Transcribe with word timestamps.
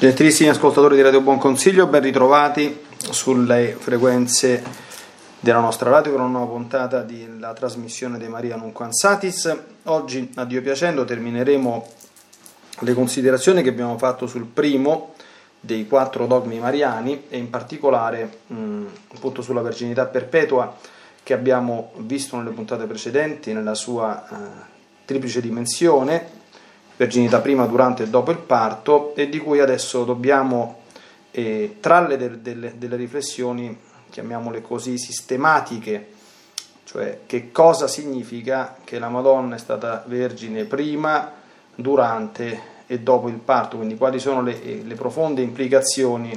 Gentilissimi 0.00 0.48
ascoltatori 0.48 0.94
di 0.94 1.02
Radio 1.02 1.20
Buon 1.22 1.38
Consiglio, 1.38 1.88
ben 1.88 2.02
ritrovati 2.02 2.84
sulle 3.10 3.74
frequenze 3.76 4.62
della 5.40 5.58
nostra 5.58 5.90
radio 5.90 6.12
per 6.12 6.20
una 6.20 6.30
nuova 6.30 6.52
puntata 6.52 7.02
della 7.02 7.52
trasmissione 7.52 8.16
di 8.16 8.28
Maria 8.28 8.54
Nunquan 8.54 8.92
Satis. 8.92 9.52
Oggi, 9.86 10.30
a 10.36 10.44
Dio 10.44 10.62
piacendo, 10.62 11.04
termineremo 11.04 11.88
le 12.78 12.94
considerazioni 12.94 13.60
che 13.60 13.70
abbiamo 13.70 13.98
fatto 13.98 14.28
sul 14.28 14.44
primo 14.44 15.14
dei 15.58 15.88
quattro 15.88 16.28
dogmi 16.28 16.60
mariani 16.60 17.24
e 17.28 17.36
in 17.36 17.50
particolare 17.50 18.38
mh, 18.46 18.84
appunto 19.16 19.42
sulla 19.42 19.62
verginità 19.62 20.06
perpetua 20.06 20.76
che 21.24 21.32
abbiamo 21.32 21.90
visto 21.96 22.36
nelle 22.36 22.50
puntate 22.50 22.86
precedenti 22.86 23.52
nella 23.52 23.74
sua 23.74 24.24
uh, 24.30 24.36
triplice 25.04 25.40
dimensione 25.40 26.37
verginità 26.98 27.40
prima, 27.40 27.64
durante 27.64 28.02
e 28.02 28.08
dopo 28.08 28.32
il 28.32 28.38
parto 28.38 29.14
e 29.14 29.28
di 29.28 29.38
cui 29.38 29.60
adesso 29.60 30.04
dobbiamo 30.04 30.80
eh, 31.30 31.76
trarre 31.80 32.16
delle, 32.16 32.42
delle, 32.42 32.74
delle 32.76 32.96
riflessioni, 32.96 33.74
chiamiamole 34.10 34.60
così, 34.60 34.98
sistematiche, 34.98 36.08
cioè 36.84 37.20
che 37.24 37.52
cosa 37.52 37.86
significa 37.86 38.76
che 38.82 38.98
la 38.98 39.08
Madonna 39.08 39.54
è 39.54 39.58
stata 39.58 40.04
vergine 40.06 40.64
prima, 40.64 41.32
durante 41.74 42.76
e 42.88 42.98
dopo 42.98 43.28
il 43.28 43.36
parto, 43.36 43.76
quindi 43.76 43.96
quali 43.96 44.18
sono 44.18 44.42
le, 44.42 44.60
eh, 44.62 44.82
le 44.82 44.94
profonde 44.94 45.42
implicazioni 45.42 46.36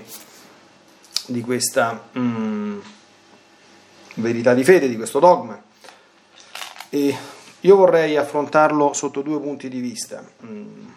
di 1.25 1.41
questa 1.41 2.09
mm, 2.16 2.80
verità 4.16 4.53
di 4.53 4.64
fede, 4.64 4.88
di 4.88 4.98
questo 4.98 5.20
dogma. 5.20 5.59
E 6.89 7.16
io 7.62 7.76
vorrei 7.76 8.18
affrontarlo 8.18 8.94
sotto 8.94 9.22
due 9.22 9.40
punti 9.40 9.70
di 9.70 9.80
vista. 9.80 10.24
Mm, 10.46 10.88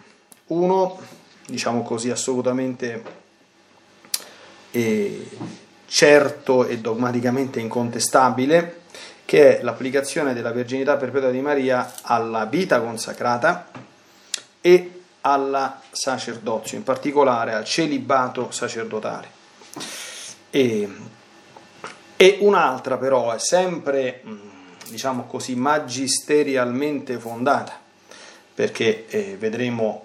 uno, 0.47 0.99
diciamo 1.45 1.83
così, 1.83 2.09
assolutamente 2.09 3.03
eh, 4.71 5.29
certo 5.85 6.65
e 6.65 6.79
dogmaticamente 6.79 7.59
incontestabile, 7.59 8.81
che 9.25 9.59
è 9.59 9.63
l'applicazione 9.63 10.33
della 10.33 10.51
verginità 10.51 10.97
perpetua 10.97 11.29
di 11.29 11.41
Maria 11.41 11.93
alla 12.01 12.45
vita 12.45 12.81
consacrata 12.81 13.69
e 14.61 15.01
alla 15.21 15.81
sacerdozio, 15.91 16.77
in 16.77 16.83
particolare 16.83 17.53
al 17.53 17.65
celibato 17.65 18.49
sacerdotale. 18.51 19.27
E, 20.49 20.89
e 22.17 22.37
un'altra 22.41 22.97
però 22.97 23.31
è 23.31 23.39
sempre 23.39 24.21
mm, 24.25 24.54
diciamo 24.89 25.25
così, 25.25 25.55
magisterialmente 25.55 27.19
fondata, 27.19 27.79
perché 28.53 29.07
eh, 29.07 29.35
vedremo 29.37 30.03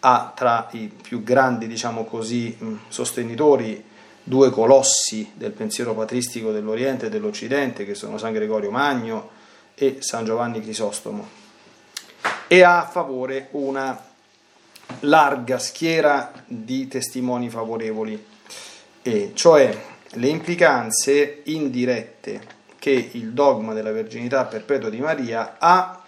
ha 0.00 0.32
tra 0.34 0.68
i 0.72 0.86
più 0.88 1.22
grandi, 1.22 1.66
diciamo 1.66 2.04
così, 2.04 2.56
sostenitori 2.88 3.82
due 4.22 4.50
colossi 4.50 5.32
del 5.34 5.52
pensiero 5.52 5.94
patristico 5.94 6.52
dell'Oriente 6.52 7.06
e 7.06 7.08
dell'Occidente, 7.08 7.84
che 7.84 7.94
sono 7.94 8.18
San 8.18 8.32
Gregorio 8.32 8.70
Magno 8.70 9.30
e 9.74 9.98
San 10.00 10.24
Giovanni 10.24 10.60
Crisostomo, 10.60 11.28
e 12.46 12.62
ha 12.62 12.82
a 12.82 12.88
favore 12.88 13.48
una 13.52 14.00
larga 15.00 15.58
schiera 15.58 16.32
di 16.46 16.86
testimoni 16.86 17.50
favorevoli, 17.50 18.24
e 19.02 19.32
cioè 19.34 19.76
le 20.10 20.28
implicanze 20.28 21.42
indirette 21.44 22.54
che 22.86 23.10
il 23.14 23.32
dogma 23.32 23.74
della 23.74 23.90
verginità 23.90 24.44
perpetua 24.44 24.88
di 24.88 25.00
Maria 25.00 25.56
ha 25.58 26.04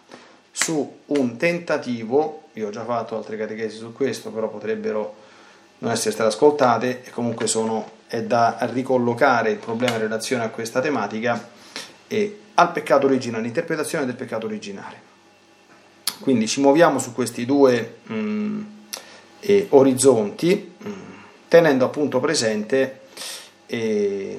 su 0.52 0.98
un 1.06 1.36
tentativo, 1.36 2.50
io 2.52 2.68
ho 2.68 2.70
già 2.70 2.84
fatto 2.84 3.16
altre 3.16 3.36
catechesi 3.36 3.76
su 3.76 3.92
questo, 3.92 4.30
però 4.30 4.48
potrebbero 4.48 5.16
non 5.78 5.90
essere 5.90 6.12
state 6.12 6.28
ascoltate 6.28 7.02
e 7.02 7.10
comunque 7.10 7.48
sono, 7.48 7.90
è 8.06 8.22
da 8.22 8.58
ricollocare 8.60 9.50
il 9.50 9.56
problema 9.56 9.96
in 9.96 10.02
relazione 10.02 10.44
a 10.44 10.50
questa 10.50 10.80
tematica 10.80 11.48
e 12.06 12.42
al 12.54 12.70
peccato 12.70 13.06
originale, 13.06 13.42
l'interpretazione 13.42 14.06
del 14.06 14.14
peccato 14.14 14.46
originale. 14.46 15.02
Quindi 16.20 16.46
ci 16.46 16.60
muoviamo 16.60 17.00
su 17.00 17.12
questi 17.12 17.44
due 17.44 17.96
mh, 18.04 18.14
mm, 18.14 18.64
eh, 19.40 19.66
orizzonti, 19.70 20.74
mh, 20.78 20.88
mm, 20.88 20.92
tenendo 21.48 21.84
appunto 21.84 22.20
presente 22.20 23.00
eh, 23.66 24.38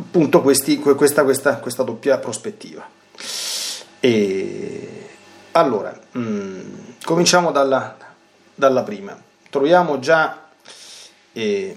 appunto 0.00 0.40
questi, 0.40 0.78
questa, 0.78 1.24
questa, 1.24 1.56
questa, 1.56 1.82
doppia 1.82 2.18
prospettiva. 2.18 2.88
E 4.00 5.08
allora, 5.52 5.98
mh, 6.12 6.20
mm, 6.20 6.60
cominciamo 7.04 7.52
dalla, 7.52 7.96
dalla, 8.54 8.82
prima. 8.82 9.20
Troviamo 9.50 9.98
già 9.98 10.48
eh, 11.32 11.76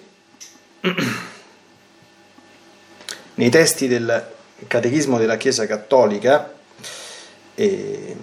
nei 3.36 3.50
testi 3.50 3.88
del 3.88 4.32
Catechismo 4.68 5.18
della 5.18 5.38
Chiesa 5.38 5.66
Cattolica 5.66 6.52
eh, 7.56 8.16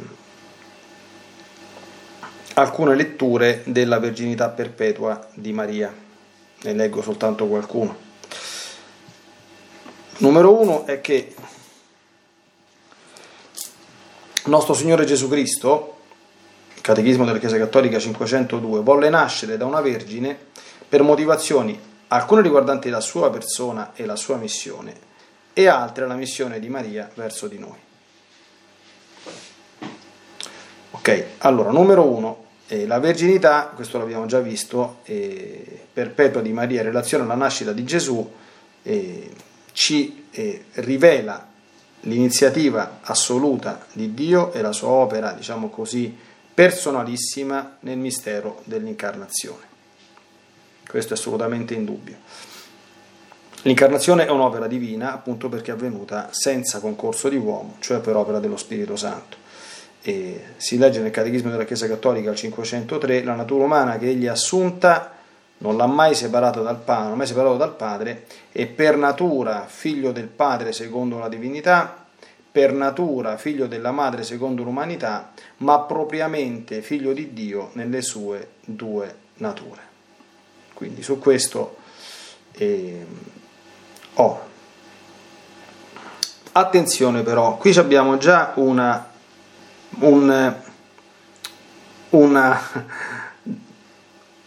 alcune 2.55 2.95
letture 2.95 3.63
della 3.67 3.99
Verginità 3.99 4.49
Perpetua 4.49 5.29
di 5.35 5.53
Maria. 5.53 5.93
Ne 6.63 6.73
leggo 6.73 7.03
soltanto 7.03 7.47
qualcuno. 7.47 8.09
Numero 10.21 10.61
uno 10.61 10.85
è 10.85 11.01
che 11.01 11.35
nostro 14.45 14.75
Signore 14.75 15.07
Gesù 15.07 15.31
Cristo, 15.31 15.97
Catechismo 16.83 17.25
della 17.25 17.39
Chiesa 17.39 17.57
Cattolica 17.57 17.99
502, 17.99 18.83
volle 18.83 19.09
nascere 19.09 19.57
da 19.57 19.65
una 19.65 19.81
vergine 19.81 20.37
per 20.87 21.03
motivazioni 21.03 21.81
alcune 22.09 22.43
riguardanti 22.43 22.91
la 22.91 23.01
sua 23.01 23.31
persona 23.31 23.93
e 23.95 24.05
la 24.05 24.17
sua 24.17 24.37
missione 24.37 24.95
e 25.55 25.67
altre 25.69 26.07
la 26.07 26.17
missione 26.17 26.61
di 26.61 26.69
Maria 26.69 27.11
verso 27.15 27.47
di 27.47 27.59
noi. 27.59 27.79
Ok, 30.91 31.25
allora 31.39 31.71
numero 31.71 32.05
uno, 32.05 32.45
eh, 32.67 32.87
la 32.87 32.99
verginità, 32.99 33.73
questo 33.75 33.97
l'abbiamo 33.97 34.27
già 34.27 34.41
visto, 34.41 34.99
eh, 35.05 35.87
perpetua 35.91 36.43
di 36.43 36.53
Maria 36.53 36.81
in 36.81 36.87
relazione 36.87 37.25
alla 37.25 37.37
nascita 37.37 37.73
di 37.73 37.85
Gesù. 37.85 38.31
Eh, 38.83 39.49
ci 39.73 40.27
eh, 40.31 40.65
rivela 40.75 41.49
l'iniziativa 42.01 43.01
assoluta 43.03 43.87
di 43.93 44.15
Dio 44.15 44.53
e 44.53 44.63
la 44.63 44.73
sua 44.73 44.89
opera, 44.89 45.33
diciamo 45.33 45.69
così, 45.69 46.17
personalissima 46.53 47.77
nel 47.81 47.99
mistero 47.99 48.63
dell'incarnazione. 48.65 49.69
Questo 50.87 51.15
è 51.15 51.17
assolutamente 51.17 51.75
indubbio. 51.75 52.17
L'incarnazione 53.63 54.27
è 54.27 54.31
un'opera 54.31 54.67
divina 54.67 55.13
appunto 55.13 55.49
perché 55.49 55.71
è 55.71 55.75
avvenuta 55.75 56.29
senza 56.33 56.81
concorso 56.81 57.29
di 57.29 57.37
uomo, 57.37 57.77
cioè 57.81 58.01
per 58.01 58.17
opera 58.17 58.39
dello 58.39 58.57
Spirito 58.57 58.97
Santo. 58.97 59.37
E 60.03 60.45
si 60.57 60.79
legge 60.79 61.01
nel 61.01 61.11
Catechismo 61.11 61.51
della 61.51 61.65
Chiesa 61.65 61.87
Cattolica 61.87 62.31
al 62.31 62.37
503 62.37 63.23
la 63.23 63.35
natura 63.35 63.65
umana 63.65 63.99
che 63.99 64.09
egli 64.09 64.27
ha 64.27 64.33
assunta 64.33 65.20
non 65.61 65.77
l'ha 65.77 65.87
mai 65.87 66.15
separato 66.15 66.63
dal 66.63 66.79
padre, 66.79 67.09
non 67.09 67.19
mai 67.19 67.27
separato 67.27 67.57
dal 67.57 67.75
padre, 67.75 68.27
è 68.53 68.67
per 68.67 68.97
natura 68.97 69.67
figlio 69.67 70.13
del 70.13 70.27
padre 70.27 70.73
secondo 70.73 71.19
la 71.19 71.29
divinità, 71.29 72.07
per 72.53 72.73
natura 72.73 73.37
figlio 73.37 73.67
della 73.67 73.93
madre 73.93 74.25
secondo 74.25 74.63
l'umanità, 74.63 75.33
ma 75.59 75.81
propriamente 75.81 76.83
figlio 76.83 77.13
di 77.13 77.33
Dio 77.33 77.71
nelle 77.75 78.03
sue 78.03 78.49
due 78.65 79.15
nature. 79.35 79.89
Quindi 80.75 81.03
su 81.03 81.19
questo 81.19 81.77
eh, 82.53 83.07
oh. 84.15 84.49
Attenzione 86.53 87.23
però, 87.23 87.57
qui 87.59 87.77
abbiamo 87.77 88.17
già 88.17 88.53
una, 88.57 89.09
un, 90.01 90.55
una 92.11 92.61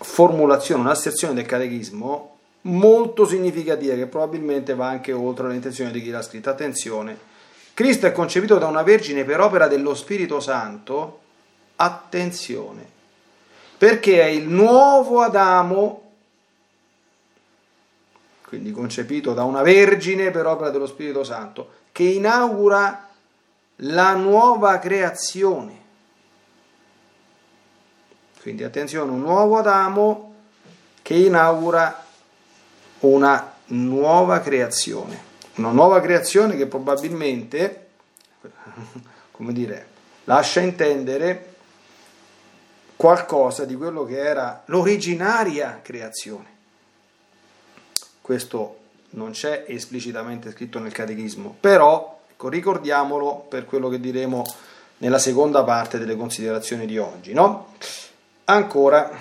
formulazione, 0.04 0.82
un'asserzione 0.82 1.34
del 1.34 1.46
catechismo 1.46 2.34
molto 2.64 3.26
significativa 3.26 3.96
che 3.96 4.06
probabilmente 4.06 4.76
va 4.76 4.88
anche 4.88 5.12
oltre 5.12 5.50
l'intenzione 5.50 5.92
di 5.92 6.02
chi 6.02 6.10
l'ha 6.10 6.22
scritta. 6.22 6.52
Attenzione, 6.52 7.18
Cristo 7.74 8.06
è 8.06 8.12
concepito 8.12 8.58
da 8.58 8.68
una 8.68 8.84
vergine 8.84 9.24
per 9.24 9.40
opera 9.40 9.68
dello 9.68 9.96
Spirito 9.96 10.40
Santo. 10.40 11.20
Attenzione, 11.76 12.86
perché 13.78 14.22
è 14.22 14.26
il 14.26 14.48
nuovo 14.48 15.22
Adamo, 15.22 16.12
quindi 18.48 18.72
concepito 18.72 19.34
da 19.34 19.44
una 19.44 19.64
vergine 19.64 20.30
per 20.30 20.46
opera 20.46 20.70
dello 20.70 20.86
Spirito 20.86 21.24
Santo, 21.24 21.70
che 21.92 22.04
inaugura 22.04 23.10
la 23.78 24.14
nuova 24.14 24.78
creazione. 24.78 25.82
Quindi 28.44 28.66
attenzione, 28.66 29.10
un 29.10 29.22
nuovo 29.22 29.58
Adamo 29.58 30.34
che 31.02 31.14
inaugura 31.14 32.06
una 33.00 33.54
nuova 33.68 34.42
creazione, 34.42 35.18
una 35.56 35.72
nuova 35.72 36.02
creazione 36.02 36.58
che 36.58 36.66
probabilmente, 36.66 37.88
come 39.32 39.54
dire, 39.54 39.88
lascia 40.26 40.60
intendere 40.60 41.54
qualcosa 42.98 43.64
di 43.64 43.76
quello 43.76 44.04
che 44.04 44.18
era 44.18 44.64
l'originaria 44.66 45.80
creazione. 45.82 46.48
Questo 48.20 48.80
non 49.12 49.32
c'è 49.32 49.64
esplicitamente 49.70 50.52
scritto 50.52 50.80
nel 50.80 50.92
catechismo, 50.92 51.56
però 51.58 52.20
ecco, 52.30 52.50
ricordiamolo 52.50 53.46
per 53.48 53.64
quello 53.64 53.88
che 53.88 54.02
diremo 54.02 54.44
nella 54.98 55.18
seconda 55.18 55.64
parte 55.64 55.98
delle 55.98 56.18
considerazioni 56.18 56.86
di 56.86 56.98
oggi. 56.98 57.32
No? 57.32 57.72
Ancora, 58.46 59.12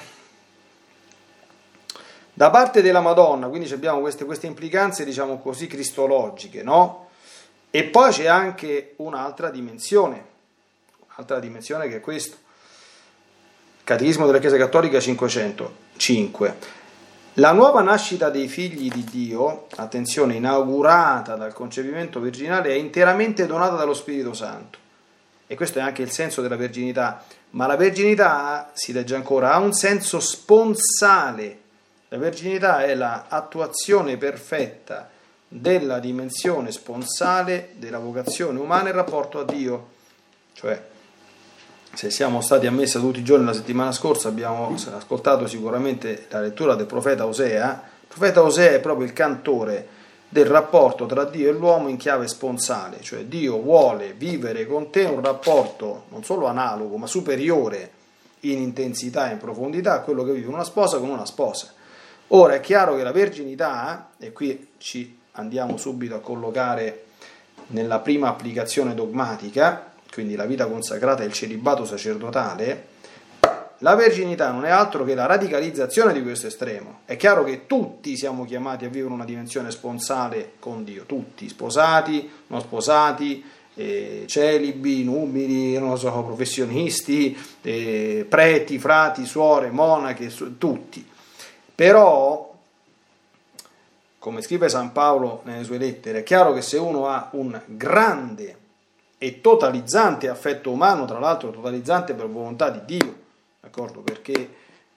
da 2.35 2.51
parte 2.51 2.83
della 2.83 3.01
Madonna, 3.01 3.49
quindi 3.49 3.73
abbiamo 3.73 4.01
queste, 4.01 4.25
queste 4.25 4.47
implicanze, 4.47 5.05
diciamo 5.05 5.39
così, 5.39 5.67
cristologiche, 5.67 6.63
no? 6.63 7.09
E 7.71 7.85
poi 7.85 8.11
c'è 8.11 8.27
anche 8.27 8.95
un'altra 8.97 9.51
dimensione, 9.51 10.25
un'altra 11.09 11.39
dimensione 11.41 11.89
che 11.89 11.97
è 11.97 12.01
questo. 12.01 12.37
Catechismo 13.85 14.27
della 14.27 14.39
Chiesa 14.39 14.57
Cattolica 14.57 15.01
505. 15.01 16.81
La 17.37 17.53
nuova 17.53 17.81
nascita 17.81 18.29
dei 18.29 18.47
figli 18.47 18.91
di 18.91 19.05
Dio, 19.05 19.67
attenzione, 19.77 20.35
inaugurata 20.35 21.35
dal 21.35 21.55
concepimento 21.55 22.21
virginale, 22.21 22.71
è 22.71 22.75
interamente 22.75 23.47
donata 23.47 23.75
dallo 23.75 23.95
Spirito 23.95 24.35
Santo. 24.35 24.79
E 25.47 25.55
questo 25.55 25.79
è 25.79 25.83
anche 25.83 26.03
il 26.03 26.11
senso 26.11 26.43
della 26.43 26.57
verginità. 26.57 27.25
Ma 27.52 27.66
la 27.66 27.76
verginità, 27.76 28.70
si 28.72 28.93
legge 28.93 29.14
ancora, 29.14 29.52
ha 29.52 29.58
un 29.58 29.72
senso 29.72 30.20
sponsale. 30.20 31.60
La 32.08 32.19
verginità 32.19 32.84
è 32.84 32.94
l'attuazione 32.94 34.16
perfetta 34.16 35.10
della 35.49 35.99
dimensione 35.99 36.72
sponsale 36.72 37.75
della 37.76 37.99
vocazione 37.99 38.58
umana 38.58 38.88
in 38.88 38.94
rapporto 38.94 39.38
a 39.38 39.44
Dio. 39.44 39.88
Cioè, 40.54 40.82
se 41.93 42.10
siamo 42.10 42.40
stati 42.40 42.66
ammessi 42.66 42.99
tutti 42.99 43.19
i 43.19 43.25
giorni 43.25 43.44
la 43.44 43.52
settimana 43.52 43.93
scorsa, 43.93 44.28
abbiamo 44.28 44.75
ascoltato 44.94 45.46
sicuramente 45.46 46.26
la 46.31 46.40
lettura 46.40 46.75
del 46.75 46.87
profeta 46.87 47.26
Osea. 47.26 47.82
Il 48.00 48.08
profeta 48.08 48.43
Osea 48.43 48.72
è 48.72 48.81
proprio 48.81 49.06
il 49.06 49.12
cantore 49.12 50.00
del 50.32 50.46
rapporto 50.46 51.05
tra 51.05 51.25
Dio 51.25 51.50
e 51.50 51.52
l'uomo 51.52 51.88
in 51.88 51.99
chiave 51.99 52.26
sponsale, 52.26 53.02
cioè 53.02 53.26
Dio 53.26 53.61
vuole 53.61 54.14
vivere 54.14 54.67
con 54.67 54.88
te 54.88 55.05
un 55.05 55.20
rapporto 55.20 56.05
non 56.08 56.25
solo 56.25 56.46
analogo, 56.46 56.96
ma 56.96 57.06
superiore 57.06 57.90
in 58.40 58.58
intensità 58.58 59.29
e 59.29 59.32
in 59.32 59.38
profondità 59.38 59.93
a 59.93 60.00
quello 60.00 60.25
che 60.25 60.32
vive 60.32 60.49
una 60.49 60.64
sposa 60.64 60.96
con 60.96 61.11
una 61.11 61.26
sposa. 61.26 61.75
Ora 62.29 62.55
è 62.55 62.61
chiaro 62.61 62.96
che 62.96 63.02
la 63.02 63.12
verginità, 63.12 64.08
e 64.19 64.32
qui 64.32 64.69
ci 64.79 65.19
andiamo 65.32 65.76
subito 65.76 66.14
a 66.14 66.20
collocare 66.20 67.05
nella 67.67 67.99
prima 67.99 68.28
applicazione 68.28 68.94
dogmatica, 68.94 69.93
quindi 70.11 70.35
la 70.35 70.46
vita 70.46 70.67
consacrata 70.67 71.23
e 71.23 71.26
il 71.26 71.32
celibato 71.35 71.85
sacerdotale, 71.85 72.87
la 73.82 73.96
verginità 73.96 74.50
non 74.50 74.64
è 74.64 74.70
altro 74.70 75.02
che 75.05 75.14
la 75.14 75.26
radicalizzazione 75.26 76.12
di 76.12 76.23
questo 76.23 76.46
estremo. 76.46 77.00
È 77.05 77.17
chiaro 77.17 77.43
che 77.43 77.67
tutti 77.67 78.17
siamo 78.17 78.44
chiamati 78.44 78.84
a 78.84 78.88
vivere 78.88 79.12
una 79.12 79.25
dimensione 79.25 79.73
sponsale 79.73 80.52
con 80.61 80.84
Dio, 80.84 81.05
tutti, 81.05 81.49
sposati, 81.49 82.31
non 82.46 82.61
sposati, 82.61 83.44
eh, 83.75 84.25
celibi, 84.29 85.02
nubili, 85.02 85.75
so, 85.96 86.23
professionisti, 86.23 87.37
eh, 87.61 88.25
preti, 88.29 88.79
frati, 88.79 89.26
suore, 89.26 89.70
monache, 89.70 90.32
tutti. 90.58 91.05
Però 91.75 92.50
come 94.20 94.43
scrive 94.43 94.69
San 94.69 94.93
Paolo 94.93 95.40
nelle 95.44 95.64
sue 95.64 95.78
lettere, 95.78 96.20
è 96.20 96.23
chiaro 96.23 96.52
che 96.52 96.62
se 96.62 96.76
uno 96.76 97.08
ha 97.08 97.31
un 97.32 97.61
grande 97.67 98.58
e 99.19 99.40
totalizzante 99.40 100.28
affetto 100.28 100.70
umano, 100.70 101.05
tra 101.05 101.19
l'altro 101.19 101.50
totalizzante 101.50 102.14
per 102.14 102.28
volontà 102.28 102.70
di 102.70 102.99
Dio, 102.99 103.22
d'accordo? 103.62 104.00
Perché 104.00 104.50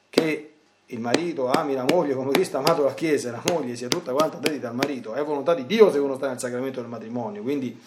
che 0.09 0.53
il 0.88 1.00
marito 1.00 1.50
ami 1.50 1.73
la 1.73 1.85
moglie 1.88 2.13
come 2.13 2.31
Cristo 2.31 2.57
ha 2.57 2.59
amato 2.59 2.83
la 2.83 2.94
Chiesa 2.94 3.31
la 3.31 3.41
moglie 3.45 3.75
sia 3.75 3.88
tutta 3.88 4.12
quanta 4.12 4.38
dedita 4.38 4.67
al 4.67 4.75
marito, 4.75 5.13
è 5.13 5.23
volontà 5.23 5.53
di 5.53 5.65
Dio 5.65 5.91
se 5.91 6.00
uno 6.00 6.15
sta 6.15 6.27
nel 6.27 6.39
sacramento 6.39 6.81
del 6.81 6.89
matrimonio, 6.89 7.41
quindi 7.41 7.79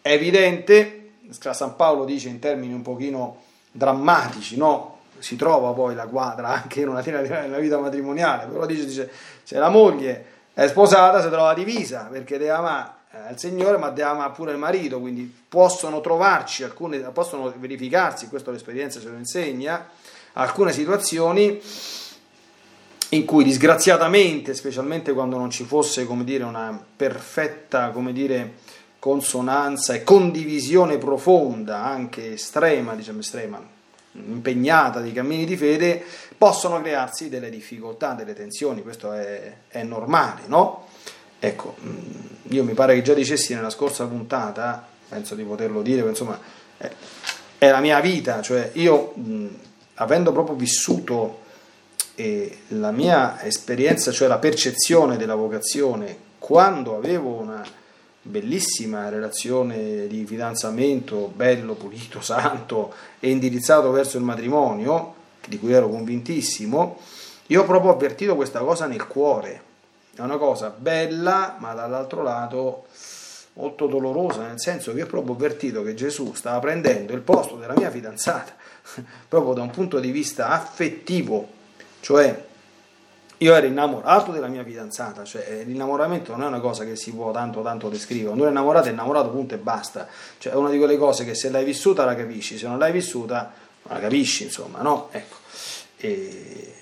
è 0.00 0.12
evidente, 0.12 1.10
San 1.30 1.76
Paolo 1.76 2.04
dice 2.04 2.28
in 2.28 2.38
termini 2.38 2.72
un 2.72 2.82
pochino 2.82 3.42
drammatici, 3.70 4.56
no? 4.56 4.98
si 5.18 5.36
trova 5.36 5.72
poi 5.72 5.94
la 5.94 6.06
quadra 6.06 6.48
anche 6.48 6.80
in 6.80 6.88
una, 6.88 7.02
nella 7.02 7.58
vita 7.58 7.78
matrimoniale, 7.78 8.46
però 8.46 8.64
dice, 8.66 8.86
dice 8.86 9.10
se 9.42 9.58
la 9.58 9.68
moglie 9.68 10.24
è 10.54 10.66
sposata 10.66 11.20
si 11.20 11.28
trova 11.28 11.54
divisa 11.54 12.08
perché 12.10 12.38
deve 12.38 12.50
amare 12.50 12.90
eh, 13.12 13.32
il 13.32 13.38
Signore 13.38 13.76
ma 13.76 13.90
deve 13.90 14.08
amare 14.08 14.32
pure 14.32 14.52
il 14.52 14.58
marito, 14.58 15.00
quindi 15.00 15.32
possono 15.48 16.00
trovarci 16.00 16.62
alcune, 16.62 16.98
possono 17.10 17.52
verificarsi, 17.56 18.28
questo 18.28 18.50
l'esperienza 18.50 19.00
ce 19.00 19.08
lo 19.08 19.16
insegna, 19.16 19.88
alcune 20.34 20.72
situazioni 20.72 21.60
in 23.12 23.24
cui 23.24 23.42
disgraziatamente, 23.42 24.54
specialmente 24.54 25.12
quando 25.12 25.36
non 25.36 25.50
ci 25.50 25.64
fosse 25.64 26.06
come 26.06 26.24
dire, 26.24 26.44
una 26.44 26.80
perfetta 26.96 27.90
come 27.90 28.12
dire, 28.12 28.54
consonanza 28.98 29.94
e 29.94 30.04
condivisione 30.04 30.98
profonda, 30.98 31.82
anche 31.82 32.34
estrema, 32.34 32.94
diciamo 32.94 33.20
estrema, 33.20 33.60
impegnata 34.12 35.00
dei 35.00 35.12
cammini 35.12 35.44
di 35.44 35.56
fede, 35.56 36.02
possono 36.36 36.80
crearsi 36.80 37.28
delle 37.28 37.50
difficoltà, 37.50 38.12
delle 38.12 38.34
tensioni, 38.34 38.82
questo 38.82 39.12
è, 39.12 39.54
è 39.68 39.82
normale, 39.82 40.42
no? 40.46 40.86
Ecco, 41.38 41.76
mm, 41.82 41.98
io 42.50 42.64
mi 42.64 42.74
pare 42.74 42.94
che 42.94 43.02
già 43.02 43.14
dicessi 43.14 43.54
nella 43.54 43.70
scorsa 43.70 44.06
puntata, 44.06 44.86
penso 45.08 45.34
di 45.34 45.42
poterlo 45.42 45.82
dire, 45.82 46.06
insomma, 46.06 46.38
è, 46.76 46.90
è 47.58 47.70
la 47.70 47.80
mia 47.80 48.00
vita, 48.00 48.42
cioè 48.42 48.70
io, 48.74 49.14
mm, 49.18 49.46
avendo 50.00 50.32
proprio 50.32 50.56
vissuto 50.56 51.40
eh, 52.14 52.58
la 52.68 52.90
mia 52.90 53.40
esperienza, 53.42 54.10
cioè 54.10 54.28
la 54.28 54.38
percezione 54.38 55.16
della 55.16 55.34
vocazione, 55.34 56.28
quando 56.38 56.96
avevo 56.96 57.38
una 57.38 57.64
bellissima 58.22 59.08
relazione 59.08 60.06
di 60.06 60.24
fidanzamento, 60.26 61.30
bello, 61.34 61.74
pulito, 61.74 62.20
santo 62.22 62.92
e 63.20 63.30
indirizzato 63.30 63.90
verso 63.90 64.16
il 64.16 64.24
matrimonio, 64.24 65.14
di 65.46 65.58
cui 65.58 65.72
ero 65.72 65.88
convintissimo, 65.88 66.98
io 67.46 67.62
ho 67.62 67.64
proprio 67.64 67.92
avvertito 67.92 68.36
questa 68.36 68.60
cosa 68.60 68.86
nel 68.86 69.06
cuore. 69.06 69.68
È 70.14 70.20
una 70.20 70.36
cosa 70.36 70.74
bella, 70.76 71.56
ma 71.58 71.72
dall'altro 71.72 72.22
lato 72.22 72.84
molto 73.54 73.86
dolorosa, 73.86 74.46
nel 74.46 74.60
senso 74.60 74.94
che 74.94 75.02
ho 75.02 75.06
proprio 75.06 75.34
avvertito 75.34 75.82
che 75.82 75.94
Gesù 75.94 76.32
stava 76.34 76.58
prendendo 76.60 77.12
il 77.12 77.20
posto 77.20 77.56
della 77.56 77.74
mia 77.76 77.90
fidanzata, 77.90 78.54
proprio 79.28 79.54
da 79.54 79.62
un 79.62 79.70
punto 79.70 80.00
di 80.00 80.10
vista 80.10 80.48
affettivo, 80.48 81.48
cioè 82.00 82.48
io 83.42 83.54
ero 83.54 83.66
innamorato 83.66 84.32
della 84.32 84.48
mia 84.48 84.62
fidanzata, 84.62 85.24
cioè 85.24 85.46
eh, 85.48 85.64
l'innamoramento 85.64 86.32
non 86.32 86.42
è 86.42 86.46
una 86.46 86.60
cosa 86.60 86.84
che 86.84 86.94
si 86.94 87.10
può 87.12 87.30
tanto 87.30 87.62
tanto 87.62 87.88
descrivere, 87.88 88.26
quando 88.26 88.42
uno 88.44 88.52
è 88.52 88.54
innamorato 88.54 88.88
è 88.88 88.90
innamorato 88.90 89.30
punto 89.30 89.54
e 89.54 89.58
basta, 89.58 90.06
cioè 90.36 90.52
è 90.52 90.56
una 90.56 90.68
di 90.68 90.76
quelle 90.76 90.98
cose 90.98 91.24
che 91.24 91.34
se 91.34 91.48
l'hai 91.48 91.64
vissuta 91.64 92.04
la 92.04 92.14
capisci, 92.14 92.58
se 92.58 92.66
non 92.66 92.78
l'hai 92.78 92.92
vissuta 92.92 93.50
la 93.84 93.98
capisci, 93.98 94.44
insomma, 94.44 94.82
no? 94.82 95.08
Ecco. 95.10 95.36
E... 95.96 96.74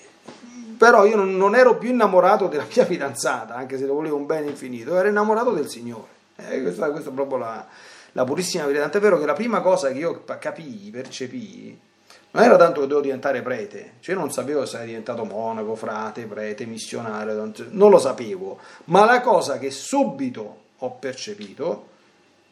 Però 0.76 1.06
io 1.06 1.16
non, 1.16 1.54
ero 1.54 1.76
più 1.76 1.90
innamorato 1.90 2.48
della 2.48 2.66
mia 2.72 2.84
fidanzata, 2.84 3.54
anche 3.54 3.78
se 3.78 3.84
le 3.84 3.92
volevo 3.92 4.16
un 4.16 4.26
bene 4.26 4.48
infinito, 4.48 4.96
ero 4.96 5.08
innamorato 5.08 5.52
del 5.52 5.68
Signore, 5.68 6.06
eh, 6.36 6.62
questa, 6.62 6.90
questa, 6.90 7.10
è 7.10 7.12
proprio 7.12 7.38
la, 7.38 7.66
la 8.12 8.24
purissima 8.24 8.64
verità, 8.64 8.82
tant'è 8.82 8.98
vero 9.00 9.18
che 9.18 9.26
la 9.26 9.32
prima 9.32 9.60
cosa 9.60 9.92
che 9.92 9.98
io 9.98 10.24
capii, 10.24 10.90
percepii, 10.90 11.80
non 12.30 12.42
era 12.42 12.56
tanto 12.56 12.80
che 12.80 12.86
dovevo 12.86 13.00
diventare 13.00 13.40
prete, 13.40 13.94
cioè 14.00 14.14
io 14.14 14.20
non 14.20 14.30
sapevo 14.30 14.64
se 14.64 14.72
sarei 14.72 14.88
diventato 14.88 15.24
monaco, 15.24 15.74
frate, 15.74 16.26
prete, 16.26 16.66
missionario, 16.66 17.52
non 17.70 17.90
lo 17.90 17.98
sapevo, 17.98 18.58
ma 18.84 19.04
la 19.06 19.20
cosa 19.22 19.58
che 19.58 19.70
subito 19.70 20.56
ho 20.76 20.90
percepito, 20.92 21.86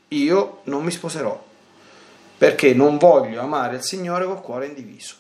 io 0.09 0.61
non 0.65 0.83
mi 0.83 0.91
sposerò, 0.91 1.43
perché 2.39 2.73
non 2.73 2.97
voglio 2.97 3.41
amare 3.41 3.77
il 3.77 3.83
Signore 3.83 4.25
col 4.25 4.41
cuore 4.41 4.67
indiviso. 4.67 5.15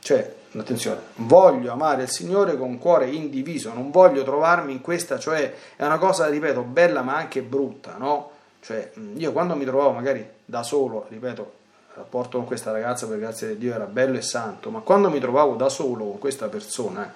Cioè, 0.00 0.34
attenzione, 0.52 1.00
voglio 1.16 1.72
amare 1.72 2.02
il 2.02 2.10
Signore 2.10 2.56
con 2.56 2.78
cuore 2.78 3.08
indiviso, 3.08 3.72
non 3.72 3.90
voglio 3.90 4.22
trovarmi 4.22 4.72
in 4.72 4.80
questa, 4.82 5.18
cioè 5.18 5.52
è 5.76 5.84
una 5.84 5.98
cosa, 5.98 6.28
ripeto, 6.28 6.60
bella 6.62 7.02
ma 7.02 7.16
anche 7.16 7.42
brutta, 7.42 7.96
no? 7.96 8.30
Cioè, 8.60 8.92
io 9.16 9.32
quando 9.32 9.56
mi 9.56 9.64
trovavo 9.64 9.92
magari 9.92 10.28
da 10.44 10.62
solo, 10.62 11.06
ripeto, 11.08 11.52
rapporto 11.96 12.36
con 12.36 12.46
questa 12.46 12.72
ragazza 12.72 13.06
per 13.06 13.18
grazia 13.18 13.46
di 13.48 13.56
Dio 13.56 13.72
era 13.72 13.86
bello 13.86 14.18
e 14.18 14.22
santo, 14.22 14.68
ma 14.68 14.80
quando 14.80 15.08
mi 15.08 15.18
trovavo 15.18 15.54
da 15.54 15.70
solo 15.70 16.04
con 16.04 16.18
questa 16.18 16.48
persona, 16.48 17.10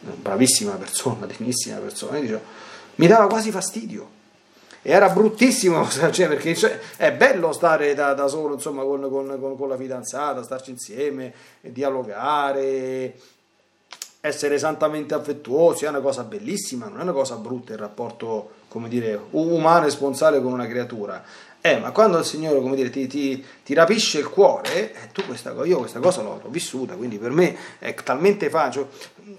bravissima 0.00 0.72
persona, 0.72 1.24
dignissima 1.36 1.78
persona, 1.78 2.18
dicevo, 2.18 2.40
mi 2.96 3.06
dava 3.06 3.26
quasi 3.26 3.50
fastidio. 3.50 4.20
E 4.82 4.90
era 4.90 5.08
bruttissimo, 5.08 5.88
cioè, 5.88 6.28
perché 6.28 6.54
cioè, 6.54 6.78
è 6.96 7.12
bello 7.12 7.52
stare 7.52 7.94
da, 7.94 8.12
da 8.12 8.26
solo 8.28 8.54
insomma, 8.54 8.82
con, 8.82 9.08
con, 9.08 9.56
con, 9.56 9.68
la 9.68 9.76
fidanzata, 9.76 10.42
starci 10.42 10.72
insieme, 10.72 11.32
dialogare, 11.60 13.14
essere 14.20 14.58
santamente 14.58 15.14
affettuosi, 15.14 15.86
è 15.86 15.88
una 15.88 16.00
cosa 16.00 16.24
bellissima, 16.24 16.88
non 16.88 16.98
è 16.98 17.02
una 17.02 17.12
cosa 17.12 17.36
brutta 17.36 17.72
il 17.72 17.78
rapporto, 17.78 18.50
come 18.68 18.88
dire, 18.88 19.18
umano 19.30 19.86
e 19.86 19.90
sponsale 19.90 20.42
con 20.42 20.52
una 20.52 20.66
creatura 20.66 21.24
Eh, 21.64 21.78
ma 21.78 21.92
quando 21.92 22.18
il 22.18 22.24
Signore, 22.24 22.60
come 22.60 22.74
dire, 22.74 22.90
ti, 22.90 23.06
ti, 23.06 23.44
ti 23.62 23.72
rapisce 23.72 24.18
il 24.18 24.28
cuore, 24.28 24.92
eh, 24.92 25.12
tu 25.12 25.24
questa, 25.24 25.54
io 25.62 25.78
questa 25.78 26.00
cosa 26.00 26.20
l'ho, 26.20 26.40
l'ho, 26.42 26.50
vissuta, 26.50 26.94
quindi 26.94 27.18
per 27.18 27.30
me 27.30 27.56
è 27.78 27.94
talmente 27.94 28.50
facile. 28.50 28.88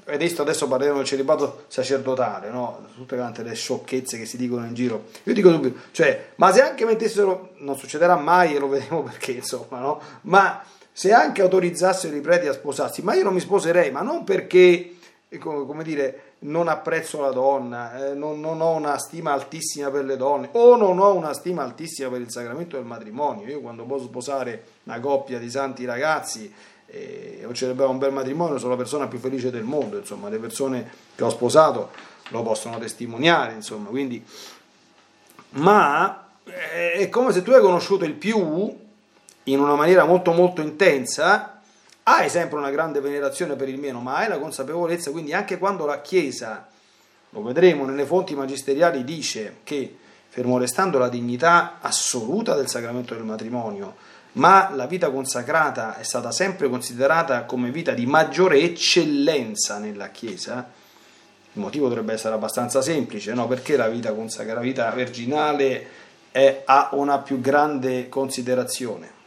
Adesso, 0.05 0.41
adesso 0.41 0.69
parleremo 0.69 0.99
del 0.99 1.05
celibato 1.05 1.65
sacerdotale, 1.67 2.49
no? 2.49 2.87
Tutte 2.95 3.17
quante 3.17 3.43
le 3.43 3.53
sciocchezze 3.53 4.17
che 4.17 4.25
si 4.25 4.37
dicono 4.37 4.65
in 4.65 4.73
giro. 4.73 5.07
Io 5.23 5.33
dico 5.33 5.51
subito, 5.51 5.77
cioè, 5.91 6.29
ma 6.35 6.53
se 6.53 6.61
anche 6.61 6.85
mettessero, 6.85 7.55
non 7.57 7.77
succederà 7.77 8.15
mai 8.15 8.55
e 8.55 8.59
lo 8.59 8.69
vedremo 8.69 9.03
perché, 9.11 9.33
insomma, 9.33 9.79
no? 9.79 9.99
Ma 10.21 10.63
se 10.93 11.11
anche 11.11 11.41
autorizzassero 11.41 12.15
i 12.15 12.21
preti 12.21 12.47
a 12.47 12.53
sposarsi, 12.53 13.01
ma 13.01 13.15
io 13.15 13.23
non 13.23 13.33
mi 13.33 13.41
sposerei, 13.41 13.91
ma 13.91 14.01
non 14.01 14.23
perché, 14.23 14.95
come 15.39 15.83
dire, 15.83 16.32
non 16.43 16.67
apprezzo 16.67 17.21
la 17.21 17.31
donna, 17.31 18.07
eh, 18.07 18.13
non, 18.13 18.39
non, 18.39 18.61
ho 18.61 18.71
una 18.71 18.97
stima 18.97 19.31
altissima 19.31 19.89
per 19.89 20.05
le 20.05 20.17
donne 20.17 20.49
o 20.53 20.75
non 20.75 20.99
ho 20.99 21.13
una 21.13 21.33
stima 21.33 21.63
altissima 21.63 22.09
per 22.09 22.21
il 22.21 22.31
sacramento 22.31 22.75
del 22.75 22.85
matrimonio. 22.85 23.47
Io 23.47 23.61
quando 23.61 23.83
posso 23.83 24.05
sposare 24.05 24.63
una 24.83 24.99
coppia 24.99 25.39
di 25.39 25.49
santi 25.49 25.85
ragazzi 25.85 26.53
eh, 26.87 27.43
o 27.47 27.53
celebrare 27.53 27.91
un 27.91 27.97
bel 27.97 28.11
matrimonio 28.11 28.57
sono 28.57 28.71
la 28.71 28.77
persona 28.77 29.07
più 29.07 29.19
felice 29.19 29.51
del 29.51 29.63
mondo, 29.63 29.97
insomma, 29.97 30.29
le 30.29 30.37
persone 30.37 30.91
che 31.15 31.23
ho 31.23 31.29
sposato 31.29 31.91
lo 32.29 32.41
possono 32.41 32.77
testimoniare, 32.77 33.53
insomma, 33.53 33.89
quindi... 33.89 34.23
Ma 35.55 36.29
eh, 36.45 36.93
è 36.93 37.09
come 37.09 37.31
se 37.31 37.43
tu 37.43 37.51
hai 37.51 37.61
conosciuto 37.61 38.05
il 38.05 38.13
più 38.13 38.75
in 39.43 39.59
una 39.59 39.75
maniera 39.75 40.05
molto 40.05 40.31
molto 40.31 40.61
intensa 40.61 41.52
hai 42.03 42.29
sempre 42.29 42.57
una 42.57 42.69
grande 42.69 42.99
venerazione 42.99 43.55
per 43.55 43.69
il 43.69 43.79
meno, 43.79 43.99
ma 43.99 44.17
hai 44.17 44.27
la 44.27 44.39
consapevolezza, 44.39 45.11
quindi 45.11 45.33
anche 45.33 45.57
quando 45.57 45.85
la 45.85 46.01
Chiesa, 46.01 46.67
lo 47.29 47.41
vedremo 47.41 47.85
nelle 47.85 48.05
fonti 48.05 48.35
magisteriali, 48.35 49.03
dice 49.03 49.57
che, 49.63 49.97
fermo 50.29 50.57
restando 50.57 50.97
la 50.97 51.09
dignità 51.09 51.77
assoluta 51.79 52.55
del 52.55 52.67
sacramento 52.67 53.13
del 53.13 53.23
matrimonio, 53.23 53.95
ma 54.33 54.71
la 54.73 54.87
vita 54.87 55.11
consacrata 55.11 55.97
è 55.97 56.03
stata 56.03 56.31
sempre 56.31 56.67
considerata 56.67 57.43
come 57.43 57.69
vita 57.69 57.91
di 57.91 58.05
maggiore 58.05 58.59
eccellenza 58.59 59.77
nella 59.77 60.09
Chiesa, 60.09 60.71
il 61.55 61.61
motivo 61.61 61.87
dovrebbe 61.87 62.13
essere 62.13 62.33
abbastanza 62.33 62.81
semplice, 62.81 63.33
no? 63.33 63.47
perché 63.47 63.77
la 63.77 63.87
vita 63.87 64.11
consacrata, 64.11 64.59
la 64.59 64.65
vita 64.65 64.89
virginale 64.89 65.87
è, 66.31 66.63
ha 66.65 66.89
una 66.93 67.19
più 67.19 67.39
grande 67.39 68.09
considerazione. 68.09 69.11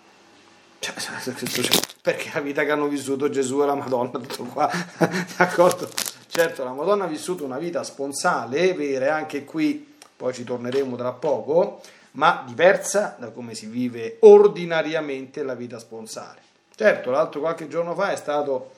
Cioè, 0.78 1.85
perché 2.06 2.30
la 2.34 2.38
vita 2.40 2.62
che 2.62 2.70
hanno 2.70 2.86
vissuto 2.86 3.28
Gesù 3.28 3.62
e 3.62 3.66
la 3.66 3.74
Madonna, 3.74 4.20
tutto 4.20 4.44
qua, 4.44 4.70
d'accordo? 5.36 5.88
Certo, 6.28 6.62
la 6.62 6.70
Madonna 6.70 7.02
ha 7.02 7.08
vissuto 7.08 7.44
una 7.44 7.58
vita 7.58 7.82
sponsale, 7.82 8.74
vera, 8.74 9.16
anche 9.16 9.44
qui, 9.44 9.96
poi 10.16 10.32
ci 10.32 10.44
torneremo 10.44 10.94
tra 10.94 11.10
poco, 11.10 11.80
ma 12.12 12.44
diversa 12.46 13.16
da 13.18 13.30
come 13.30 13.56
si 13.56 13.66
vive 13.66 14.18
ordinariamente 14.20 15.42
la 15.42 15.54
vita 15.54 15.80
sponsale. 15.80 16.38
Certo, 16.76 17.10
l'altro 17.10 17.40
qualche 17.40 17.66
giorno 17.66 17.92
fa 17.96 18.12
è 18.12 18.16
stato 18.16 18.70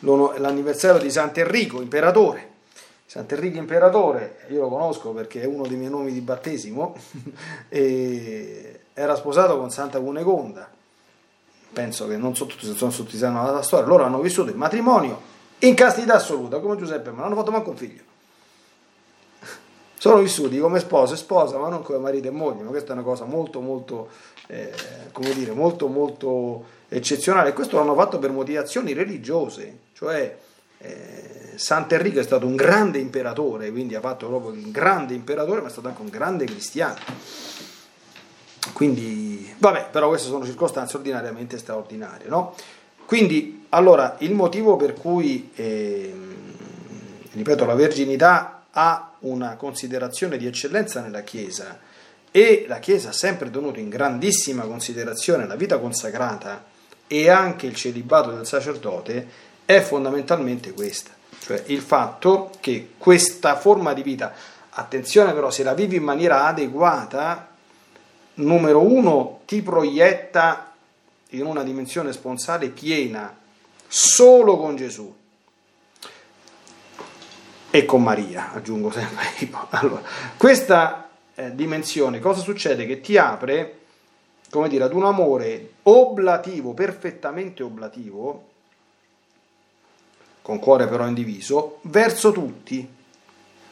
l'anniversario 0.00 1.00
di 1.00 1.10
Sant'Enrico, 1.10 1.80
imperatore. 1.80 2.50
Sant'Enrico 3.06 3.56
Imperatore, 3.56 4.44
io 4.50 4.60
lo 4.60 4.68
conosco 4.68 5.12
perché 5.12 5.40
è 5.40 5.46
uno 5.46 5.66
dei 5.66 5.78
miei 5.78 5.90
nomi 5.90 6.12
di 6.12 6.20
battesimo, 6.20 6.94
era 7.70 9.16
sposato 9.16 9.56
con 9.56 9.70
Santa 9.70 9.98
Cunegonda 9.98 10.80
penso 11.72 12.06
che 12.06 12.16
non 12.16 12.36
so 12.36 12.46
tutti 12.46 12.66
se 12.66 12.74
sono 12.74 12.90
tutti 12.90 13.16
sanno 13.16 13.50
la 13.50 13.62
storia, 13.62 13.86
loro 13.86 14.04
hanno 14.04 14.20
vissuto 14.20 14.50
il 14.50 14.56
matrimonio 14.56 15.30
in 15.60 15.74
castità 15.74 16.14
assoluta, 16.14 16.58
come 16.58 16.76
Giuseppe, 16.76 17.10
ma 17.10 17.18
non 17.18 17.26
hanno 17.26 17.36
fatto 17.36 17.50
manco 17.50 17.70
un 17.70 17.76
figlio. 17.76 18.02
Sono 19.96 20.20
vissuti 20.20 20.58
come 20.58 20.80
sposo 20.80 21.14
e 21.14 21.16
sposa, 21.16 21.58
ma 21.58 21.68
non 21.68 21.82
come 21.82 21.98
marito 21.98 22.26
e 22.26 22.32
moglie, 22.32 22.64
ma 22.64 22.70
questa 22.70 22.90
è 22.90 22.92
una 22.94 23.04
cosa 23.04 23.24
molto, 23.24 23.60
molto, 23.60 24.08
eh, 24.48 24.72
come 25.12 25.32
dire, 25.32 25.52
molto, 25.52 25.86
molto 25.86 26.64
eccezionale. 26.88 27.52
Questo 27.52 27.76
l'hanno 27.76 27.94
fatto 27.94 28.18
per 28.18 28.32
motivazioni 28.32 28.92
religiose, 28.92 29.78
cioè 29.92 30.36
eh, 30.78 31.52
Sant'Enrico 31.54 32.18
è 32.18 32.24
stato 32.24 32.46
un 32.46 32.56
grande 32.56 32.98
imperatore, 32.98 33.70
quindi 33.70 33.94
ha 33.94 34.00
fatto 34.00 34.26
proprio 34.26 34.50
un 34.50 34.72
grande 34.72 35.14
imperatore, 35.14 35.60
ma 35.60 35.68
è 35.68 35.70
stato 35.70 35.86
anche 35.86 36.02
un 36.02 36.08
grande 36.08 36.46
cristiano. 36.46 36.98
Quindi, 38.72 39.54
vabbè, 39.58 39.88
però 39.90 40.08
queste 40.08 40.28
sono 40.28 40.44
circostanze 40.44 40.96
ordinariamente 40.96 41.58
straordinarie, 41.58 42.28
no? 42.28 42.54
Quindi, 43.04 43.66
allora, 43.70 44.16
il 44.20 44.32
motivo 44.32 44.76
per 44.76 44.94
cui, 44.94 45.50
eh, 45.54 46.14
ripeto, 47.32 47.64
la 47.64 47.74
verginità 47.74 48.64
ha 48.70 49.12
una 49.20 49.56
considerazione 49.56 50.38
di 50.38 50.46
eccellenza 50.46 51.00
nella 51.00 51.22
Chiesa 51.22 51.78
e 52.30 52.64
la 52.66 52.78
Chiesa 52.78 53.10
ha 53.10 53.12
sempre 53.12 53.50
tenuto 53.50 53.78
in 53.78 53.90
grandissima 53.90 54.62
considerazione 54.64 55.46
la 55.46 55.56
vita 55.56 55.78
consacrata 55.78 56.64
e 57.06 57.28
anche 57.28 57.66
il 57.66 57.74
celibato 57.74 58.30
del 58.30 58.46
sacerdote 58.46 59.28
è 59.66 59.80
fondamentalmente 59.80 60.72
questa, 60.72 61.10
cioè 61.40 61.62
il 61.66 61.80
fatto 61.80 62.50
che 62.60 62.92
questa 62.96 63.56
forma 63.56 63.92
di 63.92 64.02
vita, 64.02 64.32
attenzione 64.70 65.34
però, 65.34 65.50
se 65.50 65.62
la 65.62 65.74
vivi 65.74 65.96
in 65.96 66.02
maniera 66.02 66.46
adeguata, 66.46 67.51
numero 68.34 68.80
uno, 68.80 69.40
ti 69.46 69.62
proietta 69.62 70.74
in 71.30 71.46
una 71.46 71.62
dimensione 71.62 72.12
sponsale 72.12 72.68
piena 72.68 73.36
solo 73.86 74.56
con 74.56 74.76
Gesù 74.76 75.14
e 77.70 77.84
con 77.86 78.02
Maria, 78.02 78.52
aggiungo 78.52 78.90
sempre 78.90 79.24
io. 79.38 79.66
Allora, 79.70 80.02
questa 80.36 81.08
eh, 81.34 81.54
dimensione 81.54 82.20
cosa 82.20 82.40
succede? 82.40 82.86
Che 82.86 83.00
ti 83.00 83.16
apre, 83.16 83.78
come 84.50 84.68
dire, 84.68 84.84
ad 84.84 84.92
un 84.92 85.04
amore 85.04 85.74
oblativo, 85.84 86.74
perfettamente 86.74 87.62
oblativo, 87.62 88.48
con 90.42 90.58
cuore 90.58 90.86
però 90.86 91.06
indiviso, 91.06 91.78
verso 91.82 92.32
tutti 92.32 92.86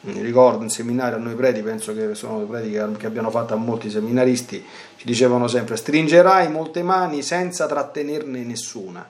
ricordo 0.03 0.63
in 0.63 0.69
seminario 0.69 1.17
a 1.17 1.19
noi 1.19 1.35
preti, 1.35 1.61
penso 1.61 1.93
che 1.93 2.15
sono 2.15 2.39
preti 2.45 2.71
che 2.71 3.05
abbiano 3.05 3.29
fatto 3.29 3.53
a 3.53 3.57
molti 3.57 3.89
seminaristi, 3.89 4.65
ci 4.95 5.05
dicevano 5.05 5.47
sempre 5.47 5.75
stringerai 5.75 6.49
molte 6.49 6.81
mani 6.81 7.21
senza 7.21 7.67
trattenerne 7.67 8.43
nessuna. 8.43 9.07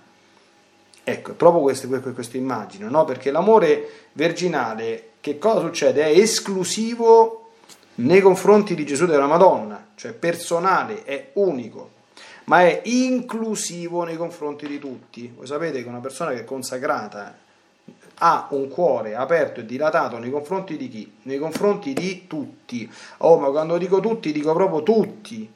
Ecco, 1.04 1.32
è 1.32 1.34
proprio 1.34 1.62
questa, 1.64 1.88
questa 1.88 2.38
immagine, 2.38 2.90
no? 2.90 3.06
perché 3.06 3.32
l'amore 3.32 4.08
virginale, 4.14 5.12
che 5.22 5.38
cosa 5.38 5.62
succede? 5.62 6.04
È 6.04 6.18
esclusivo 6.18 7.52
nei 7.96 8.22
confronti 8.22 8.76
di 8.76 8.86
Gesù 8.86 9.06
della 9.06 9.28
Madonna, 9.28 9.88
cioè 9.96 10.12
personale, 10.12 11.04
è 11.04 11.30
unico, 11.34 11.92
ma 12.46 12.62
è 12.62 12.82
inclusivo 12.86 14.04
nei 14.04 14.18
confronti 14.18 14.68
di 14.68 14.78
tutti. 14.78 15.32
Voi 15.36 15.48
sapete 15.48 15.82
che 15.82 15.90
una 15.90 16.00
persona 16.00 16.32
che 16.32 16.42
è 16.42 16.44
consacrata 16.44 17.41
ha 18.24 18.48
un 18.52 18.68
cuore 18.68 19.16
aperto 19.16 19.62
e 19.62 19.66
dilatato 19.66 20.20
nei 20.20 20.30
confronti 20.30 20.78
di 20.78 20.90
chi? 20.90 21.12
Nei 21.24 21.40
confronti 21.40 21.94
di 21.94 22.28
tutti. 22.28 22.90
Oh, 23.18 23.40
ma 23.40 23.50
quando 23.50 23.78
dico 23.78 24.00
tutti, 24.00 24.32
dico 24.32 24.54
proprio 24.54 24.84
tutti. 24.84 25.52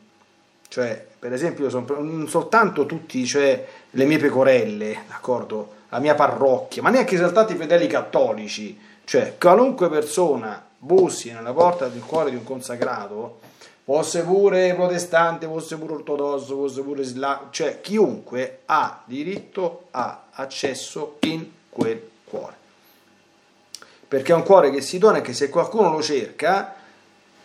Cioè, 0.68 1.06
per 1.20 1.32
esempio, 1.32 1.70
non 1.70 2.28
soltanto 2.28 2.88
tutti, 2.88 3.24
cioè 3.26 3.66
le 3.92 4.06
mie 4.06 4.18
pecorelle, 4.18 5.04
d'accordo? 5.08 5.74
La 5.90 6.00
mia 6.00 6.16
parrocchia, 6.16 6.82
ma 6.82 6.90
neanche 6.90 7.18
soltanto 7.18 7.54
i 7.54 7.56
fedeli 7.56 7.86
cattolici. 7.86 8.78
Cioè, 9.04 9.36
qualunque 9.40 9.88
persona 9.88 10.64
bussi 10.78 11.32
nella 11.32 11.54
porta 11.54 11.88
del 11.88 12.02
cuore 12.02 12.32
di 12.32 12.36
un 12.36 12.44
consacrato, 12.44 13.42
fosse 13.84 14.24
pure 14.24 14.74
protestante, 14.74 15.46
fosse 15.46 15.78
pure 15.78 15.94
ortodosso, 15.94 16.56
fosse 16.56 16.82
pure 16.82 17.02
islamico, 17.02 17.48
cioè 17.52 17.80
chiunque 17.80 18.62
ha 18.66 19.04
diritto 19.06 19.86
a 19.92 20.24
accesso 20.32 21.18
in 21.20 21.46
quel 21.70 22.14
cuore. 22.36 22.56
Perché 24.08 24.32
è 24.32 24.36
un 24.36 24.44
cuore 24.44 24.72
che 24.72 24.82
si 24.82 24.98
dona 24.98 25.18
e 25.18 25.22
che 25.22 25.34
se 25.34 25.50
qualcuno 25.50 25.92
lo 25.92 26.02
cerca 26.02 26.76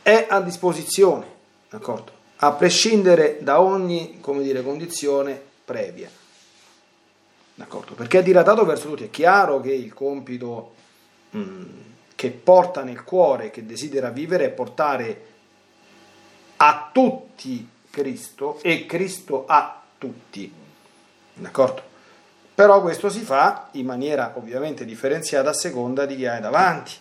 è 0.02 0.26
a 0.28 0.40
disposizione, 0.40 1.26
d'accordo? 1.68 2.18
A 2.36 2.52
prescindere 2.52 3.38
da 3.40 3.60
ogni, 3.60 4.20
dire, 4.38 4.62
condizione 4.62 5.40
previa. 5.64 6.10
D'accordo? 7.54 7.94
Perché 7.94 8.20
è 8.20 8.22
dilatato 8.22 8.64
verso 8.64 8.88
tutti. 8.88 9.04
È 9.04 9.10
chiaro 9.10 9.60
che 9.60 9.72
il 9.72 9.92
compito 9.92 10.74
mh, 11.30 11.38
mm, 11.38 11.64
che 12.14 12.30
porta 12.30 12.82
nel 12.82 13.04
cuore, 13.04 13.50
che 13.50 13.66
desidera 13.66 14.08
vivere, 14.10 14.46
è 14.46 14.50
portare 14.50 15.26
a 16.56 16.90
tutti 16.92 17.68
Cristo 17.90 18.58
e 18.62 18.86
Cristo 18.86 19.44
a 19.46 19.82
tutti. 19.98 20.50
D'accordo? 21.34 21.89
Però 22.60 22.82
questo 22.82 23.08
si 23.08 23.20
fa 23.20 23.68
in 23.70 23.86
maniera 23.86 24.34
ovviamente 24.36 24.84
differenziata 24.84 25.48
a 25.48 25.54
seconda 25.54 26.04
di 26.04 26.14
chi 26.14 26.26
hai 26.26 26.42
davanti. 26.42 26.92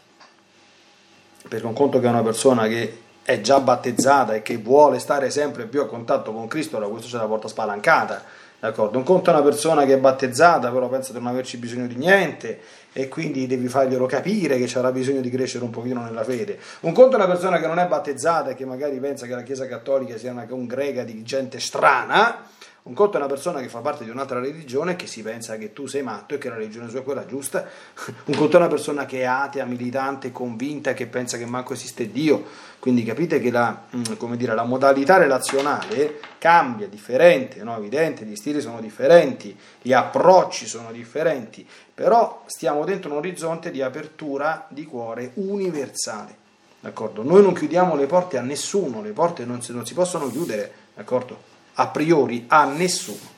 Perché 1.50 1.66
un 1.66 1.74
conto 1.74 2.00
che 2.00 2.06
è 2.06 2.10
una 2.10 2.24
persona 2.24 2.66
che 2.70 3.01
è 3.24 3.42
già 3.42 3.60
battezzata 3.60 4.36
e 4.36 4.42
che 4.42 4.56
vuole 4.56 5.00
stare 5.00 5.30
sempre 5.30 5.66
più 5.66 5.82
a 5.82 5.86
contatto 5.86 6.32
con 6.32 6.48
Cristo, 6.48 6.80
da 6.80 6.88
questo 6.88 7.10
c'è 7.10 7.18
la 7.18 7.28
porta 7.28 7.50
spalancata, 7.50 8.24
D'accordo? 8.60 8.98
Un 8.98 9.06
conto 9.06 9.30
è 9.30 9.34
una 9.34 9.42
persona 9.42 9.86
che 9.86 9.94
è 9.94 9.98
battezzata, 9.98 10.70
però 10.70 10.89
pensa 10.89 11.13
di 11.13 11.20
non 11.20 11.28
averci 11.28 11.56
bisogno 11.58 11.88
di 11.88 11.96
niente 11.96 12.60
e 12.92 13.08
quindi 13.08 13.48
devi 13.48 13.70
farglielo 13.70 14.06
capire 14.06 14.58
che 14.58 14.78
avrà 14.78 14.92
bisogno 14.92 15.22
di 15.22 15.30
crescere 15.30 15.63
un 15.63 15.70
pochino 15.70 16.04
nella 16.04 16.25
fede. 16.25 16.60
Un 16.82 16.92
conto 16.92 17.13
è 17.13 17.16
una 17.16 17.28
persona 17.28 17.60
che 17.60 17.68
non 17.68 17.80
è 17.80 17.86
battezzata 17.86 18.50
e 18.50 18.56
che 18.56 18.66
magari 18.66 19.00
pensa 19.00 19.25
che 19.25 19.34
la 19.34 19.44
Chiesa 19.44 19.66
Cattolica 19.66 20.18
sia 20.18 20.32
una 20.32 20.46
congrega 20.46 21.04
di 21.04 21.24
gente 21.24 21.60
strana 21.60 22.48
un 22.89 22.96
conto 22.96 23.17
è 23.17 23.19
una 23.19 23.29
persona 23.29 23.62
che 23.62 23.69
fa 23.69 23.81
parte 23.81 24.03
di 24.03 24.10
un'altra 24.10 24.39
religione 24.39 24.96
che 24.96 25.05
si 25.05 25.22
pensa 25.22 25.58
che 25.58 25.74
tu 25.74 25.86
sei 25.86 26.01
matto 26.01 26.34
e 26.34 26.38
che 26.39 26.50
la 26.50 26.55
religione 26.55 26.89
sua 26.89 27.01
è 27.01 27.03
quella 27.03 27.24
giusta. 27.24 27.63
Un 28.25 28.36
conto 28.36 28.55
è 28.55 28.60
una 28.60 28.67
persona 28.67 29.05
che 29.05 29.19
è 29.19 29.25
atea, 29.25 29.63
militante, 29.65 30.31
convinta, 30.31 30.96
che 30.96 31.05
pensa 31.05 31.38
che 31.38 31.46
manco 31.46 31.74
esiste 31.74 32.12
Dio. 32.12 32.43
Quindi 32.79 33.03
capite 33.03 33.39
che 33.39 33.51
la, 33.51 33.84
mm, 33.96 34.34
dire, 34.34 34.55
la 34.55 34.63
modalità 34.63 35.17
relazionale 35.17 36.19
cambia, 36.39 36.88
differente, 36.88 37.62
no? 37.62 37.77
evidente, 37.77 38.25
gli 38.25 38.36
stili 38.36 38.60
sono 38.60 38.81
differenti, 38.81 39.55
gli 39.79 39.93
approcci 39.93 40.65
sono 40.65 40.91
differenti, 40.91 41.67
però 41.93 42.41
stiamo 42.48 42.86
dentro 42.86 43.12
un 43.12 43.17
orizzonte 43.17 43.69
di 43.69 43.84
apertura 43.84 44.65
di 44.67 44.86
cuore 44.86 45.34
universale. 45.36 46.36
D'accordo? 46.79 47.22
Noi 47.22 47.43
non 47.43 47.53
chiudiamo 47.53 47.96
le 47.96 48.08
porte 48.08 48.39
a 48.39 48.41
nessuno, 48.41 49.03
le 49.03 49.12
porte 49.12 49.46
non 49.46 49.62
si, 49.62 49.74
non 49.74 49.86
si 49.86 49.93
possono 49.93 50.27
chiudere, 50.31 50.72
d'accordo? 50.96 51.49
A 51.79 51.88
priori 51.88 52.45
a 52.48 52.65
nessuno. 52.65 53.38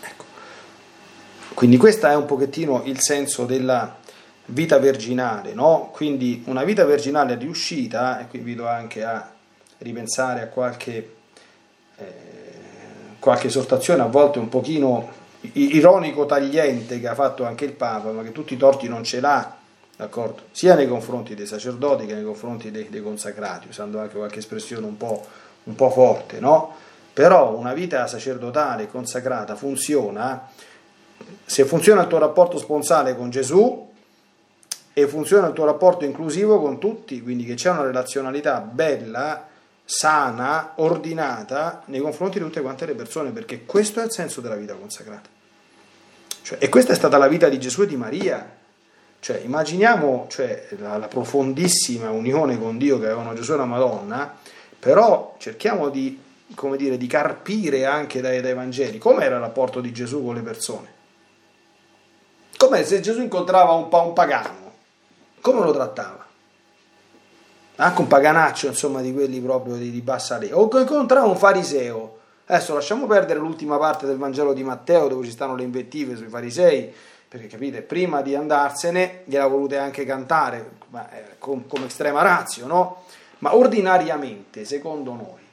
Ecco. 0.00 0.24
Quindi 1.54 1.78
questo 1.78 2.06
è 2.06 2.14
un 2.14 2.26
pochettino 2.26 2.82
il 2.84 3.00
senso 3.00 3.46
della 3.46 3.96
vita 4.46 4.78
virginale, 4.78 5.54
no? 5.54 5.90
Quindi 5.92 6.42
una 6.46 6.64
vita 6.64 6.84
virginale 6.84 7.36
riuscita, 7.36 8.20
e 8.20 8.26
qui 8.28 8.40
vi 8.40 8.54
do 8.54 8.66
anche 8.66 9.04
a 9.04 9.30
ripensare 9.78 10.42
a 10.42 10.46
qualche, 10.48 11.16
eh, 11.96 12.04
qualche 13.18 13.46
esortazione, 13.46 14.02
a 14.02 14.06
volte 14.06 14.38
un 14.38 14.50
pochino 14.50 15.16
ironico 15.52 16.26
tagliente 16.26 17.00
che 17.00 17.08
ha 17.08 17.14
fatto 17.14 17.44
anche 17.44 17.64
il 17.64 17.72
Papa, 17.72 18.10
ma 18.10 18.22
che 18.22 18.32
tutti 18.32 18.52
i 18.52 18.58
torti 18.58 18.86
non 18.86 19.02
ce 19.02 19.20
l'ha, 19.20 19.56
d'accordo? 19.96 20.42
Sia 20.50 20.74
nei 20.74 20.88
confronti 20.88 21.34
dei 21.34 21.46
sacerdoti 21.46 22.04
che 22.04 22.14
nei 22.14 22.24
confronti 22.24 22.70
dei, 22.70 22.88
dei 22.90 23.02
consacrati, 23.02 23.68
usando 23.68 23.98
anche 23.98 24.16
qualche 24.16 24.40
espressione 24.40 24.84
un 24.86 24.96
po', 24.98 25.24
un 25.64 25.74
po' 25.74 25.90
forte, 25.90 26.38
no? 26.38 26.86
Però 27.18 27.56
una 27.56 27.74
vita 27.74 28.06
sacerdotale 28.06 28.86
consacrata 28.86 29.56
funziona 29.56 30.48
se 31.44 31.64
funziona 31.64 32.02
il 32.02 32.06
tuo 32.06 32.18
rapporto 32.18 32.58
sponsale 32.58 33.16
con 33.16 33.28
Gesù 33.28 33.90
e 34.92 35.08
funziona 35.08 35.48
il 35.48 35.52
tuo 35.52 35.64
rapporto 35.64 36.04
inclusivo 36.04 36.60
con 36.60 36.78
tutti, 36.78 37.20
quindi 37.20 37.44
che 37.44 37.54
c'è 37.54 37.70
una 37.70 37.82
relazionalità 37.82 38.60
bella, 38.60 39.48
sana, 39.84 40.74
ordinata 40.76 41.82
nei 41.86 41.98
confronti 41.98 42.38
di 42.38 42.44
tutte 42.44 42.60
quante 42.60 42.86
le 42.86 42.94
persone, 42.94 43.30
perché 43.30 43.64
questo 43.64 44.00
è 44.00 44.04
il 44.04 44.12
senso 44.12 44.40
della 44.40 44.54
vita 44.54 44.74
consacrata. 44.74 45.28
Cioè, 46.42 46.58
e 46.60 46.68
questa 46.68 46.92
è 46.92 46.94
stata 46.94 47.18
la 47.18 47.26
vita 47.26 47.48
di 47.48 47.58
Gesù 47.58 47.82
e 47.82 47.86
di 47.88 47.96
Maria. 47.96 48.48
Cioè, 49.18 49.38
immaginiamo 49.38 50.26
cioè, 50.28 50.68
la, 50.78 50.96
la 50.98 51.08
profondissima 51.08 52.10
unione 52.10 52.56
con 52.60 52.78
Dio 52.78 53.00
che 53.00 53.06
avevano 53.06 53.34
Gesù 53.34 53.54
e 53.54 53.56
la 53.56 53.64
Madonna, 53.64 54.36
però 54.78 55.34
cerchiamo 55.38 55.88
di 55.88 56.26
come 56.54 56.76
dire, 56.76 56.96
di 56.96 57.06
carpire 57.06 57.84
anche 57.84 58.20
dai, 58.20 58.40
dai 58.40 58.54
Vangeli. 58.54 58.98
Com'era 58.98 59.36
il 59.36 59.40
rapporto 59.40 59.80
di 59.80 59.92
Gesù 59.92 60.24
con 60.24 60.34
le 60.34 60.42
persone? 60.42 60.96
Com'è 62.56 62.82
se 62.82 63.00
Gesù 63.00 63.20
incontrava 63.20 63.72
un, 63.72 63.88
un 63.90 64.12
pagano? 64.12 64.72
Come 65.40 65.62
lo 65.62 65.72
trattava? 65.72 66.26
Anche 67.76 68.00
un 68.00 68.06
paganaccio, 68.08 68.66
insomma, 68.66 69.00
di 69.00 69.12
quelli 69.12 69.40
proprio 69.40 69.76
di, 69.76 69.90
di 69.90 70.00
bassa 70.00 70.36
leva. 70.38 70.58
O 70.58 70.68
incontrava 70.78 71.26
un 71.26 71.36
fariseo. 71.36 72.16
Adesso 72.46 72.74
lasciamo 72.74 73.06
perdere 73.06 73.38
l'ultima 73.38 73.76
parte 73.78 74.06
del 74.06 74.16
Vangelo 74.16 74.52
di 74.54 74.64
Matteo 74.64 75.06
dove 75.06 75.24
ci 75.26 75.30
stanno 75.30 75.54
le 75.54 75.62
invettive 75.62 76.16
sui 76.16 76.28
farisei, 76.28 76.92
perché 77.28 77.46
capite, 77.46 77.82
prima 77.82 78.22
di 78.22 78.34
andarsene 78.34 79.20
gliela 79.24 79.46
volute 79.46 79.76
anche 79.76 80.06
cantare, 80.06 80.70
ma, 80.88 81.08
eh, 81.10 81.36
come 81.38 81.86
estrema 81.86 82.22
razio, 82.22 82.66
no? 82.66 83.04
Ma 83.40 83.54
ordinariamente, 83.54 84.64
secondo 84.64 85.12
noi, 85.12 85.46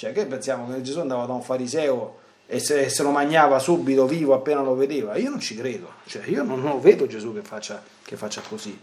cioè, 0.00 0.12
che 0.12 0.24
pensiamo 0.24 0.66
che 0.72 0.80
Gesù 0.80 1.00
andava 1.00 1.26
da 1.26 1.34
un 1.34 1.42
fariseo 1.42 2.20
e 2.46 2.58
se, 2.58 2.88
se, 2.88 3.02
lo 3.02 3.10
mangiava 3.10 3.58
subito 3.58 4.06
vivo 4.06 4.32
appena 4.32 4.62
lo 4.62 4.74
vedeva? 4.74 5.14
Io 5.18 5.28
non 5.28 5.40
ci 5.40 5.54
credo, 5.54 5.92
cioè, 6.06 6.22
io 6.24 6.42
non, 6.42 6.62
non 6.62 6.80
vedo 6.80 7.06
Gesù 7.06 7.34
che 7.34 7.42
faccia, 7.42 7.82
che 8.02 8.16
faccia 8.16 8.40
così. 8.48 8.80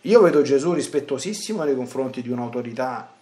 Io 0.00 0.20
vedo 0.20 0.42
Gesù 0.42 0.72
rispettosissimo 0.72 1.62
nei 1.62 1.76
confronti 1.76 2.20
di 2.20 2.30
un'autorità 2.30 3.12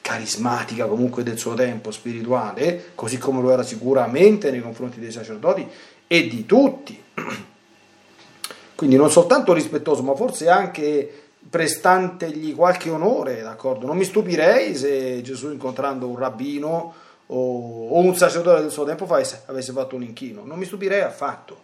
carismatica 0.00 0.86
comunque 0.86 1.24
del 1.24 1.36
suo 1.36 1.54
tempo 1.54 1.90
spirituale, 1.90 2.92
così 2.94 3.18
come 3.18 3.42
lo 3.42 3.50
era 3.50 3.64
sicuramente 3.64 4.52
nei 4.52 4.62
confronti 4.62 5.00
dei 5.00 5.10
sacerdoti 5.10 5.66
e 6.06 6.28
di 6.28 6.46
tutti. 6.46 7.02
Quindi 8.76 8.94
non 8.94 9.10
soltanto 9.10 9.52
rispettoso, 9.52 10.04
ma 10.04 10.14
forse 10.14 10.48
anche 10.48 11.25
prestantegli 11.48 12.54
qualche 12.54 12.90
onore, 12.90 13.42
d'accordo? 13.42 13.86
Non 13.86 13.96
mi 13.96 14.04
stupirei 14.04 14.74
se 14.76 15.22
Gesù 15.22 15.50
incontrando 15.50 16.08
un 16.08 16.16
rabbino 16.16 16.94
o, 17.26 17.88
o 17.88 17.98
un 17.98 18.16
sacerdote 18.16 18.62
del 18.62 18.70
suo 18.70 18.84
tempo 18.84 19.04
avesse, 19.04 19.42
avesse 19.46 19.72
fatto 19.72 19.96
un 19.96 20.02
inchino, 20.02 20.44
non 20.44 20.58
mi 20.58 20.64
stupirei 20.64 21.00
affatto, 21.00 21.62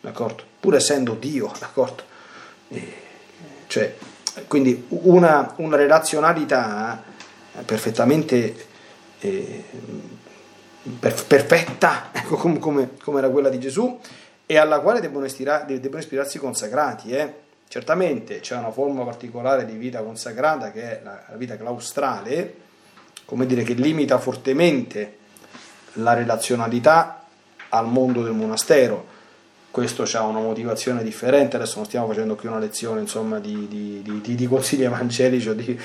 d'accordo? 0.00 0.42
Pur 0.58 0.76
essendo 0.76 1.14
Dio, 1.14 1.50
d'accordo? 1.58 2.02
Cioè, 3.66 3.96
quindi 4.46 4.86
una, 4.88 5.54
una 5.56 5.76
relazionalità 5.76 7.02
perfettamente 7.64 8.66
eh, 9.20 9.64
per, 10.98 11.24
perfetta, 11.26 12.10
ecco, 12.14 12.36
come, 12.36 12.58
come, 12.58 12.90
come, 13.02 13.18
era 13.18 13.28
quella 13.28 13.48
di 13.48 13.58
Gesù, 13.58 13.98
e 14.46 14.56
alla 14.56 14.80
quale 14.80 15.00
debbono, 15.00 15.26
istira, 15.26 15.60
debbono 15.60 15.98
ispirarsi 15.98 16.38
i 16.38 16.40
consacrati, 16.40 17.10
eh? 17.10 17.48
Certamente 17.72 18.40
c'è 18.40 18.56
una 18.56 18.72
forma 18.72 19.04
particolare 19.04 19.64
di 19.64 19.76
vita 19.76 20.02
consacrata 20.02 20.72
che 20.72 20.82
è 20.82 21.00
la, 21.04 21.22
vita 21.36 21.56
claustrale, 21.56 22.54
come 23.24 23.46
dire 23.46 23.62
che 23.62 23.74
limita 23.74 24.18
fortemente 24.18 25.18
la 25.92 26.14
relazionalità 26.14 27.26
al 27.68 27.86
mondo 27.86 28.24
del 28.24 28.32
monastero. 28.32 29.06
Questo 29.70 30.02
ha 30.02 30.22
una 30.22 30.40
motivazione 30.40 31.04
differente, 31.04 31.54
adesso 31.54 31.76
non 31.76 31.84
stiamo 31.84 32.08
facendo 32.08 32.34
qui 32.34 32.48
una 32.48 32.58
lezione 32.58 33.02
insomma, 33.02 33.38
di, 33.38 33.68
di, 33.68 34.02
di, 34.20 34.34
di, 34.34 34.46
consigli 34.48 34.82
evangelici 34.82 35.48
o 35.50 35.54
di, 35.54 35.80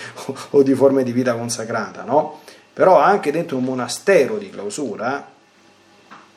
o 0.49 0.65
forme 0.75 1.03
di 1.03 1.11
vita 1.11 1.35
consacrata, 1.35 2.01
no? 2.01 2.41
Però 2.73 2.99
anche 2.99 3.29
dentro 3.29 3.57
un 3.57 3.63
monastero 3.63 4.39
di 4.39 4.49
clausura 4.49 5.33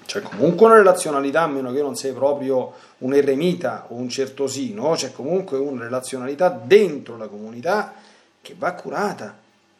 c'è 0.08 0.22
comunque 0.22 0.64
una 0.64 0.76
relazionalità, 0.76 1.42
a 1.42 1.48
meno 1.48 1.70
che 1.70 1.82
non 1.82 1.94
sei 1.94 2.14
proprio 2.14 2.72
un 2.98 3.12
eremita 3.12 3.88
o 3.90 3.96
un 3.96 4.08
certosino, 4.08 4.92
c'è 4.92 5.12
comunque 5.12 5.58
una 5.58 5.82
relazionalità 5.82 6.48
dentro 6.48 7.18
la 7.18 7.26
comunità 7.26 7.92
che 8.40 8.54
va 8.56 8.72
curata 8.72 9.36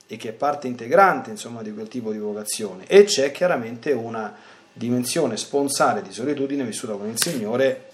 e 0.07 0.19
che 0.19 0.29
è 0.29 0.33
parte 0.33 0.67
integrante 0.67 1.31
insomma, 1.31 1.63
di 1.63 1.73
quel 1.73 1.89
tipo 1.89 2.13
di 2.13 2.19
vocazione 2.19 2.85
e 2.87 3.05
c'è 3.05 3.33
chiaramente 3.33 3.93
una 3.93 4.35
dimensione 4.71 5.39
sponsale 5.39 6.03
di 6.03 6.13
solitudine 6.13 6.63
vissuta 6.63 6.93
con 6.93 7.09
il 7.09 7.19
Signore 7.19 7.89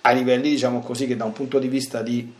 a 0.00 0.10
livelli 0.10 0.50
diciamo 0.50 0.80
così 0.80 1.06
che 1.06 1.16
da 1.16 1.24
un 1.24 1.32
punto 1.32 1.60
di 1.60 1.68
vista 1.68 2.02
di 2.02 2.32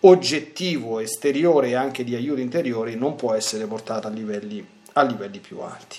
oggettivo 0.00 1.00
esteriore 1.00 1.70
e 1.70 1.74
anche 1.74 2.04
di 2.04 2.14
aiuto 2.14 2.40
interiore 2.40 2.94
non 2.94 3.16
può 3.16 3.34
essere 3.34 3.66
portata 3.66 4.06
a 4.06 4.10
livelli, 4.12 4.64
a 4.92 5.02
livelli 5.02 5.40
più 5.40 5.58
alti. 5.58 5.98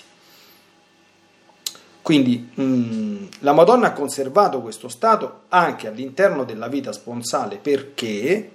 Quindi 2.06 2.50
mh, 2.54 2.62
mm, 2.62 3.24
la 3.40 3.52
Madonna 3.52 3.88
ha 3.88 3.92
conservato 3.92 4.60
questo 4.60 4.86
stato 4.86 5.40
anche 5.48 5.88
all'interno 5.88 6.44
della 6.44 6.68
vita 6.68 6.92
sponsale. 6.92 7.56
Perché, 7.56 8.48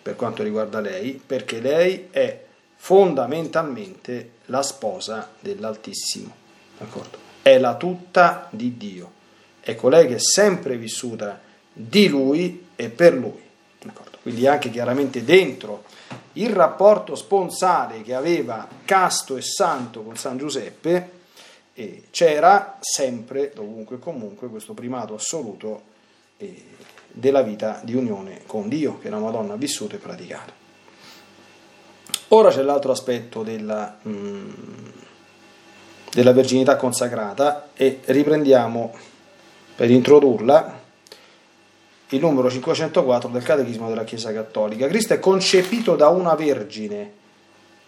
per 0.00 0.14
quanto 0.14 0.44
riguarda 0.44 0.78
lei, 0.78 1.20
perché 1.26 1.58
lei 1.58 2.06
è 2.12 2.44
fondamentalmente 2.76 4.34
la 4.44 4.62
sposa 4.62 5.32
dell'Altissimo, 5.40 6.32
d'accordo? 6.78 7.18
È 7.42 7.58
la 7.58 7.74
tutta 7.74 8.46
di 8.50 8.76
Dio, 8.76 9.10
è 9.58 9.74
colei 9.74 10.06
che 10.06 10.14
è 10.14 10.20
sempre 10.20 10.76
vissuta 10.76 11.40
di 11.72 12.06
Lui 12.06 12.68
e 12.76 12.88
per 12.88 13.14
Lui, 13.14 13.42
d'accordo? 13.82 14.18
Quindi 14.22 14.46
anche 14.46 14.70
chiaramente 14.70 15.24
dentro 15.24 15.82
il 16.34 16.50
rapporto 16.50 17.16
sponsale 17.16 18.02
che 18.02 18.14
aveva 18.14 18.68
casto 18.84 19.36
e 19.36 19.42
santo 19.42 20.02
con 20.04 20.16
San 20.16 20.38
Giuseppe, 20.38 21.15
e 21.78 22.04
c'era 22.10 22.78
sempre, 22.80 23.52
dovunque 23.54 23.96
e 23.96 23.98
comunque, 23.98 24.48
questo 24.48 24.72
primato 24.72 25.12
assoluto 25.14 25.82
eh, 26.38 26.64
della 27.06 27.42
vita 27.42 27.82
di 27.84 27.94
unione 27.94 28.40
con 28.46 28.66
Dio 28.66 28.98
che 28.98 29.10
la 29.10 29.18
Madonna 29.18 29.52
ha 29.52 29.56
vissuto 29.56 29.94
e 29.94 29.98
praticato. 29.98 30.64
Ora 32.28 32.48
c'è 32.48 32.62
l'altro 32.62 32.92
aspetto 32.92 33.42
della, 33.42 33.98
mm, 34.08 34.50
della 36.12 36.32
verginità 36.32 36.76
consacrata 36.76 37.68
e 37.74 38.00
riprendiamo 38.06 38.94
per 39.76 39.90
introdurla 39.90 40.80
il 42.08 42.20
numero 42.20 42.50
504 42.50 43.28
del 43.28 43.42
Catechismo 43.42 43.90
della 43.90 44.04
Chiesa 44.04 44.32
Cattolica. 44.32 44.88
Cristo 44.88 45.12
è 45.12 45.18
concepito 45.18 45.94
da 45.94 46.08
una 46.08 46.34
vergine 46.34 47.12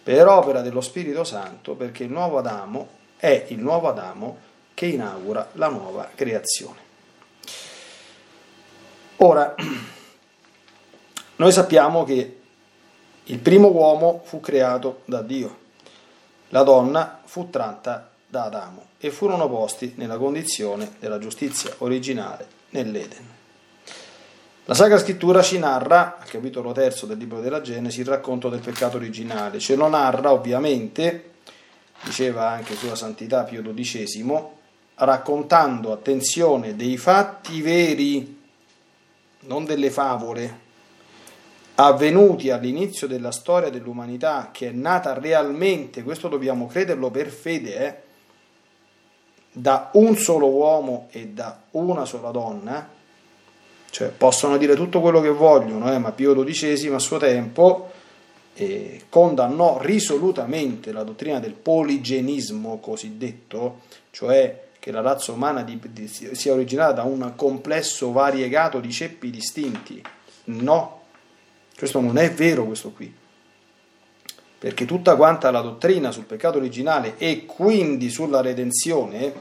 per 0.03 0.27
opera 0.27 0.61
dello 0.61 0.81
Spirito 0.81 1.23
Santo 1.23 1.73
perché 1.73 2.03
il 2.03 2.11
nuovo 2.11 2.37
Adamo 2.37 2.97
è 3.19 3.47
il 3.49 3.59
nuovo 3.59 3.89
Adamo 3.89 4.37
che 4.73 4.85
inaugura 4.85 5.49
la 5.53 5.67
nuova 5.67 6.09
creazione. 6.15 6.87
Ora, 9.17 9.53
noi 11.35 11.51
sappiamo 11.51 12.05
che 12.05 12.39
il 13.23 13.39
primo 13.39 13.67
uomo 13.67 14.21
fu 14.23 14.39
creato 14.39 15.01
da 15.05 15.21
Dio, 15.21 15.57
la 16.49 16.63
donna 16.63 17.19
fu 17.25 17.49
tratta 17.49 18.09
da 18.25 18.45
Adamo 18.45 18.85
e 18.97 19.11
furono 19.11 19.49
posti 19.49 19.93
nella 19.97 20.17
condizione 20.17 20.93
della 20.99 21.19
giustizia 21.19 21.73
originale 21.79 22.47
nell'Eden. 22.69 23.37
La 24.65 24.75
Sacra 24.75 24.99
Scrittura 24.99 25.41
ci 25.41 25.57
narra, 25.57 26.19
al 26.19 26.29
capitolo 26.29 26.71
terzo 26.71 27.05
del 27.05 27.17
libro 27.17 27.41
della 27.41 27.59
Genesi, 27.59 28.01
il 28.01 28.07
racconto 28.07 28.49
del 28.49 28.59
peccato 28.59 28.97
originale. 28.97 29.59
Ce 29.59 29.75
lo 29.75 29.87
narra 29.87 30.31
ovviamente, 30.31 31.31
diceva 32.03 32.49
anche 32.49 32.75
sulla 32.75 32.95
Santità 32.95 33.43
Pio 33.43 33.61
XII, 33.61 34.43
raccontando, 34.95 35.91
attenzione, 35.91 36.75
dei 36.75 36.97
fatti 36.97 37.61
veri, 37.61 38.37
non 39.41 39.65
delle 39.65 39.89
favole, 39.89 40.67
avvenuti 41.75 42.49
all'inizio 42.49 43.07
della 43.07 43.31
storia 43.31 43.69
dell'umanità, 43.69 44.49
che 44.51 44.69
è 44.69 44.71
nata 44.71 45.17
realmente, 45.17 46.03
questo 46.03 46.27
dobbiamo 46.27 46.67
crederlo 46.67 47.09
per 47.09 47.29
fede, 47.29 47.77
eh, 47.77 48.07
da 49.51 49.89
un 49.93 50.15
solo 50.15 50.47
uomo 50.47 51.07
e 51.11 51.27
da 51.27 51.61
una 51.71 52.05
sola 52.05 52.31
donna, 52.31 52.87
cioè 53.89 54.09
possono 54.09 54.57
dire 54.57 54.75
tutto 54.75 55.01
quello 55.01 55.21
che 55.21 55.29
vogliono, 55.29 55.91
eh, 55.91 55.97
ma 55.97 56.11
Pio 56.11 56.35
XII 56.43 56.89
a 56.89 56.99
suo 56.99 57.17
tempo 57.17 57.91
eh, 58.59 59.03
condannò 59.07 59.79
risolutamente 59.79 60.91
la 60.91 61.03
dottrina 61.03 61.39
del 61.39 61.53
poligenismo 61.53 62.79
cosiddetto, 62.79 63.83
cioè 64.11 64.67
che 64.77 64.91
la 64.91 64.99
razza 64.99 65.31
umana 65.31 65.63
di, 65.63 65.79
di, 65.93 66.09
sia 66.09 66.51
originata 66.51 66.91
da 66.91 67.03
un 67.03 67.33
complesso 67.37 68.11
variegato 68.11 68.81
di 68.81 68.91
ceppi 68.91 69.29
distinti. 69.29 70.03
No, 70.45 71.03
questo 71.77 72.01
non 72.01 72.17
è 72.17 72.33
vero 72.33 72.65
questo 72.65 72.91
qui. 72.91 73.15
Perché 74.59 74.83
tutta 74.83 75.15
quanta 75.15 75.51
la 75.51 75.61
dottrina 75.61 76.11
sul 76.11 76.25
peccato 76.25 76.57
originale 76.57 77.17
e 77.17 77.45
quindi 77.45 78.09
sulla 78.09 78.41
redenzione, 78.41 79.33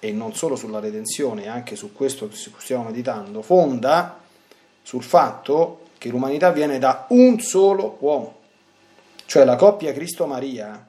e 0.00 0.10
non 0.10 0.34
solo 0.34 0.56
sulla 0.56 0.80
redenzione, 0.80 1.46
anche 1.46 1.76
su 1.76 1.92
questo 1.92 2.26
che 2.26 2.34
stiamo 2.34 2.82
meditando, 2.82 3.42
fonda 3.42 4.18
sul 4.82 5.04
fatto 5.04 5.82
che 6.04 6.10
l'umanità 6.10 6.50
viene 6.50 6.78
da 6.78 7.06
un 7.08 7.40
solo 7.40 7.96
uomo, 8.00 8.40
cioè 9.24 9.46
la 9.46 9.56
coppia 9.56 9.94
Cristo-Maria, 9.94 10.86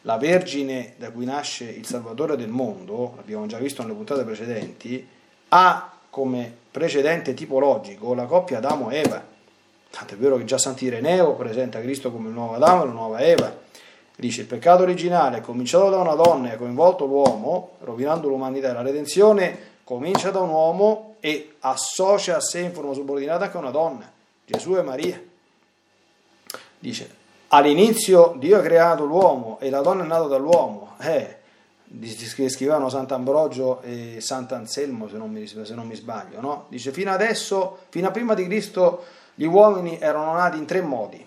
la 0.00 0.16
Vergine 0.16 0.94
da 0.96 1.10
cui 1.10 1.26
nasce 1.26 1.64
il 1.64 1.84
Salvatore 1.84 2.38
del 2.38 2.48
mondo, 2.48 3.12
l'abbiamo 3.16 3.44
già 3.44 3.58
visto 3.58 3.82
nelle 3.82 3.92
puntate 3.92 4.24
precedenti, 4.24 5.06
ha 5.48 5.92
come 6.08 6.50
precedente 6.70 7.34
tipologico 7.34 8.14
la 8.14 8.24
coppia 8.24 8.56
Adamo-Eva 8.56 9.22
Tanto 9.90 10.14
è 10.14 10.16
vero 10.16 10.38
che 10.38 10.44
già 10.44 10.56
Sant'Ireneo 10.56 11.34
presenta 11.34 11.82
Cristo 11.82 12.10
come 12.10 12.28
il 12.28 12.34
nuovo 12.34 12.54
Adamo 12.54 12.84
e 12.84 12.86
la 12.86 12.92
nuova 12.92 13.20
Eva. 13.20 13.54
Dice 14.16 14.40
il 14.40 14.46
peccato 14.46 14.84
originale 14.84 15.36
è 15.36 15.40
cominciato 15.42 15.90
da 15.90 15.98
una 15.98 16.14
donna 16.14 16.50
e 16.50 16.54
ha 16.54 16.56
coinvolto 16.56 17.04
l'uomo, 17.04 17.72
rovinando 17.80 18.28
l'umanità 18.28 18.72
la 18.72 18.80
redenzione, 18.80 19.74
comincia 19.84 20.30
da 20.30 20.40
un 20.40 20.48
uomo 20.48 21.16
e 21.20 21.56
associa 21.60 22.36
a 22.36 22.40
sé 22.40 22.60
in 22.60 22.72
forma 22.72 22.94
subordinata 22.94 23.44
anche 23.44 23.56
una 23.58 23.70
donna, 23.70 24.10
Gesù 24.46 24.76
e 24.76 24.82
Maria. 24.82 25.20
Dice, 26.78 27.14
all'inizio 27.48 28.34
Dio 28.38 28.58
ha 28.58 28.62
creato 28.62 29.04
l'uomo 29.04 29.58
e 29.60 29.70
la 29.70 29.80
donna 29.80 30.04
è 30.04 30.06
nata 30.06 30.26
dall'uomo. 30.26 30.94
Eh, 31.00 31.36
scrivevano 32.48 32.88
Sant'Ambrogio 32.88 33.80
e 33.82 34.18
Sant'Anselmo, 34.20 35.08
se 35.08 35.16
non 35.16 35.32
mi, 35.32 35.46
se 35.48 35.74
non 35.74 35.86
mi 35.88 35.96
sbaglio, 35.96 36.40
no? 36.40 36.66
Dice, 36.68 36.92
fino 36.92 37.10
adesso, 37.10 37.78
fino 37.88 38.06
a 38.06 38.12
prima 38.12 38.34
di 38.34 38.44
Cristo 38.44 39.04
gli 39.34 39.46
uomini 39.46 39.98
erano 39.98 40.32
nati 40.34 40.58
in 40.58 40.64
tre 40.64 40.80
modi. 40.80 41.24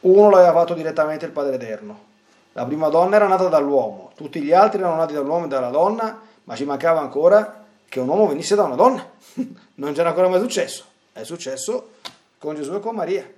Uno 0.00 0.30
l'aveva 0.30 0.52
fatto 0.52 0.74
direttamente 0.74 1.24
il 1.24 1.32
Padre 1.32 1.54
Eterno. 1.54 2.04
La 2.52 2.66
prima 2.66 2.88
donna 2.88 3.16
era 3.16 3.26
nata 3.26 3.48
dall'uomo, 3.48 4.12
tutti 4.14 4.42
gli 4.42 4.52
altri 4.52 4.80
erano 4.80 4.96
nati 4.96 5.14
dall'uomo 5.14 5.46
e 5.46 5.48
dalla 5.48 5.70
donna, 5.70 6.20
ma 6.44 6.54
ci 6.54 6.64
mancava 6.64 7.00
ancora 7.00 7.64
che 7.88 7.98
un 7.98 8.08
uomo 8.08 8.26
venisse 8.26 8.54
da 8.54 8.64
una 8.64 8.76
donna. 8.76 9.04
non 9.76 9.94
c'era 9.94 10.10
ancora 10.10 10.28
mai 10.28 10.40
successo. 10.40 10.84
È 11.12 11.22
successo 11.24 11.92
con 12.38 12.54
Gesù 12.54 12.74
e 12.74 12.80
con 12.80 12.94
Maria, 12.94 13.30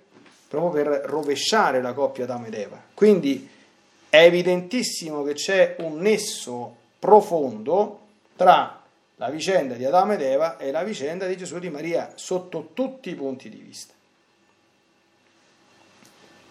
proprio 0.49 0.83
per 0.83 1.03
rovesciare 1.07 1.81
la 1.81 1.93
coppia 1.93 2.25
Adamo 2.25 2.47
ed 2.47 2.55
Eva. 2.55 2.81
Quindi 2.95 3.49
è 4.09 4.23
evidentissimo 4.23 5.23
che 5.23 5.35
c'è 5.35 5.77
un 5.81 5.99
nesso 6.01 6.77
profondo 6.99 8.01
tra 8.37 8.83
la 9.17 9.29
vicenda 9.31 9.75
di 9.75 9.85
Adamo 9.85 10.15
ed 10.15 10.23
Eva 10.23 10.57
e 10.57 10.71
la 10.71 10.83
vicenda 10.85 11.27
di 11.27 11.37
Gesù 11.37 11.57
e 11.57 11.61
di 11.61 11.71
Maria 11.71 12.13
sotto 12.15 12.71
tutti 12.73 13.11
i 13.11 13.15
punti 13.15 13.49
di 13.49 13.59
vista. 13.59 13.93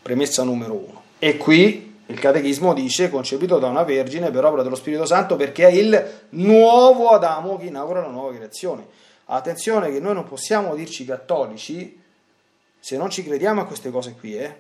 Premessa 0.01 0.43
numero 0.43 0.73
uno. 0.73 1.01
E 1.19 1.37
qui 1.37 1.95
il 2.05 2.19
catechismo 2.19 2.73
dice 2.73 3.09
concepito 3.09 3.57
da 3.59 3.67
una 3.67 3.83
vergine 3.83 4.31
per 4.31 4.45
opera 4.45 4.63
dello 4.63 4.75
Spirito 4.75 5.05
Santo 5.05 5.35
perché 5.35 5.67
è 5.67 5.71
il 5.71 6.21
nuovo 6.29 7.09
Adamo 7.09 7.57
che 7.57 7.65
inaugura 7.65 8.01
la 8.01 8.07
nuova 8.07 8.33
creazione. 8.33 8.85
Attenzione 9.25 9.91
che 9.91 9.99
noi 9.99 10.13
non 10.13 10.25
possiamo 10.25 10.75
dirci 10.75 11.03
cattolici 11.03 12.01
se 12.87 12.95
non 12.95 13.09
ci 13.09 13.21
crediamo 13.21 13.59
a 13.59 13.65
queste 13.65 13.91
cose 13.91 14.15
qui, 14.17 14.37
eh? 14.37 14.55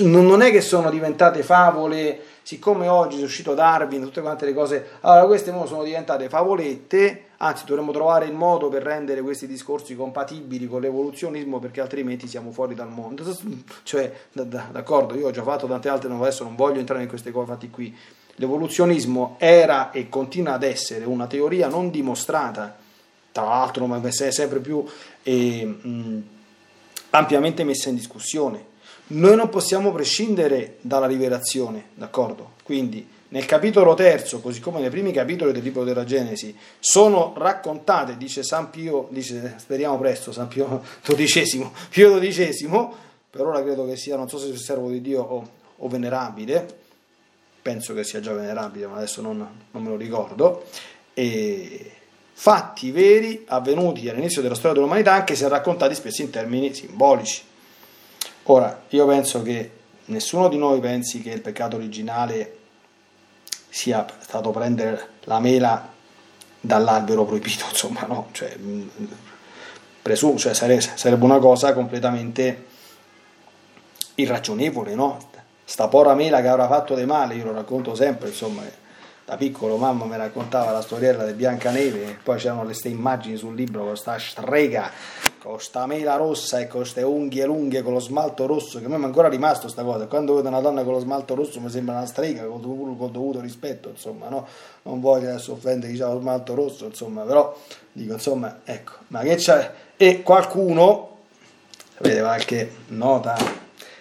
non 0.00 0.42
è 0.42 0.50
che 0.50 0.60
sono 0.60 0.90
diventate 0.90 1.44
favole, 1.44 2.20
siccome 2.42 2.88
oggi 2.88 3.20
è 3.20 3.22
uscito 3.22 3.54
Darwin, 3.54 4.02
tutte 4.02 4.20
quante 4.20 4.44
le 4.44 4.52
cose, 4.52 4.84
allora 5.02 5.26
queste 5.26 5.52
sono 5.64 5.84
diventate 5.84 6.28
favolette, 6.28 7.26
anzi 7.36 7.64
dovremmo 7.66 7.92
trovare 7.92 8.26
il 8.26 8.32
modo 8.32 8.68
per 8.68 8.82
rendere 8.82 9.20
questi 9.20 9.46
discorsi 9.46 9.94
compatibili 9.94 10.66
con 10.66 10.80
l'evoluzionismo 10.80 11.60
perché 11.60 11.80
altrimenti 11.80 12.26
siamo 12.26 12.50
fuori 12.50 12.74
dal 12.74 12.90
mondo. 12.90 13.22
Cioè, 13.84 14.12
d'accordo, 14.32 15.14
io 15.14 15.28
ho 15.28 15.30
già 15.30 15.44
fatto 15.44 15.68
tante 15.68 15.88
altre, 15.88 16.12
adesso 16.12 16.42
non 16.42 16.56
voglio 16.56 16.80
entrare 16.80 17.02
in 17.02 17.08
queste 17.08 17.30
cose 17.30 17.46
fatti 17.46 17.70
qui. 17.70 17.96
L'evoluzionismo 18.34 19.36
era 19.38 19.92
e 19.92 20.08
continua 20.08 20.54
ad 20.54 20.64
essere 20.64 21.04
una 21.04 21.28
teoria 21.28 21.68
non 21.68 21.90
dimostrata, 21.90 22.74
tra 23.30 23.44
l'altro 23.44 23.86
ma 23.86 24.00
sempre 24.10 24.58
più 24.58 24.84
eh, 25.22 25.64
mh, 25.64 26.22
ampiamente 27.10 27.64
messa 27.64 27.88
in 27.88 27.96
discussione 27.96 28.70
noi 29.12 29.36
non 29.36 29.48
possiamo 29.48 29.92
prescindere 29.92 30.78
dalla 30.80 31.06
rivelazione, 31.06 31.88
d'accordo? 31.94 32.52
Quindi 32.62 33.06
nel 33.28 33.44
capitolo 33.46 33.94
terzo, 33.94 34.40
così 34.40 34.60
come 34.60 34.80
nei 34.80 34.90
primi 34.90 35.12
capitoli 35.12 35.52
del 35.52 35.62
libro 35.62 35.84
della 35.84 36.04
Genesi, 36.04 36.56
sono 36.78 37.34
raccontate, 37.36 38.16
dice 38.16 38.42
San 38.42 38.70
Pio, 38.70 39.08
dice, 39.10 39.54
speriamo 39.58 39.98
presto, 39.98 40.32
San 40.32 40.48
Pio 40.48 40.82
XII, 41.02 41.70
Pio 41.90 42.18
XII, 42.18 42.88
per 43.30 43.46
ora 43.46 43.62
credo 43.62 43.86
che 43.86 43.96
sia, 43.96 44.16
non 44.16 44.28
so 44.28 44.38
se 44.38 44.48
sia 44.48 44.58
servo 44.58 44.90
di 44.90 45.00
Dio 45.00 45.22
o, 45.22 45.48
o, 45.76 45.88
venerabile, 45.88 46.80
penso 47.60 47.94
che 47.94 48.04
sia 48.04 48.20
già 48.20 48.32
venerabile, 48.32 48.86
ma 48.86 48.96
adesso 48.96 49.20
non, 49.20 49.38
non 49.70 49.82
me 49.82 49.88
lo 49.88 49.96
ricordo, 49.96 50.64
e 51.14 51.91
fatti 52.42 52.90
veri 52.90 53.44
avvenuti 53.46 54.08
all'inizio 54.08 54.42
della 54.42 54.56
storia 54.56 54.72
dell'umanità, 54.72 55.12
anche 55.12 55.36
se 55.36 55.46
raccontati 55.46 55.94
spesso 55.94 56.22
in 56.22 56.30
termini 56.30 56.74
simbolici. 56.74 57.40
Ora, 58.44 58.82
io 58.88 59.06
penso 59.06 59.42
che 59.42 59.70
nessuno 60.06 60.48
di 60.48 60.58
noi 60.58 60.80
pensi 60.80 61.22
che 61.22 61.30
il 61.30 61.40
peccato 61.40 61.76
originale 61.76 62.56
sia 63.68 64.04
stato 64.18 64.50
prendere 64.50 65.10
la 65.20 65.38
mela 65.38 65.88
dall'albero 66.58 67.24
proibito, 67.24 67.64
insomma, 67.70 68.06
no, 68.08 68.30
cioè, 68.32 68.56
presumo, 70.02 70.36
cioè 70.36 70.52
sarebbe 70.52 71.24
una 71.24 71.38
cosa 71.38 71.72
completamente 71.72 72.66
irragionevole, 74.16 74.96
no? 74.96 75.30
Sta 75.62 75.86
pora 75.86 76.14
mela 76.14 76.40
che 76.40 76.48
avrà 76.48 76.66
fatto 76.66 76.96
di 76.96 77.04
male, 77.04 77.36
io 77.36 77.44
lo 77.44 77.52
racconto 77.52 77.94
sempre, 77.94 78.30
insomma, 78.30 78.64
da 79.24 79.36
piccolo 79.36 79.76
mamma 79.76 80.04
mi 80.04 80.16
raccontava 80.16 80.72
la 80.72 80.82
storiella 80.82 81.24
di 81.24 81.32
Biancaneve, 81.32 82.18
poi 82.22 82.38
c'erano 82.38 82.64
queste 82.64 82.88
immagini 82.88 83.36
sul 83.36 83.54
libro 83.54 83.80
con 83.80 83.88
questa 83.90 84.18
strega 84.18 84.90
con 85.42 85.60
sta 85.60 85.86
mela 85.86 86.14
rossa 86.14 86.60
e 86.60 86.68
con 86.68 86.80
queste 86.82 87.02
unghie 87.02 87.44
lunghe 87.44 87.82
con 87.82 87.92
lo 87.92 87.98
smalto 87.98 88.46
rosso, 88.46 88.78
che 88.78 88.84
a 88.84 88.88
me 88.88 88.94
è 88.94 89.02
ancora 89.02 89.28
rimasto 89.28 89.66
sta 89.66 89.82
cosa. 89.82 90.06
Quando 90.06 90.36
vedo 90.36 90.46
una 90.46 90.60
donna 90.60 90.84
con 90.84 90.92
lo 90.92 91.00
smalto 91.00 91.34
rosso 91.34 91.60
mi 91.60 91.68
sembra 91.68 91.96
una 91.96 92.06
strega, 92.06 92.44
con, 92.44 92.60
con 92.60 93.10
dovuto 93.10 93.40
rispetto, 93.40 93.88
insomma, 93.88 94.28
no? 94.28 94.46
Non 94.82 95.00
voglio 95.00 95.28
adesso 95.28 95.52
offendere 95.52 95.92
chi 95.92 96.00
ha 96.00 96.12
lo 96.12 96.20
smalto 96.20 96.54
rosso, 96.54 96.84
insomma, 96.84 97.22
però 97.22 97.56
dico, 97.90 98.12
insomma, 98.12 98.60
ecco, 98.64 98.92
ma 99.08 99.20
che 99.22 99.34
c'è? 99.34 99.72
E 99.96 100.22
qualcuno, 100.22 101.16
sapete, 101.96 102.20
qualche 102.20 102.72
nota 102.88 103.36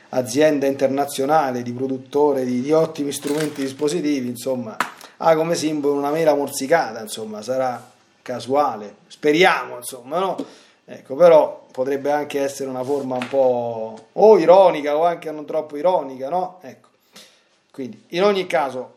azienda 0.10 0.68
internazionale 0.68 1.64
di 1.64 1.72
produttore 1.72 2.46
di, 2.46 2.62
di 2.62 2.72
ottimi 2.72 3.12
strumenti 3.12 3.62
dispositivi, 3.64 4.28
insomma, 4.28 4.78
ha 5.24 5.36
come 5.36 5.54
simbolo 5.54 5.94
una 5.94 6.10
mela 6.10 6.34
morsicata, 6.34 7.00
insomma, 7.00 7.44
sarà 7.44 7.90
casuale, 8.24 8.96
speriamo, 9.08 9.78
insomma, 9.78 10.18
no? 10.18 10.36
Ecco, 10.84 11.16
però 11.16 11.68
potrebbe 11.72 12.12
anche 12.12 12.42
essere 12.42 12.70
una 12.70 12.84
forma 12.84 13.16
un 13.16 13.28
po' 13.28 14.08
o 14.12 14.38
ironica 14.40 14.98
o 14.98 15.06
anche 15.06 15.30
non 15.32 15.46
troppo 15.46 15.78
ironica, 15.78 16.28
no? 16.28 16.60
Ecco. 16.62 16.90
Quindi, 17.70 18.04
in 18.10 18.24
ogni 18.24 18.48
caso, 18.48 18.96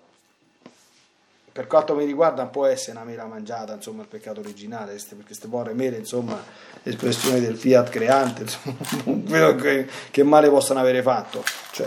per 1.53 1.67
quanto 1.67 1.95
mi 1.95 2.07
riguarda 2.07 2.47
può 2.47 2.65
essere 2.65 2.93
una 2.93 3.05
mela 3.05 3.27
mangiata, 3.27 3.75
insomma, 3.75 4.01
il 4.01 4.09
peccato 4.09 4.41
originale, 4.41 4.95
perché 4.95 5.25
queste 5.27 5.47
povere 5.47 5.75
mele, 5.75 5.99
insomma, 5.99 6.43
l'espressione 6.83 7.39
del 7.39 7.57
fiat 7.57 7.91
creante, 7.91 8.43
insomma, 8.43 8.77
non 9.05 9.23
vedo 9.25 9.55
che, 9.57 9.87
che 10.11 10.23
male 10.23 10.49
possano 10.49 10.81
avere 10.81 11.03
fatto. 11.03 11.45
Cioè, 11.71 11.87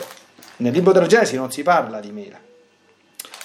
nel 0.57 0.73
libro 0.73 0.91
della 0.91 1.07
Genesi 1.07 1.35
non 1.35 1.51
si 1.51 1.63
parla 1.63 1.99
di 1.99 2.11
mela, 2.11 2.39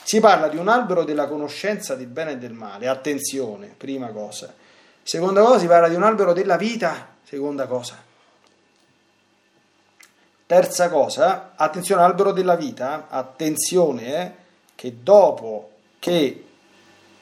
si 0.02 0.20
parla 0.20 0.48
di 0.48 0.56
un 0.56 0.68
albero 0.68 1.04
della 1.04 1.28
conoscenza 1.28 1.94
del 1.94 2.06
bene 2.06 2.32
e 2.32 2.38
del 2.38 2.52
male, 2.52 2.88
attenzione, 2.88 3.72
prima 3.76 4.08
cosa. 4.08 4.52
Seconda 5.02 5.42
cosa, 5.42 5.58
si 5.58 5.66
parla 5.66 5.88
di 5.88 5.94
un 5.94 6.02
albero 6.02 6.32
della 6.32 6.56
vita, 6.56 7.08
seconda 7.24 7.66
cosa. 7.66 8.10
Terza 10.46 10.88
cosa, 10.90 11.52
attenzione, 11.56 12.02
albero 12.02 12.32
della 12.32 12.56
vita, 12.56 13.06
attenzione, 13.08 14.14
eh, 14.14 14.32
che 14.74 14.96
dopo 15.02 15.70
che 15.98 16.44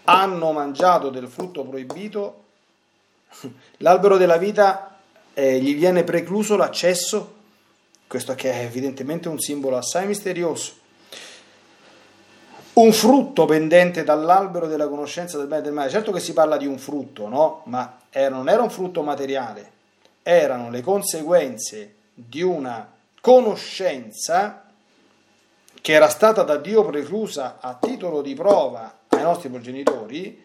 hanno 0.04 0.52
mangiato 0.52 1.10
del 1.10 1.28
frutto 1.28 1.64
proibito, 1.64 2.44
l'albero 3.78 4.16
della 4.16 4.36
vita 4.36 4.98
eh, 5.34 5.60
gli 5.60 5.76
viene 5.76 6.02
precluso 6.02 6.56
l'accesso, 6.56 7.36
questo 8.06 8.34
che 8.34 8.50
è 8.52 8.64
evidentemente 8.64 9.28
un 9.28 9.38
simbolo 9.38 9.76
assai 9.76 10.06
misterioso. 10.06 10.79
Un 12.80 12.94
frutto 12.94 13.44
pendente 13.44 14.04
dall'albero 14.04 14.66
della 14.66 14.88
conoscenza 14.88 15.36
del 15.36 15.48
bene 15.48 15.60
e 15.60 15.64
del 15.64 15.74
male. 15.74 15.90
Certo 15.90 16.12
che 16.12 16.18
si 16.18 16.32
parla 16.32 16.56
di 16.56 16.66
un 16.66 16.78
frutto, 16.78 17.28
no? 17.28 17.60
Ma 17.64 17.98
era, 18.08 18.34
non 18.34 18.48
era 18.48 18.62
un 18.62 18.70
frutto 18.70 19.02
materiale, 19.02 19.70
erano 20.22 20.70
le 20.70 20.80
conseguenze 20.80 21.96
di 22.14 22.40
una 22.40 22.90
conoscenza 23.20 24.64
che 25.78 25.92
era 25.92 26.08
stata 26.08 26.42
da 26.42 26.56
Dio 26.56 26.82
preclusa 26.86 27.58
a 27.60 27.76
titolo 27.78 28.22
di 28.22 28.32
prova 28.32 29.00
ai 29.08 29.22
nostri 29.22 29.50
progenitori, 29.50 30.42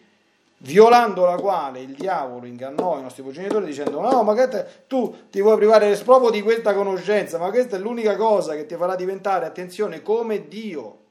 violando 0.58 1.24
la 1.24 1.36
quale 1.36 1.80
il 1.80 1.94
diavolo 1.94 2.44
ingannò 2.44 2.98
i 2.98 3.02
nostri 3.02 3.22
progenitori 3.22 3.64
dicendo 3.64 3.98
no 4.00 4.22
ma 4.22 4.34
che 4.34 4.48
te, 4.48 4.66
tu 4.86 5.28
ti 5.30 5.40
vuoi 5.40 5.56
privare 5.56 5.94
proprio 6.04 6.28
di 6.28 6.42
questa 6.42 6.74
conoscenza 6.74 7.38
ma 7.38 7.48
questa 7.48 7.76
è 7.76 7.78
l'unica 7.78 8.14
cosa 8.16 8.54
che 8.54 8.66
ti 8.66 8.74
farà 8.74 8.94
diventare 8.94 9.46
attenzione 9.46 10.02
come 10.02 10.48
Dio 10.48 11.04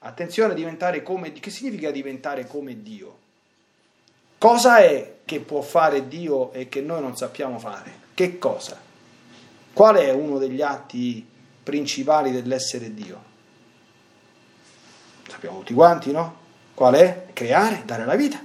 attenzione 0.00 0.52
a 0.52 0.56
diventare 0.56 1.02
come 1.02 1.32
Dio 1.32 1.40
che 1.40 1.50
significa 1.50 1.90
diventare 1.90 2.46
come 2.46 2.82
Dio 2.82 3.18
cosa 4.38 4.78
è 4.78 5.16
che 5.24 5.40
può 5.40 5.60
fare 5.62 6.08
Dio 6.08 6.52
e 6.52 6.68
che 6.68 6.80
noi 6.80 7.00
non 7.00 7.16
sappiamo 7.16 7.58
fare 7.58 7.92
che 8.14 8.38
cosa 8.38 8.78
qual 9.72 9.96
è 9.96 10.10
uno 10.10 10.38
degli 10.38 10.62
atti 10.62 11.26
principali 11.62 12.30
dell'essere 12.30 12.92
Dio 12.92 13.28
sappiamo 15.40 15.58
tutti 15.58 15.72
quanti, 15.72 16.12
no? 16.12 16.36
Qual 16.74 16.94
è? 16.94 17.26
Creare, 17.32 17.82
dare 17.86 18.04
la 18.04 18.14
vita. 18.14 18.38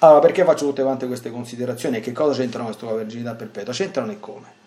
Allora, 0.00 0.20
perché 0.20 0.44
faccio 0.44 0.66
tutte 0.66 0.82
quante 0.82 1.06
queste 1.06 1.30
considerazioni 1.30 1.96
e 1.96 2.00
che 2.00 2.12
cosa 2.12 2.38
c'entrano 2.38 2.66
questo 2.66 2.86
con 2.86 2.94
la 2.94 3.02
verginità 3.02 3.34
perpetua? 3.34 3.72
C'entrano 3.72 4.12
e 4.12 4.20
come? 4.20 4.58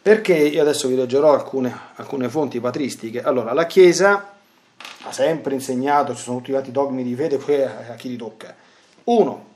Perché 0.00 0.34
io 0.34 0.60
adesso 0.60 0.88
vi 0.88 0.96
leggerò 0.96 1.32
alcune, 1.32 1.74
alcune 1.94 2.28
fonti 2.28 2.60
patristiche. 2.60 3.22
Allora, 3.22 3.52
la 3.52 3.66
Chiesa 3.66 4.31
ha 5.04 5.12
sempre 5.12 5.54
insegnato, 5.54 6.14
ci 6.14 6.22
sono 6.22 6.38
tutti 6.38 6.50
quanti 6.52 6.70
dogmi 6.70 7.02
di 7.02 7.14
fede, 7.14 7.38
poi 7.38 7.62
a 7.62 7.94
chi 7.96 8.08
li 8.08 8.16
tocca. 8.16 8.54
Uno, 9.04 9.50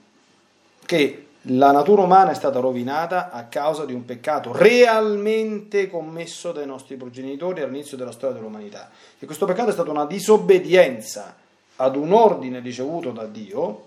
che 0.85 1.27
la 1.49 1.71
natura 1.71 2.03
umana 2.03 2.33
è 2.33 2.35
stata 2.35 2.59
rovinata 2.59 3.31
a 3.31 3.45
causa 3.45 3.85
di 3.85 3.93
un 3.93 4.05
peccato 4.05 4.51
realmente 4.53 5.89
commesso 5.89 6.51
dai 6.51 6.67
nostri 6.67 6.97
progenitori 6.97 7.61
all'inizio 7.61 7.97
della 7.97 8.11
storia 8.11 8.37
dell'umanità. 8.37 8.91
E 9.19 9.27
questo 9.27 9.47
peccato 9.47 9.71
è 9.71 9.73
stata 9.73 9.91
una 9.91 10.07
disobbedienza 10.07 11.37
ad 11.77 11.95
un 11.95 12.12
ordine 12.12 12.59
ricevuto 12.59 13.11
da 13.11 13.27
Dio 13.27 13.85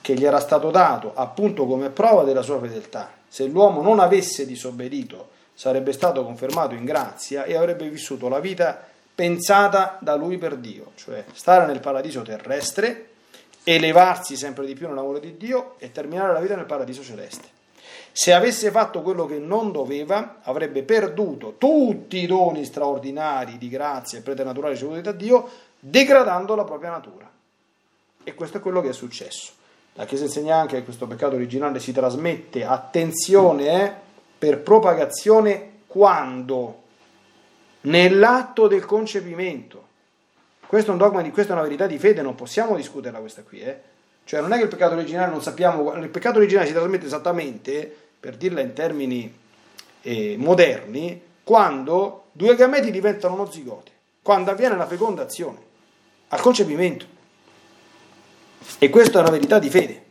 che 0.00 0.14
gli 0.14 0.24
era 0.24 0.40
stato 0.40 0.70
dato 0.70 1.12
appunto 1.14 1.66
come 1.66 1.90
prova 1.90 2.24
della 2.24 2.42
sua 2.42 2.58
fedeltà. 2.58 3.12
Se 3.28 3.46
l'uomo 3.46 3.82
non 3.82 4.00
avesse 4.00 4.44
disobbedito 4.46 5.28
sarebbe 5.54 5.92
stato 5.92 6.24
confermato 6.24 6.74
in 6.74 6.84
grazia 6.84 7.44
e 7.44 7.54
avrebbe 7.54 7.88
vissuto 7.88 8.28
la 8.28 8.40
vita 8.40 8.84
pensata 9.16 9.96
da 10.00 10.14
lui 10.14 10.36
per 10.36 10.56
Dio, 10.56 10.92
cioè 10.94 11.24
stare 11.32 11.64
nel 11.66 11.80
paradiso 11.80 12.20
terrestre 12.20 13.08
elevarsi 13.64 14.36
sempre 14.36 14.64
di 14.66 14.74
più 14.74 14.86
nell'amore 14.86 15.18
di 15.18 15.36
Dio 15.36 15.74
e 15.78 15.90
terminare 15.90 16.32
la 16.32 16.38
vita 16.38 16.54
nel 16.54 16.66
paradiso 16.66 17.02
celeste. 17.02 17.48
Se 18.12 18.32
avesse 18.32 18.70
fatto 18.70 19.02
quello 19.02 19.26
che 19.26 19.38
non 19.38 19.72
doveva, 19.72 20.36
avrebbe 20.42 20.82
perduto 20.82 21.54
tutti 21.58 22.18
i 22.18 22.26
doni 22.26 22.64
straordinari 22.64 23.58
di 23.58 23.68
grazia 23.68 24.18
e 24.18 24.22
preternaturali 24.22 24.74
ricevuti 24.74 25.00
da 25.00 25.12
Dio, 25.12 25.48
degradando 25.80 26.54
la 26.54 26.64
propria 26.64 26.90
natura. 26.90 27.28
E 28.22 28.34
questo 28.34 28.58
è 28.58 28.60
quello 28.60 28.80
che 28.80 28.90
è 28.90 28.92
successo. 28.92 29.52
La 29.94 30.04
Chiesa 30.04 30.24
insegna 30.24 30.56
anche 30.56 30.76
che 30.76 30.84
questo 30.84 31.06
peccato 31.06 31.34
originale 31.34 31.80
si 31.80 31.92
trasmette, 31.92 32.64
attenzione, 32.64 33.82
eh, 33.82 33.92
per 34.38 34.60
propagazione 34.60 35.70
quando? 35.86 36.84
Nell'atto 37.86 38.66
del 38.68 38.84
concepimento. 38.84 39.84
Questo 40.66 40.90
è 40.90 40.92
un 40.92 40.98
dogma, 40.98 41.22
di, 41.22 41.30
questa 41.30 41.52
è 41.52 41.54
una 41.54 41.64
verità 41.64 41.86
di 41.86 41.98
fede, 41.98 42.22
non 42.22 42.34
possiamo 42.34 42.74
discuterla 42.74 43.20
questa 43.20 43.42
qui. 43.42 43.60
Eh? 43.60 43.80
Cioè 44.24 44.40
non 44.40 44.52
è 44.52 44.56
che 44.56 44.64
il 44.64 44.68
peccato 44.68 44.94
originale 44.94 45.30
non 45.30 45.40
sappiamo, 45.40 45.94
il 45.94 46.08
peccato 46.08 46.38
originale 46.38 46.66
si 46.66 46.72
trasmette 46.72 47.06
esattamente, 47.06 47.96
per 48.18 48.36
dirla 48.36 48.60
in 48.60 48.72
termini 48.72 49.32
eh, 50.02 50.34
moderni, 50.36 51.22
quando 51.44 52.24
due 52.32 52.56
gameti 52.56 52.90
diventano 52.90 53.34
uno 53.34 53.48
zigote, 53.48 53.92
quando 54.20 54.50
avviene 54.50 54.76
la 54.76 54.86
fecondazione, 54.86 55.58
al 56.28 56.40
concepimento. 56.40 57.06
E 58.78 58.90
questa 58.90 59.18
è 59.18 59.20
una 59.20 59.30
verità 59.30 59.60
di 59.60 59.70
fede. 59.70 60.04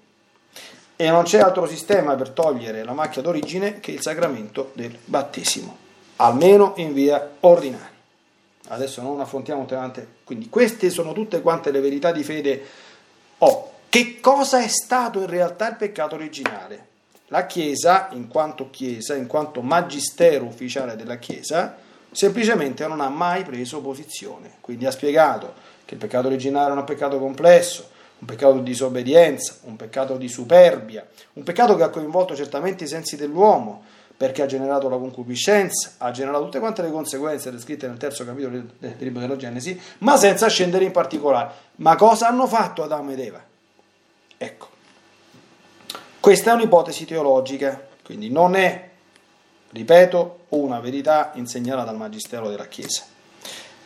E 0.95 1.09
non 1.09 1.23
c'è 1.23 1.39
altro 1.39 1.67
sistema 1.67 2.15
per 2.15 2.29
togliere 2.29 2.85
la 2.85 2.93
macchia 2.93 3.21
d'origine 3.21 3.81
che 3.81 3.91
il 3.91 4.01
sacramento 4.01 4.71
del 4.75 4.97
battesimo, 5.03 5.77
almeno 6.17 6.73
in 6.77 6.93
via 6.93 7.31
ordinaria 7.41 7.93
adesso 8.69 9.01
non 9.01 9.19
affrontiamo 9.19 9.65
tante. 9.65 10.07
Quindi 10.23 10.49
queste 10.49 10.89
sono 10.89 11.13
tutte 11.13 11.41
quante 11.41 11.71
le 11.71 11.81
verità 11.81 12.11
di 12.11 12.23
fede. 12.23 12.63
Oh, 13.39 13.71
che 13.89 14.19
cosa 14.19 14.61
è 14.61 14.67
stato 14.67 15.19
in 15.19 15.27
realtà 15.27 15.69
il 15.69 15.75
peccato 15.75 16.15
originale? 16.15 16.93
La 17.27 17.45
Chiesa, 17.45 18.09
in 18.11 18.27
quanto 18.27 18.69
Chiesa, 18.69 19.15
in 19.15 19.27
quanto 19.27 19.61
magistero 19.61 20.45
ufficiale 20.45 20.95
della 20.95 21.17
Chiesa, 21.17 21.75
semplicemente 22.11 22.87
non 22.87 23.01
ha 23.01 23.09
mai 23.09 23.43
preso 23.43 23.81
posizione. 23.81 24.53
Quindi 24.61 24.85
ha 24.85 24.91
spiegato 24.91 25.53
che 25.85 25.95
il 25.95 25.99
peccato 25.99 26.27
originale 26.27 26.73
è 26.73 26.77
un 26.77 26.83
peccato 26.83 27.19
complesso, 27.19 27.89
un 28.19 28.27
peccato 28.27 28.53
di 28.53 28.63
disobbedienza, 28.63 29.57
un 29.63 29.75
peccato 29.75 30.17
di 30.17 30.27
superbia, 30.27 31.05
un 31.33 31.43
peccato 31.43 31.75
che 31.75 31.83
ha 31.83 31.89
coinvolto 31.89 32.35
certamente 32.35 32.85
i 32.85 32.87
sensi 32.87 33.15
dell'uomo, 33.15 33.83
perché 34.17 34.41
ha 34.41 34.45
generato 34.45 34.87
la 34.87 34.97
concupiscenza, 34.97 35.93
ha 35.97 36.11
generato 36.11 36.45
tutte 36.45 36.59
quante 36.59 36.81
le 36.81 36.91
conseguenze 36.91 37.51
descritte 37.51 37.87
nel 37.87 37.97
terzo 37.97 38.23
capitolo 38.23 38.63
del 38.77 38.95
libro 38.99 39.19
della 39.19 39.35
Genesi, 39.35 39.79
ma 39.99 40.15
senza 40.15 40.47
scendere 40.47 40.85
in 40.85 40.91
particolare. 40.91 41.51
Ma 41.77 41.95
cosa 41.95 42.27
hanno 42.27 42.47
fatto 42.47 42.83
Adamo 42.83 43.11
ed 43.11 43.19
Eva? 43.19 43.43
Ecco, 44.37 44.67
questa 46.19 46.51
è 46.51 46.53
un'ipotesi 46.53 47.05
teologica, 47.05 47.87
quindi 48.03 48.29
non 48.29 48.55
è, 48.55 48.89
ripeto, 49.71 50.39
una 50.49 50.79
verità 50.79 51.31
insegnata 51.35 51.83
dal 51.83 51.97
Magistero 51.97 52.49
della 52.49 52.67
Chiesa. 52.67 53.03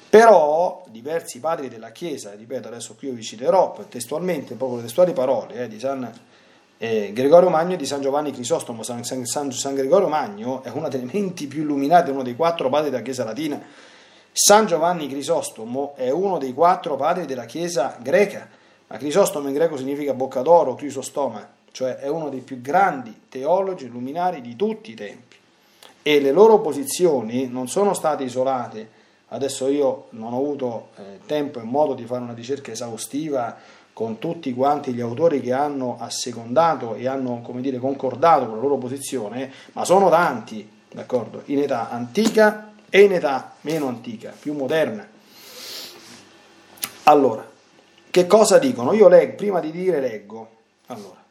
Però 0.10 0.86
diversi 0.90 1.40
padri 1.40 1.70
della 1.70 1.92
Chiesa, 1.92 2.34
ripeto 2.34 2.68
adesso 2.68 2.96
qui 2.96 3.10
io 3.10 3.14
vi 3.14 3.24
citerò 3.24 3.76
testualmente, 3.90 4.56
proprio 4.56 4.78
le 4.78 4.86
testuali 4.86 5.14
parole 5.14 5.64
eh, 5.64 5.68
di 5.68 5.80
San 5.80 6.12
eh, 6.82 7.12
Gregorio 7.12 7.50
Magno 7.50 7.76
di 7.76 7.86
San 7.86 8.00
Giovanni 8.00 8.32
Crisostomo, 8.32 8.84
San, 8.84 9.04
San, 9.04 9.26
San, 9.26 9.52
San, 9.52 9.76
Gregorio 9.76 10.08
Magno 10.08 10.64
è 10.64 10.70
una 10.70 10.88
delle 10.88 11.10
menti 11.12 11.46
più 11.46 11.64
illuminate, 11.64 12.10
uno 12.10 12.24
dei 12.24 12.38
quattro 12.38 12.70
padri 12.70 12.90
della 12.90 13.04
Chiesa 13.04 13.26
latina. 13.26 13.62
San 14.32 14.66
Giovanni 14.66 15.10
Crisostomo 15.10 15.94
è 15.96 16.10
uno 16.10 16.38
dei 16.38 16.54
quattro 16.54 16.96
padri 16.96 17.26
della 17.26 17.44
Chiesa 17.44 17.98
greca, 18.02 18.48
ma 18.88 18.96
Crisostomo 18.96 19.50
in 19.50 19.56
greco 19.56 19.76
significa 19.76 20.14
bocca 20.14 20.42
d'oro, 20.42 20.76
crisostoma, 20.76 21.46
cioè 21.72 21.98
è 21.98 22.08
uno 22.08 22.30
dei 22.30 22.40
più 22.40 22.62
grandi 22.62 23.24
teologi 23.28 23.86
illuminari 23.86 24.40
di 24.40 24.56
tutti 24.56 24.92
i 24.92 24.96
tempi. 24.96 25.36
E 26.02 26.22
le 26.22 26.32
loro 26.32 26.60
posizioni 26.60 27.48
non 27.48 27.68
sono 27.68 27.94
state 27.94 28.24
isolate. 28.24 28.98
Adesso 29.32 29.68
io 29.68 30.06
non 30.12 30.32
ho 30.34 30.38
avuto 30.38 30.88
eh, 30.96 31.20
tempo 31.26 31.60
e 31.60 31.64
modo 31.64 31.94
di 31.94 32.06
fare 32.06 32.22
una 32.22 32.34
ricerca 32.34 32.72
esaustiva 32.72 33.58
con 33.94 34.18
tutti 34.20 34.54
quanti 34.54 34.94
gli 34.94 35.02
autori 35.02 35.42
che 35.42 35.52
hanno 35.52 35.98
assecondato 36.00 36.96
e 36.96 37.08
hanno, 37.08 37.42
come 37.42 37.62
dire, 37.62 37.80
concordato 37.80 38.46
con 38.46 38.56
la 38.56 38.62
loro 38.62 38.78
posizione, 38.78 39.52
ma 39.74 39.84
sono 39.84 40.10
tanti, 40.10 40.68
d'accordo, 40.92 41.44
in 41.46 41.60
età 41.60 41.90
antica 41.90 42.72
e 42.90 43.02
in 43.02 43.14
età 43.14 43.56
meno 43.62 43.88
antica, 43.88 44.34
più 44.40 44.54
moderna. 44.54 45.08
Allora, 47.04 47.48
che 48.10 48.28
cosa 48.28 48.58
dicono? 48.58 48.94
Io 48.94 49.08
leggo, 49.08 49.36
prima 49.36 49.60
di 49.60 49.72
dire 49.72 50.00
leggo. 50.00 50.50
Allora, 50.88 51.22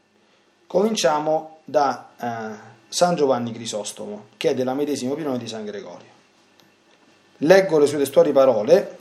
cominciamo 0.67 1.59
da 1.65 2.11
eh, 2.19 2.77
San 2.89 3.15
Giovanni 3.15 3.53
Crisostomo, 3.53 4.27
che 4.37 4.51
è 4.51 4.55
della 4.55 4.75
medesima 4.75 5.13
opinione 5.13 5.39
di 5.39 5.49
San 5.49 5.65
Gregorio. 5.65 6.17
Leggo 7.39 7.79
le 7.79 7.87
sue 7.87 7.99
testuali 7.99 8.33
parole 8.33 8.98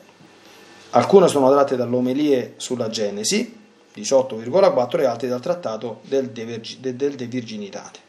Alcune 0.92 1.28
sono 1.28 1.52
tratte 1.52 1.76
dall'omelie 1.76 2.54
sulla 2.58 2.90
Genesi, 2.90 3.66
18,4, 3.96 5.00
e 5.02 5.06
altre 5.06 5.28
dal 5.28 5.42
trattato 5.42 6.00
del 6.04 6.30
De, 6.30 6.62
del 6.80 7.16
De 7.16 7.26
Virginitate. 7.26 8.00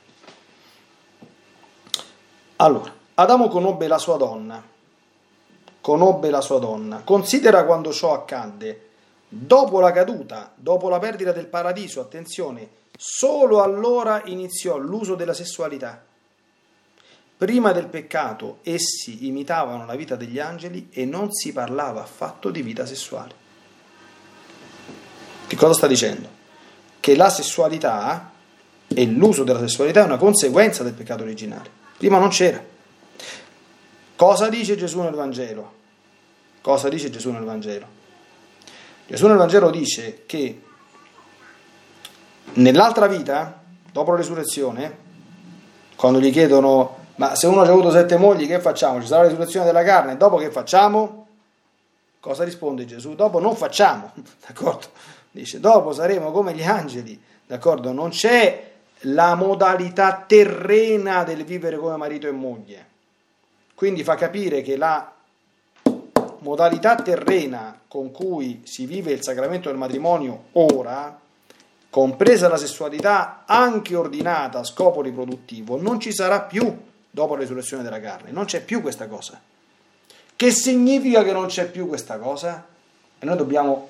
Allora, 2.57 2.93
Adamo 3.15 3.49
conobbe 3.49 3.89
la 3.89 3.99
sua 3.99 4.17
donna, 4.17 4.63
conobbe 5.81 6.31
la 6.31 6.41
sua 6.41 6.59
donna. 6.59 7.03
Considera 7.05 7.65
quando 7.65 7.93
ciò 7.93 8.13
accadde, 8.13 8.89
dopo 9.29 9.81
la 9.81 9.91
caduta, 9.91 10.53
dopo 10.55 10.89
la 10.89 10.99
perdita 10.99 11.33
del 11.33 11.47
paradiso, 11.47 12.01
attenzione, 12.01 12.69
solo 12.97 13.63
allora 13.63 14.23
iniziò 14.25 14.77
l'uso 14.77 15.15
della 15.15 15.35
sessualità. 15.35 16.05
Prima 17.39 17.71
del 17.71 17.87
peccato 17.87 18.59
essi 18.65 19.29
imitavano 19.29 19.87
la 19.87 19.95
vita 19.95 20.17
degli 20.17 20.41
angeli 20.41 20.89
e 20.91 21.05
non 21.05 21.33
si 21.33 21.53
parlava 21.53 22.03
affatto 22.03 22.51
di 22.51 22.63
vita 22.63 22.85
sessuale. 22.85 23.33
Che 25.47 25.55
cosa 25.55 25.73
sta 25.73 25.87
dicendo? 25.87 26.29
Che 26.99 27.15
la 27.15 27.31
sessualità 27.31 28.33
e 28.89 29.05
l'uso 29.07 29.45
della 29.45 29.61
sessualità 29.61 30.01
è 30.01 30.05
una 30.05 30.17
conseguenza 30.17 30.83
del 30.83 30.95
peccato 30.95 31.23
originale. 31.23 31.71
Prima 31.97 32.19
non 32.19 32.31
c'era. 32.31 32.61
Cosa 34.17 34.49
dice 34.49 34.77
Gesù 34.77 35.01
nel 35.01 35.15
Vangelo? 35.15 35.75
Cosa 36.61 36.89
dice 36.89 37.09
Gesù 37.09 37.31
nel 37.31 37.45
Vangelo? 37.45 37.87
Gesù 39.07 39.29
nel 39.29 39.37
Vangelo 39.37 39.71
dice 39.71 40.25
che 40.27 40.61
nell'altra 42.55 43.07
vita, 43.07 43.63
dopo 43.93 44.11
la 44.11 44.17
risurrezione, 44.17 44.97
quando 45.95 46.19
gli 46.19 46.33
chiedono 46.33 46.98
ma 47.19 47.35
se 47.35 47.49
uno 47.49 47.63
ha 47.63 47.67
avuto 47.67 47.91
sette 47.91 48.17
mogli, 48.17 48.47
che 48.47 48.61
facciamo? 48.61 49.01
Ci 49.01 49.09
sarà 49.09 49.23
la 49.23 49.29
risurrezione 49.29 49.67
della 49.67 49.83
carne, 49.83 50.17
dopo 50.17 50.37
che 50.37 50.51
facciamo? 50.51 51.27
Cosa 52.21 52.45
risponde 52.45 52.85
Gesù? 52.85 53.17
Dopo 53.17 53.41
non 53.41 53.57
facciamo, 53.57 54.13
d'accordo? 54.47 54.87
Dice, 55.33 55.59
dopo 55.59 55.93
saremo 55.93 56.31
come 56.31 56.55
gli 56.55 56.63
angeli, 56.63 57.21
d'accordo? 57.45 57.93
Non 57.93 58.11
c'è 58.11 58.71
la 59.03 59.35
modalità 59.35 60.25
terrena 60.27 61.25
del 61.25 61.45
vivere 61.45 61.77
come 61.77 61.97
marito 61.97 62.29
e 62.29 62.33
moglie. 62.33 62.87
Quindi 63.75 64.05
fa 64.05 64.15
capire 64.15 64.63
che 64.63 64.77
la 64.77 65.13
modalità 66.39 66.95
terrena 66.95 67.81
con 67.89 68.13
cui 68.13 68.63
si 68.65 68.87
vive 68.87 69.11
il 69.11 69.25
sacramento 69.25 69.69
del 69.69 69.79
matrimonio 69.79 70.45
ora, 70.53 71.19
compresa 71.91 72.49
la 72.49 72.57
sessualità 72.57 73.43
anche 73.45 73.97
ordinata 73.97 74.61
a 74.61 74.65
scopo 74.65 75.03
riproduttivo, 75.03 75.81
non 75.81 75.99
ci 75.99 76.13
sarà 76.13 76.43
più 76.43 76.87
dopo 77.11 77.35
la 77.35 77.41
risurrezione 77.41 77.83
della 77.83 78.01
carne. 78.01 78.31
Non 78.31 78.45
c'è 78.45 78.63
più 78.63 78.81
questa 78.81 79.07
cosa. 79.07 79.41
Che 80.35 80.51
significa 80.51 81.25
che 81.25 81.33
non 81.33 81.47
c'è 81.47 81.69
più 81.69 81.89
questa 81.89 82.19
cosa? 82.19 82.65
E 83.19 83.27
noi 83.27 83.37
dobbiamo 83.37 83.89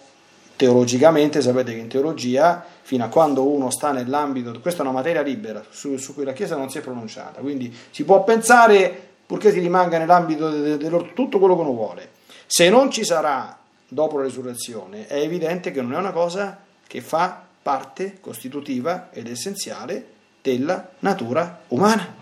teologicamente, 0.56 1.40
sapete 1.40 1.72
che 1.72 1.78
in 1.78 1.88
teologia, 1.88 2.64
fino 2.82 3.04
a 3.04 3.08
quando 3.08 3.46
uno 3.46 3.70
sta 3.70 3.92
nell'ambito, 3.92 4.58
questa 4.60 4.82
è 4.82 4.84
una 4.84 4.94
materia 4.94 5.22
libera 5.22 5.64
su, 5.70 5.96
su 5.98 6.14
cui 6.14 6.24
la 6.24 6.32
Chiesa 6.32 6.56
non 6.56 6.68
si 6.68 6.78
è 6.78 6.80
pronunciata, 6.80 7.40
quindi 7.40 7.72
si 7.90 8.02
può 8.02 8.24
pensare, 8.24 9.08
purché 9.24 9.52
si 9.52 9.60
rimanga 9.60 9.98
nell'ambito 9.98 10.50
di 10.50 10.90
tutto 11.14 11.38
quello 11.38 11.54
che 11.54 11.60
uno 11.60 11.72
vuole. 11.74 12.08
Se 12.46 12.68
non 12.70 12.90
ci 12.90 13.04
sarà 13.04 13.56
dopo 13.86 14.18
la 14.18 14.24
risurrezione, 14.24 15.06
è 15.06 15.18
evidente 15.18 15.70
che 15.70 15.80
non 15.80 15.92
è 15.92 15.96
una 15.96 16.12
cosa 16.12 16.58
che 16.86 17.00
fa 17.00 17.40
parte 17.62 18.18
costitutiva 18.20 19.10
ed 19.12 19.28
essenziale 19.28 20.06
della 20.42 20.90
natura 21.00 21.60
umana. 21.68 22.17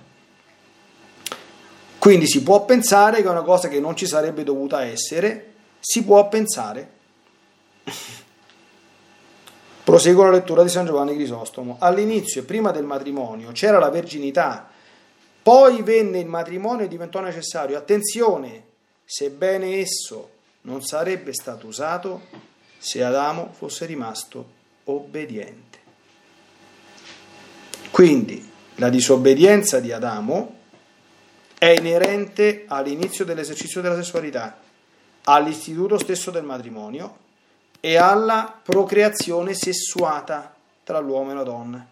Quindi 2.07 2.29
si 2.29 2.45
può 2.45 2.65
pensare 2.65 3.21
che 3.21 3.27
è 3.27 3.31
una 3.31 3.43
cosa 3.43 3.67
che 3.67 3.81
non 3.81 3.97
ci 3.97 4.07
sarebbe 4.07 4.45
dovuta 4.45 4.85
essere, 4.85 5.55
si 5.81 6.05
può 6.05 6.29
pensare. 6.29 6.89
Proseguo 9.83 10.23
la 10.23 10.31
lettura 10.31 10.63
di 10.63 10.69
San 10.69 10.87
Giovanni 10.87 11.17
Crisostomo. 11.17 11.79
All'inizio, 11.81 12.45
prima 12.45 12.71
del 12.71 12.85
matrimonio, 12.85 13.51
c'era 13.51 13.81
la 13.81 13.91
verginità, 13.91 14.71
poi 15.43 15.83
venne 15.83 16.21
il 16.21 16.29
matrimonio 16.29 16.85
e 16.85 16.89
diventò 16.89 17.19
necessario. 17.19 17.77
Attenzione, 17.77 18.63
sebbene 19.05 19.81
esso 19.81 20.31
non 20.61 20.85
sarebbe 20.85 21.33
stato 21.33 21.67
usato 21.67 22.21
se 22.79 23.03
Adamo 23.03 23.51
fosse 23.53 23.85
rimasto 23.85 24.49
obbediente. 24.85 25.79
Quindi 27.91 28.49
la 28.77 28.91
disobbedienza 28.91 29.81
di 29.81 29.91
Adamo 29.91 30.56
è 31.59 31.67
inerente 31.67 32.65
all'inizio 32.67 33.25
dell'esercizio 33.25 33.81
della 33.81 33.97
sessualità, 33.97 34.59
all'istituto 35.25 35.99
stesso 35.99 36.31
del 36.31 36.45
matrimonio 36.45 37.25
e 37.81 37.97
alla 37.97 38.59
procreazione 38.63 39.55
sessuata 39.55 40.55
tra 40.85 40.99
l'uomo 40.99 41.31
e 41.31 41.35
la 41.35 41.43
donna. 41.43 41.87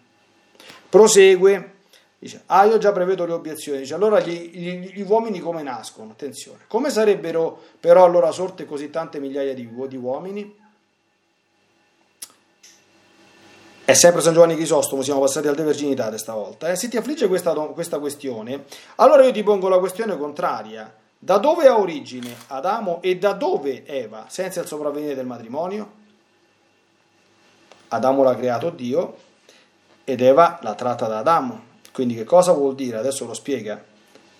Prosegue, 0.89 1.73
dice, 2.17 2.43
ah 2.47 2.65
io 2.65 2.77
già 2.77 2.91
prevedo 2.91 3.25
le 3.25 3.33
obiezioni, 3.33 3.79
dice, 3.79 3.93
allora 3.93 4.19
gli, 4.19 4.51
gli, 4.53 4.93
gli, 4.93 5.01
uomini 5.01 5.39
come 5.39 5.63
nascono? 5.63 6.11
Attenzione, 6.11 6.59
come 6.67 6.89
sarebbero 6.89 7.61
però 7.79 8.05
allora 8.05 8.31
sorte 8.31 8.65
così 8.65 8.89
tante 8.89 9.19
migliaia 9.19 9.53
di, 9.53 9.69
di 9.87 9.97
uomini? 9.97 10.63
È 13.85 13.93
sempre 13.93 14.19
San 14.21 14.33
Giovanni 14.33 14.55
Crisostomo, 14.55 15.03
siamo 15.03 15.19
passati 15.19 15.47
al 15.47 15.53
De 15.53 15.61
Verginitate 15.61 16.17
stavolta. 16.17 16.71
Eh? 16.71 16.75
Se 16.75 16.87
ti 16.87 16.97
affligge 16.97 17.27
questa, 17.27 17.53
questa 17.53 17.99
questione, 17.99 18.63
allora 18.95 19.23
io 19.23 19.31
ti 19.31 19.43
pongo 19.43 19.69
la 19.69 19.77
questione 19.77 20.17
contraria. 20.17 20.91
Da 21.19 21.37
dove 21.37 21.67
ha 21.67 21.77
origine 21.77 22.35
Adamo 22.47 22.99
e 23.03 23.19
da 23.19 23.33
dove 23.33 23.85
Eva, 23.85 24.25
senza 24.27 24.59
il 24.61 24.65
sopravvenire 24.65 25.13
del 25.13 25.27
matrimonio? 25.27 25.91
Adamo 27.89 28.23
l'ha 28.23 28.35
creato 28.35 28.71
Dio 28.71 29.17
ed 30.03 30.19
Eva 30.19 30.57
l'ha 30.63 30.73
tratta 30.73 31.05
da 31.05 31.19
Adamo. 31.19 31.61
Quindi 31.91 32.15
che 32.15 32.23
cosa 32.23 32.53
vuol 32.53 32.73
dire? 32.73 32.97
Adesso 32.97 33.27
lo 33.27 33.35
spiega. 33.35 33.79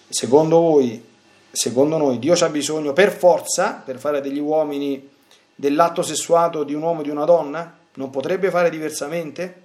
Secondo 0.09 0.59
voi, 0.59 1.05
secondo 1.51 1.97
noi, 1.97 2.17
Dio 2.17 2.33
ha 2.33 2.49
bisogno 2.49 2.93
per 2.93 3.11
forza, 3.11 3.79
per 3.85 3.99
fare 3.99 4.21
degli 4.21 4.39
uomini, 4.39 5.07
dell'atto 5.53 6.01
sessuato 6.01 6.63
di 6.63 6.73
un 6.73 6.81
uomo 6.81 7.01
e 7.01 7.03
di 7.03 7.09
una 7.11 7.25
donna? 7.25 7.83
Non 7.95 8.09
potrebbe 8.09 8.49
fare 8.49 8.69
diversamente? 8.69 9.63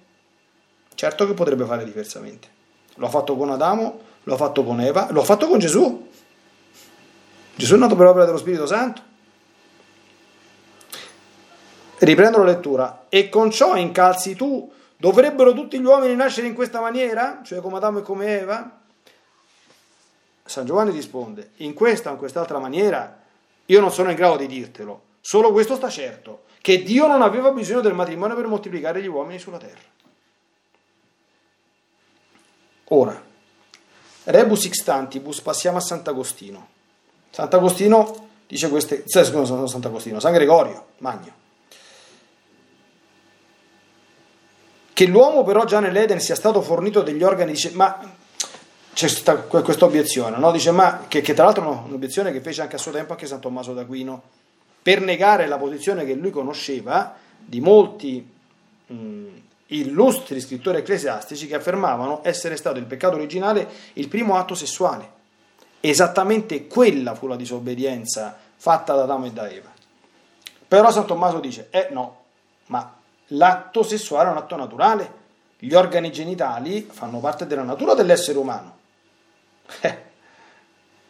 Certo 0.95 1.27
che 1.27 1.35
potrebbe 1.35 1.64
fare 1.64 1.85
diversamente. 1.85 2.49
Lo 2.97 3.07
ha 3.07 3.11
fatto 3.11 3.37
con 3.37 3.51
Adamo, 3.51 4.01
lo 4.25 4.35
ha 4.35 4.37
fatto 4.37 4.64
con 4.64 4.81
Eva, 4.81 5.09
lo 5.11 5.21
ha 5.21 5.25
fatto 5.25 5.49
con 5.49 5.59
Gesù. 5.59 6.09
Gesù 7.55 7.75
è 7.75 7.79
nato 7.79 7.97
per 7.97 8.07
opera 8.07 8.25
dello 8.25 8.38
Spirito 8.38 8.66
Santo. 8.66 9.03
Riprendo 11.99 12.38
la 12.38 12.45
lettura. 12.45 13.07
E 13.09 13.29
con 13.29 13.51
ciò 13.51 13.77
incalzi 13.77 14.35
tu, 14.35 14.71
dovrebbero 14.97 15.53
tutti 15.53 15.79
gli 15.79 15.85
uomini 15.85 16.14
nascere 16.14 16.47
in 16.47 16.55
questa 16.55 16.81
maniera? 16.81 17.40
Cioè 17.45 17.61
come 17.61 17.77
Adamo 17.77 17.99
e 17.99 18.03
come 18.03 18.38
Eva? 18.40 18.79
San 20.45 20.66
Giovanni 20.66 20.90
risponde, 20.90 21.51
in 21.59 21.75
questa 21.75 22.11
o 22.11 22.12
in 22.12 22.19
quest'altra 22.19 22.59
maniera 22.59 23.19
io 23.66 23.81
non 23.81 23.93
sono 23.93 24.11
in 24.11 24.16
grado 24.16 24.37
di 24.37 24.49
dirtelo, 24.49 25.03
solo 25.20 25.52
questo 25.52 25.76
sta 25.76 25.88
certo, 25.88 26.44
che 26.61 26.83
Dio 26.83 27.06
non 27.06 27.22
aveva 27.22 27.50
bisogno 27.50 27.80
del 27.80 27.94
matrimonio 27.94 28.37
per 28.37 28.46
moltiplicare 28.46 29.02
gli 29.02 29.06
uomini 29.06 29.38
sulla 29.38 29.59
terra. 29.59 29.88
Ora, 32.92 33.22
rebus 34.24 34.64
ixtantibus, 34.64 35.40
passiamo 35.40 35.78
a 35.78 35.80
Sant'Agostino. 35.80 36.68
Sant'Agostino 37.30 38.28
dice 38.46 38.68
queste, 38.68 39.04
scusa, 39.06 39.66
Sant'Agostino, 39.66 40.18
San 40.18 40.33
Gregorio 40.33 40.87
Magno. 40.98 41.38
Che 44.92 45.06
l'uomo 45.06 45.44
però 45.44 45.64
già 45.64 45.80
nell'Eden 45.80 46.20
sia 46.20 46.35
stato 46.35 46.61
fornito 46.61 47.00
degli 47.02 47.22
organi, 47.22 47.52
dice, 47.52 47.70
ma 47.70 47.98
c'è 48.92 49.09
questa 49.46 49.85
obiezione, 49.85 50.37
no? 50.37 50.50
dice, 50.50 50.72
ma 50.72 51.06
che, 51.09 51.20
che 51.20 51.33
tra 51.33 51.44
l'altro 51.44 51.62
è 51.62 51.87
un'obiezione 51.87 52.33
che 52.33 52.40
fece 52.40 52.62
anche 52.62 52.74
a 52.74 52.78
suo 52.78 52.90
tempo 52.90 53.12
anche 53.12 53.26
San 53.26 53.40
Tommaso 53.40 53.72
d'Aquino, 53.72 54.22
per 54.83 55.01
negare 55.01 55.47
la 55.47 55.59
posizione 55.59 56.05
che 56.05 56.14
lui 56.14 56.31
conosceva 56.31 57.14
di 57.38 57.61
molti 57.61 58.27
mh, 58.87 59.27
illustri 59.66 60.40
scrittori 60.40 60.79
ecclesiastici 60.79 61.47
che 61.47 61.57
affermavano 61.57 62.21
essere 62.23 62.57
stato 62.57 62.79
il 62.79 62.87
peccato 62.87 63.16
originale 63.16 63.69
il 63.95 64.09
primo 64.09 64.37
atto 64.37 64.55
sessuale. 64.55 65.19
Esattamente 65.81 66.66
quella 66.66 67.14
fu 67.14 67.27
la 67.27 67.37
disobbedienza 67.37 68.37
fatta 68.57 68.95
da 68.95 69.03
Adamo 69.05 69.26
e 69.26 69.33
da 69.33 69.49
Eva. 69.49 69.70
Però 70.68 70.91
San 70.91 71.07
Tommaso 71.07 71.41
dice, 71.41 71.68
eh 71.70 71.89
no, 71.91 72.18
ma 72.66 72.95
l'atto 73.28 73.83
sessuale 73.83 74.28
è 74.28 74.33
un 74.33 74.39
atto 74.39 74.57
naturale, 74.57 75.18
gli 75.59 75.74
organi 75.74 76.12
genitali 76.12 76.89
fanno 76.91 77.18
parte 77.18 77.47
della 77.47 77.62
natura 77.62 77.95
dell'essere 77.95 78.39
umano. 78.39 78.78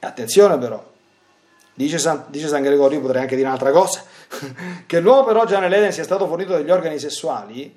Eh, 0.01 0.07
attenzione 0.07 0.57
però, 0.59 0.83
Dice 1.81 1.97
San, 1.97 2.25
dice 2.27 2.47
San 2.47 2.61
Gregorio, 2.61 3.01
potrei 3.01 3.23
anche 3.23 3.37
dire 3.37 3.49
un'altra 3.49 3.71
cosa, 3.71 4.05
che 4.85 5.01
l'uomo 5.01 5.25
però 5.25 5.47
già 5.47 5.61
nell'Eden 5.61 5.91
sia 5.93 6.05
stato 6.05 6.27
fornito 6.27 6.55
degli 6.55 6.71
organi 6.71 6.99
sessuali, 6.99 7.75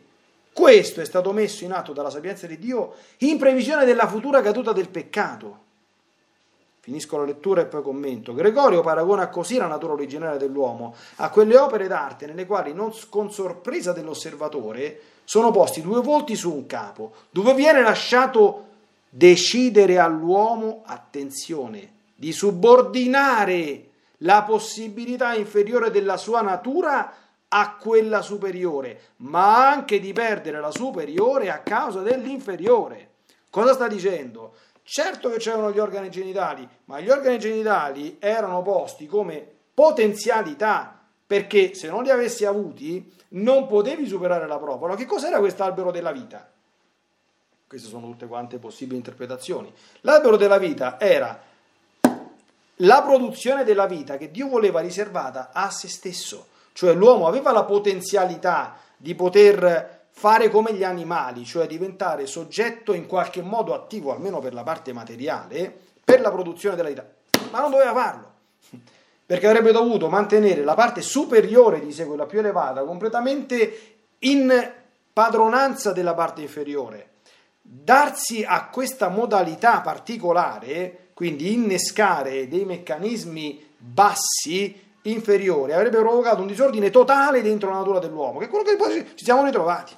questo 0.52 1.00
è 1.00 1.06
stato 1.06 1.32
messo 1.32 1.64
in 1.64 1.72
atto 1.72 1.94
dalla 1.94 2.10
sapienza 2.10 2.46
di 2.46 2.60
Dio 2.60 2.96
in 3.20 3.38
previsione 3.38 3.86
della 3.86 4.06
futura 4.10 4.42
caduta 4.42 4.74
del 4.74 4.90
peccato. 4.90 5.60
Finisco 6.82 7.16
la 7.16 7.24
lettura 7.24 7.62
e 7.62 7.66
poi 7.66 7.82
commento. 7.82 8.34
Gregorio 8.34 8.82
paragona 8.82 9.30
così 9.30 9.56
la 9.56 9.68
natura 9.68 9.94
originale 9.94 10.38
dell'uomo 10.38 10.96
a 11.16 11.30
quelle 11.30 11.58
opere 11.58 11.88
d'arte 11.88 12.26
nelle 12.26 12.46
quali, 12.46 12.74
non 12.74 12.92
con 13.08 13.32
sorpresa 13.32 13.94
dell'osservatore, 13.94 15.00
sono 15.24 15.50
posti 15.52 15.82
due 15.82 16.02
volti 16.02 16.36
su 16.36 16.54
un 16.54 16.66
capo, 16.66 17.14
dove 17.30 17.54
viene 17.54 17.82
lasciato 17.82 18.66
decidere 19.08 19.98
all'uomo, 19.98 20.82
attenzione, 20.86 21.90
di 22.16 22.34
subordinare 22.34 23.92
la 24.24 24.44
possibilità 24.44 25.34
inferiore 25.34 25.92
della 25.92 26.18
sua 26.18 26.42
natura 26.42 27.14
a 27.48 27.76
quella 27.76 28.22
superiore, 28.22 29.00
ma 29.18 29.70
anche 29.70 30.00
di 30.00 30.12
perdere 30.12 30.60
la 30.60 30.72
superiore 30.72 31.52
a 31.52 31.60
causa 31.60 32.02
dell'inferiore. 32.02 33.12
Cosa 33.50 33.74
sta 33.74 33.88
dicendo? 33.88 34.56
Certo 34.82 35.30
che 35.30 35.38
c'erano 35.38 35.72
gli 35.72 35.80
organi 35.80 36.10
genitali, 36.10 36.68
ma 36.86 37.00
gli 37.00 37.10
organi 37.10 37.38
genitali 37.38 38.18
erano 38.20 38.62
posti 38.64 39.06
come 39.06 39.46
potenzialità, 39.74 41.00
perché 41.26 41.74
se 41.76 41.88
non 41.88 42.04
li 42.04 42.10
avessi 42.10 42.46
avuti 42.46 43.12
non 43.30 43.68
potevi 43.68 44.08
superare 44.08 44.48
la. 44.48 44.56
Allora, 44.56 44.96
che 44.96 45.06
cos'era 45.06 45.40
quest'albero 45.40 45.92
della 45.92 46.12
vita? 46.12 46.50
Queste 47.68 47.88
sono 47.88 48.08
tutte 48.08 48.28
quante 48.28 48.58
possibili 48.58 48.98
interpretazioni. 48.98 49.72
L'albero 50.02 50.38
della 50.38 50.58
vita 50.58 51.00
era 51.00 51.42
la 52.78 53.02
produzione 53.02 53.64
della 53.64 53.86
vita 53.86 54.18
che 54.18 54.32
Dio 54.32 54.48
voleva 54.48 54.80
riservata 54.80 55.52
a 55.54 55.70
se 55.70 55.88
stesso, 55.88 56.48
cioè 56.74 56.94
l'uomo 56.94 57.28
aveva 57.28 57.52
la 57.52 57.64
potenzialità 57.64 58.76
di 58.98 59.14
poter 59.16 60.08
fare 60.12 60.50
come 60.50 60.74
gli 60.74 60.84
animali, 60.84 61.44
cioè 61.46 61.68
diventare 61.68 62.26
soggetto 62.26 62.94
in 62.94 63.08
qualche 63.08 63.42
modo 63.42 63.74
attivo, 63.74 64.12
almeno 64.12 64.40
per 64.40 64.54
la 64.54 64.64
parte 64.64 64.94
materiale, 64.94 65.76
per 66.04 66.22
la 66.22 66.32
produzione 66.32 66.76
della 66.76 66.90
vita, 66.90 67.06
ma 67.52 67.60
non 67.60 67.72
doveva 67.72 67.94
farlo, 67.94 68.32
perché 69.26 69.48
avrebbe 69.48 69.72
dovuto 69.72 70.10
mantenere 70.10 70.64
la 70.64 70.76
parte 70.76 71.02
superiore 71.02 71.80
di 71.80 71.92
sé, 71.92 72.06
quella 72.06 72.26
più 72.26 72.40
elevata, 72.40 72.84
completamente 72.84 73.96
in 74.20 74.72
padronanza 75.12 75.92
della 75.92 76.14
parte 76.14 76.42
inferiore. 76.42 77.10
Darsi 77.62 78.44
a 78.44 78.68
questa 78.68 79.08
modalità 79.10 79.82
particolare, 79.82 81.03
quindi 81.14 81.54
innescare 81.54 82.48
dei 82.48 82.66
meccanismi 82.66 83.72
bassi, 83.78 84.82
inferiori, 85.04 85.74
avrebbe 85.74 85.98
provocato 85.98 86.42
un 86.42 86.48
disordine 86.48 86.90
totale 86.90 87.42
dentro 87.42 87.70
la 87.70 87.78
natura 87.78 88.00
dell'uomo, 88.00 88.40
che 88.40 88.46
è 88.46 88.50
quello 88.50 88.64
che 88.64 88.76
poi 88.76 89.12
ci 89.16 89.24
siamo 89.24 89.44
ritrovati. 89.44 89.96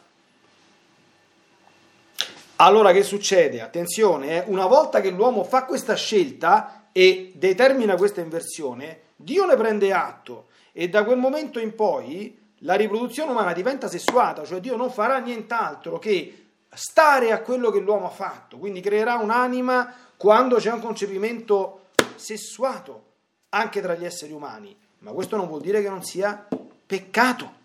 Allora 2.58 2.94
che 2.94 3.04
succede? 3.04 3.62
Attenzione, 3.62 4.38
eh, 4.38 4.44
una 4.48 4.66
volta 4.66 5.02
che 5.02 5.10
l'uomo 5.10 5.44
fa 5.44 5.66
questa 5.66 5.96
scelta 5.96 6.88
e 6.92 7.34
determina 7.36 7.96
questa 7.96 8.22
inversione, 8.22 9.00
Dio 9.16 9.46
ne 9.46 9.56
prende 9.56 9.92
atto 9.92 10.48
e 10.72 10.88
da 10.88 11.04
quel 11.04 11.18
momento 11.18 11.60
in 11.60 11.76
poi 11.76 12.44
la 12.60 12.76
riproduzione 12.76 13.32
umana 13.32 13.52
diventa 13.52 13.90
sessuata, 13.90 14.46
cioè 14.46 14.62
Dio 14.62 14.78
non 14.78 14.90
farà 14.90 15.18
nient'altro 15.18 16.00
che 16.00 16.45
stare 16.76 17.32
a 17.32 17.42
quello 17.42 17.72
che 17.72 17.80
l'uomo 17.80 18.08
ha 18.08 18.12
fatto, 18.12 18.58
quindi 18.58 18.82
creerà 18.82 19.16
un'anima 19.16 19.94
quando 20.18 20.58
c'è 20.58 20.72
un 20.72 20.82
concepimento 20.82 21.88
sessuato 22.16 23.04
anche 23.50 23.82
tra 23.82 23.96
gli 23.96 24.06
esseri 24.06 24.32
umani, 24.32 24.76
ma 25.00 25.12
questo 25.12 25.36
non 25.38 25.48
vuol 25.48 25.62
dire 25.62 25.82
che 25.82 25.90
non 25.90 26.04
sia 26.04 26.48
peccato. 26.86 27.64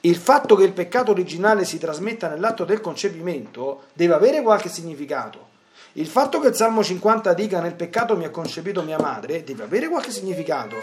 Il 0.00 0.16
fatto 0.16 0.54
che 0.54 0.64
il 0.64 0.72
peccato 0.72 1.10
originale 1.10 1.64
si 1.64 1.78
trasmetta 1.78 2.28
nell'atto 2.28 2.64
del 2.64 2.80
concepimento 2.80 3.84
deve 3.92 4.14
avere 4.14 4.42
qualche 4.42 4.68
significato. 4.68 5.54
Il 5.92 6.06
fatto 6.06 6.40
che 6.40 6.48
il 6.48 6.54
Salmo 6.54 6.84
50 6.84 7.32
dica 7.32 7.60
nel 7.60 7.74
peccato 7.74 8.16
mi 8.16 8.24
ha 8.24 8.30
concepito 8.30 8.82
mia 8.82 8.98
madre 8.98 9.44
deve 9.44 9.62
avere 9.62 9.88
qualche 9.88 10.10
significato. 10.10 10.76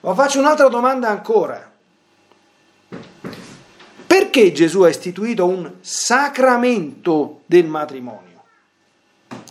Ma 0.00 0.14
faccio 0.14 0.38
un'altra 0.38 0.68
domanda 0.68 1.08
ancora. 1.08 1.72
Perché 4.38 4.52
Gesù 4.52 4.82
ha 4.82 4.88
istituito 4.88 5.46
un 5.46 5.78
sacramento 5.80 7.40
del 7.46 7.66
matrimonio? 7.66 8.44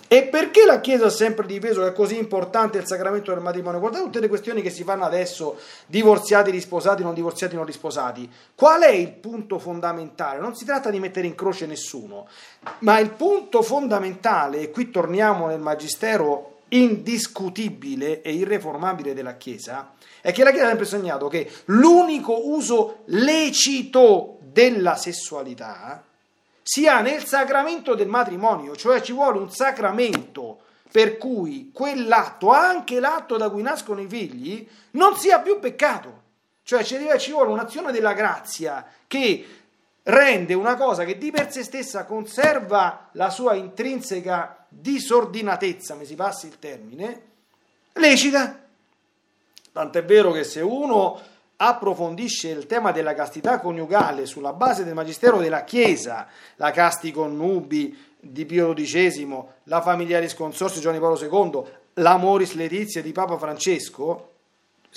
E 0.08 0.24
perché 0.24 0.64
la 0.66 0.80
Chiesa 0.80 1.08
ha 1.08 1.10
sempre 1.10 1.46
difeso 1.46 1.82
che 1.82 1.90
è 1.90 1.94
così 1.94 2.18
importante 2.18 2.78
il 2.78 2.88
sacramento 2.88 3.34
del 3.34 3.44
matrimonio? 3.44 3.82
Guardate 3.82 4.06
tutte 4.06 4.22
le 4.22 4.30
questioni 4.30 4.62
che 4.62 4.70
si 4.70 4.86
fanno 4.86 5.04
adesso, 5.04 5.58
divorziati, 5.88 6.52
risposati, 6.52 7.04
non 7.04 7.14
divorziati, 7.14 7.56
non 7.58 7.66
risposati. 7.66 8.32
Qual 8.56 8.82
è 8.84 8.92
il 8.92 9.12
punto 9.12 9.60
fondamentale? 9.60 10.40
Non 10.40 10.56
si 10.56 10.64
tratta 10.64 10.90
di 10.90 11.02
mettere 11.02 11.28
in 11.28 11.36
croce 11.36 11.66
nessuno, 11.66 12.26
ma 12.80 12.98
il 13.00 13.10
punto 13.10 13.62
fondamentale, 13.62 14.62
e 14.62 14.72
qui 14.72 14.90
torniamo 14.90 15.48
nel 15.48 15.60
magistero 15.60 16.60
indiscutibile 16.70 18.22
e 18.22 18.32
irreformabile 18.32 19.14
della 19.14 19.36
Chiesa, 19.36 19.92
è 20.22 20.32
che 20.32 20.46
la 20.46 20.52
Chiesa 20.52 20.66
ha 20.66 20.70
sempre 20.70 20.86
sognato 20.86 21.28
che 21.28 21.50
l'unico 21.66 22.50
uso 22.50 23.00
lecito 23.08 24.37
della 24.52 24.96
sessualità 24.96 26.04
sia 26.62 27.00
nel 27.00 27.24
sacramento 27.26 27.96
del 27.96 28.08
matrimonio, 28.08 28.76
cioè 28.76 29.02
ci 29.02 29.14
vuole 29.14 29.40
un 29.40 29.50
sacramento 29.50 30.60
per 30.92 31.18
cui 31.18 31.72
quell'atto, 31.74 32.50
anche 32.50 33.00
l'atto 33.00 33.38
da 33.38 33.50
cui 33.50 33.62
nascono 33.62 34.02
i 34.02 34.08
figli, 34.08 34.68
non 34.92 35.16
sia 35.16 35.40
più 35.40 35.60
peccato. 35.60 36.26
Cioè 36.64 36.84
ci 36.84 37.32
vuole 37.32 37.52
un'azione 37.52 37.94
della 37.94 38.12
grazia 38.12 38.86
che 39.08 39.48
rende 40.04 40.54
una 40.54 40.76
cosa 40.76 41.06
che 41.06 41.18
di 41.18 41.32
per 41.32 41.52
sé 41.52 41.64
stessa 41.64 42.06
conserva 42.06 43.10
la 43.14 43.30
sua 43.30 43.54
intrinseca 43.54 44.66
disordinatezza, 44.68 45.96
mi 45.96 46.06
si 46.06 46.16
passi 46.16 46.48
il 46.48 46.60
termine, 46.60 47.22
lecita. 47.94 48.66
Tant'è 49.72 50.04
vero 50.04 50.32
che 50.32 50.44
se 50.44 50.60
uno 50.60 51.22
approfondisce 51.58 52.50
il 52.50 52.66
tema 52.68 52.92
della 52.92 53.14
castità 53.14 53.60
coniugale 53.60 54.26
sulla 54.26 54.54
base 54.54 54.84
del 54.84 54.94
magistero 54.94 55.40
della 55.40 55.64
Chiesa, 55.64 56.28
la 56.56 56.72
casti 56.72 57.12
connubi 57.12 57.98
di 58.20 58.46
Pio 58.46 58.74
XII, 58.74 59.44
la 59.64 59.82
familiaris 59.82 60.36
consorzio 60.36 60.80
di 60.80 60.86
Giovanni 60.86 61.02
Paolo 61.02 61.54
II, 61.54 61.64
l'amoris 61.96 62.54
letizia 62.54 63.02
di 63.02 63.12
Papa 63.12 63.38
Francesco, 63.38 64.32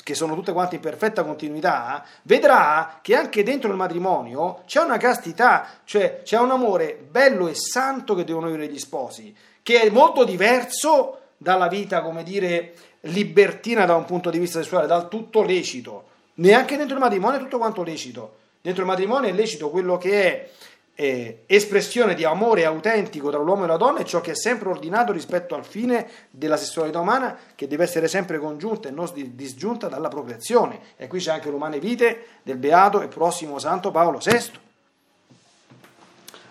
che 0.02 0.14
sono 0.14 0.34
tutte 0.34 0.52
quante 0.52 0.76
in 0.76 0.80
perfetta 0.80 1.24
continuità, 1.24 2.04
vedrà 2.22 3.00
che 3.02 3.14
anche 3.14 3.42
dentro 3.42 3.70
il 3.70 3.76
matrimonio 3.76 4.62
c'è 4.66 4.80
una 4.80 4.96
castità, 4.96 5.66
cioè 5.84 6.22
c'è 6.22 6.38
un 6.38 6.50
amore 6.50 6.98
bello 7.10 7.48
e 7.48 7.54
santo 7.54 8.14
che 8.14 8.24
devono 8.24 8.46
avere 8.46 8.68
gli 8.68 8.78
sposi, 8.78 9.34
che 9.62 9.80
è 9.80 9.90
molto 9.90 10.24
diverso 10.24 11.18
dalla 11.36 11.68
vita, 11.68 12.02
come 12.02 12.22
dire, 12.22 12.74
libertina 13.02 13.86
da 13.86 13.94
un 13.94 14.04
punto 14.04 14.30
di 14.30 14.38
vista 14.38 14.60
sessuale, 14.60 14.86
dal 14.86 15.08
tutto 15.08 15.42
lecito. 15.42 16.08
Neanche 16.40 16.76
dentro 16.76 16.94
il 16.94 17.02
matrimonio 17.02 17.38
è 17.38 17.42
tutto 17.42 17.58
quanto 17.58 17.82
lecito. 17.82 18.36
Dentro 18.62 18.82
il 18.82 18.88
matrimonio 18.88 19.28
è 19.28 19.32
lecito 19.32 19.68
quello 19.68 19.98
che 19.98 20.22
è 20.22 20.50
eh, 20.94 21.42
espressione 21.46 22.14
di 22.14 22.24
amore 22.24 22.64
autentico 22.64 23.30
tra 23.30 23.38
l'uomo 23.38 23.64
e 23.64 23.66
la 23.66 23.76
donna 23.76 24.00
e 24.00 24.04
ciò 24.04 24.22
che 24.22 24.32
è 24.32 24.34
sempre 24.34 24.70
ordinato 24.70 25.12
rispetto 25.12 25.54
al 25.54 25.66
fine 25.66 26.08
della 26.30 26.56
sessualità 26.56 26.98
umana 26.98 27.36
che 27.54 27.66
deve 27.66 27.84
essere 27.84 28.08
sempre 28.08 28.38
congiunta 28.38 28.88
e 28.88 28.90
non 28.90 29.10
disgiunta 29.34 29.88
dalla 29.88 30.08
procreazione. 30.08 30.80
E 30.96 31.08
qui 31.08 31.20
c'è 31.20 31.30
anche 31.32 31.50
l'umane 31.50 31.78
vite 31.78 32.26
del 32.42 32.56
beato 32.56 33.02
e 33.02 33.08
prossimo 33.08 33.58
santo 33.58 33.90
Paolo 33.90 34.18
VI. 34.18 34.52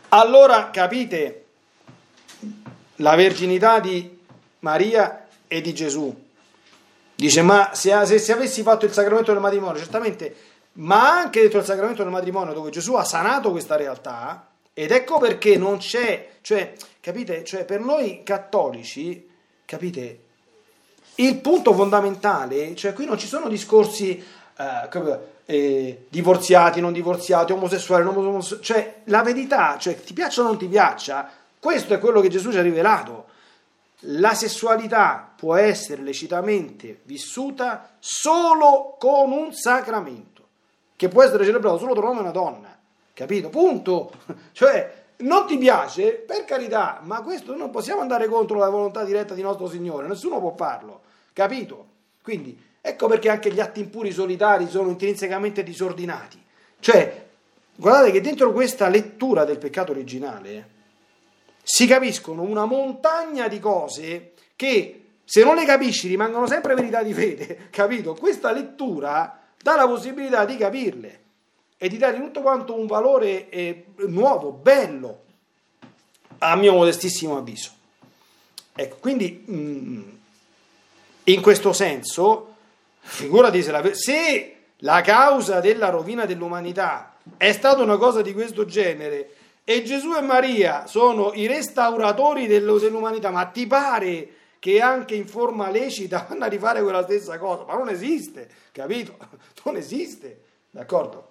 Allora 0.10 0.70
capite 0.70 1.46
la 2.98 3.16
verginità 3.16 3.80
di 3.80 4.20
Maria 4.60 5.28
e 5.48 5.62
di 5.62 5.74
Gesù 5.74 6.28
Dice, 7.20 7.42
ma 7.42 7.72
se, 7.74 7.94
se, 8.06 8.18
se, 8.18 8.32
avessi 8.32 8.62
fatto 8.62 8.86
il 8.86 8.94
sacramento 8.94 9.34
del 9.34 9.42
matrimonio, 9.42 9.78
certamente, 9.78 10.34
ma 10.76 11.18
anche 11.18 11.42
dentro 11.42 11.60
il 11.60 11.66
sacramento 11.66 12.02
del 12.02 12.14
matrimonio 12.14 12.54
dove 12.54 12.70
Gesù 12.70 12.94
ha 12.94 13.04
sanato 13.04 13.52
questa 13.52 13.76
realtà, 13.76 14.48
ed 14.74 14.92
ecco 14.92 15.20
perché 15.20 15.58
non 15.58 15.80
c'è, 15.80 16.30
cioè, 16.40 16.76
capite, 17.02 17.44
cioè 17.44 17.66
per 17.66 17.82
noi 17.82 18.24
cattolici, 18.24 19.30
capite, 19.66 20.20
il 21.16 21.42
punto 21.42 21.74
fondamentale, 21.74 22.74
cioè 22.76 22.94
qui 22.94 23.04
non 23.04 23.18
ci 23.18 23.28
sono 23.28 23.50
discorsi 23.50 24.26
eh, 24.56 25.24
eh, 25.46 26.06
divorziati, 26.08 26.80
non 26.80 26.94
divorziati, 26.94 27.52
omosessuali, 27.52 28.06
non 28.06 28.16
omosessuali, 28.16 28.64
cioè 28.64 29.02
la 29.06 29.24
verità, 29.24 29.78
cioè 29.78 30.02
ti 30.02 30.14
piaccia 30.14 30.40
o 30.40 30.46
non 30.46 30.58
ti 30.58 30.68
piaccia, 30.68 31.30
questo 31.60 31.94
è 31.94 32.00
quello 32.00 32.22
che 32.22 32.30
Gesù 32.30 32.50
ci 32.50 32.60
ha 32.60 32.62
rivelato 32.62 33.26
la 34.04 34.34
sessualità 34.34 35.34
può 35.36 35.56
essere 35.56 36.02
lecitamente 36.02 37.02
vissuta 37.04 37.96
solo 38.00 38.96
con 38.98 39.32
un 39.32 39.54
sacramento, 39.54 40.48
che 40.96 41.10
può 41.10 41.24
essere 41.24 41.44
celebrato 41.44 41.78
solo 41.78 41.94
tra 41.94 42.02
un 42.02 42.08
uomo 42.08 42.20
e 42.20 42.24
una 42.24 42.32
donna, 42.32 42.78
capito? 43.14 43.50
Punto. 43.50 44.12
Cioè, 44.54 44.98
non 45.18 45.46
ti 45.48 45.58
piace, 45.58 46.14
per 46.14 46.46
carità, 46.46 47.00
ma 47.04 47.22
questo 47.22 47.56
non 47.56 47.72
possiamo 47.72 48.02
andare 48.02 48.28
contro 48.28 48.58
la 48.58 48.70
volontà 48.70 49.04
diretta 49.04 49.34
di 49.34 49.42
nostro 49.42 49.68
Signore, 49.68 50.08
nessuno 50.08 50.40
può 50.40 50.54
farlo, 50.56 51.02
capito? 51.34 51.88
Quindi, 52.22 52.58
ecco 52.80 53.08
perché 53.08 53.30
anche 53.30 53.52
gli 53.52 53.60
atti 53.60 53.82
impuri 53.82 54.12
solitari 54.12 54.70
sono 54.70 54.90
intrinsecamente 54.90 55.64
disordinati. 55.64 56.42
Cioè, 56.80 57.28
guardate 57.76 58.12
che 58.12 58.22
dentro 58.22 58.54
questa 58.54 58.88
lettura 58.88 59.44
del 59.44 59.58
peccato 59.58 59.92
originale, 59.92 60.78
si 61.72 61.86
capiscono 61.86 62.42
una 62.42 62.66
montagna 62.66 63.48
di 63.48 63.60
cose 63.60 64.32
che 64.56 65.04
se 65.24 65.44
non 65.44 65.54
le 65.54 65.66
capisci 65.66 66.08
rimangono 66.08 66.48
sempre 66.48 66.74
verità 66.74 67.04
di 67.04 67.14
fede, 67.14 67.68
capito? 67.70 68.16
Questa 68.16 68.52
lettura 68.52 69.40
dà 69.62 69.76
la 69.76 69.86
possibilità 69.86 70.46
di 70.46 70.58
capirle 70.58 71.20
e 71.78 71.88
di 71.88 71.98
dare 71.98 72.18
tutto 72.18 72.42
quanto 72.42 72.74
un 72.74 72.88
valore 72.88 73.50
eh, 73.52 73.86
nuovo, 74.08 74.52
bello, 74.52 75.26
a 76.40 76.56
mio 76.56 76.74
modestissimo 76.74 77.38
avviso. 77.38 77.70
Ecco, 78.74 78.96
quindi 79.00 79.44
mh, 79.46 79.56
mm, 79.56 80.10
in 81.26 81.42
questo 81.44 81.72
senso, 81.72 82.56
figurati 83.00 83.62
se 83.62 83.70
la, 83.70 83.94
se 83.94 84.56
la 84.78 85.02
causa 85.02 85.60
della 85.60 85.90
rovina 85.90 86.26
dell'umanità 86.26 87.16
è 87.38 87.52
stata 87.52 87.84
una 87.84 87.98
cosa 87.98 88.24
di 88.24 88.34
questo 88.34 88.66
genere 88.66 89.36
e 89.70 89.84
Gesù 89.84 90.16
e 90.16 90.22
Maria 90.22 90.88
sono 90.88 91.32
i 91.36 91.46
restauratori 91.46 92.48
dell'umanità, 92.48 93.30
ma 93.30 93.46
ti 93.46 93.68
pare 93.68 94.30
che 94.58 94.82
anche 94.82 95.14
in 95.14 95.28
forma 95.28 95.70
lecita 95.70 96.26
vanno 96.28 96.46
a 96.46 96.48
rifare 96.48 96.82
quella 96.82 97.04
stessa 97.04 97.38
cosa? 97.38 97.66
Ma 97.66 97.76
non 97.76 97.88
esiste, 97.88 98.50
capito? 98.72 99.16
Non 99.66 99.76
esiste, 99.76 100.42
d'accordo? 100.72 101.28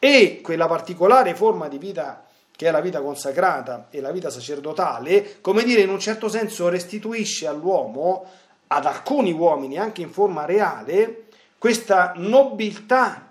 E 0.00 0.40
quella 0.42 0.66
particolare 0.66 1.36
forma 1.36 1.68
di 1.68 1.78
vita 1.78 2.26
che 2.50 2.66
è 2.66 2.72
la 2.72 2.80
vita 2.80 3.00
consacrata 3.00 3.86
e 3.90 4.00
la 4.00 4.10
vita 4.10 4.28
sacerdotale, 4.28 5.40
come 5.40 5.62
dire, 5.62 5.82
in 5.82 5.90
un 5.90 6.00
certo 6.00 6.28
senso 6.28 6.68
restituisce 6.68 7.46
all'uomo, 7.46 8.28
ad 8.66 8.86
alcuni 8.86 9.30
uomini, 9.30 9.78
anche 9.78 10.02
in 10.02 10.10
forma 10.10 10.46
reale, 10.46 11.26
questa 11.58 12.14
nobiltà 12.16 13.27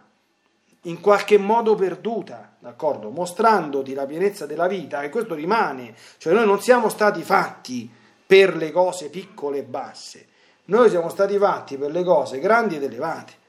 in 0.83 1.01
qualche 1.01 1.37
modo 1.37 1.75
perduta, 1.75 2.55
d'accordo? 2.59 3.09
Mostrandoti 3.09 3.93
la 3.93 4.05
pienezza 4.05 4.45
della 4.45 4.67
vita, 4.67 5.01
e 5.01 5.09
questo 5.09 5.33
rimane, 5.33 5.95
cioè 6.17 6.33
noi 6.33 6.45
non 6.45 6.61
siamo 6.61 6.89
stati 6.89 7.21
fatti 7.23 7.89
per 8.25 8.55
le 8.55 8.71
cose 8.71 9.09
piccole 9.09 9.59
e 9.59 9.63
basse, 9.63 10.27
noi 10.65 10.89
siamo 10.89 11.09
stati 11.09 11.37
fatti 11.37 11.77
per 11.77 11.91
le 11.91 12.03
cose 12.03 12.39
grandi 12.39 12.75
ed 12.75 12.83
elevate. 12.83 13.45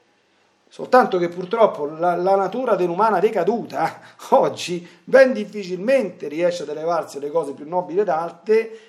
Soltanto 0.71 1.17
che 1.17 1.29
purtroppo 1.29 1.85
la, 1.85 2.15
la, 2.15 2.35
natura 2.35 2.75
dell'umana 2.75 3.19
decaduta 3.19 4.01
oggi 4.29 4.87
ben 5.03 5.33
difficilmente 5.33 6.27
riesce 6.27 6.61
ad 6.61 6.69
elevarsi 6.69 7.17
alle 7.17 7.31
cose 7.31 7.53
più 7.53 7.67
nobili 7.67 8.01
ed 8.01 8.09
alte, 8.09 8.79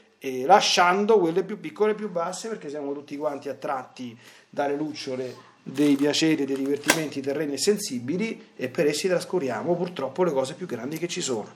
lasciando 0.44 1.18
quelle 1.18 1.42
più 1.42 1.58
piccole 1.58 1.92
e 1.92 1.94
più 1.94 2.10
basse, 2.10 2.48
perché 2.48 2.68
siamo 2.68 2.92
tutti 2.92 3.16
quanti 3.16 3.48
attratti 3.48 4.16
dalle 4.50 4.76
lucciole 4.76 5.48
dei 5.62 5.96
piaceri, 5.96 6.44
dei 6.44 6.56
divertimenti 6.56 7.20
terreni 7.20 7.54
e 7.54 7.58
sensibili 7.58 8.48
e 8.56 8.68
per 8.68 8.86
essi 8.86 9.08
trascuriamo 9.08 9.74
purtroppo 9.74 10.24
le 10.24 10.32
cose 10.32 10.54
più 10.54 10.66
grandi 10.66 10.98
che 10.98 11.08
ci 11.08 11.20
sono. 11.20 11.48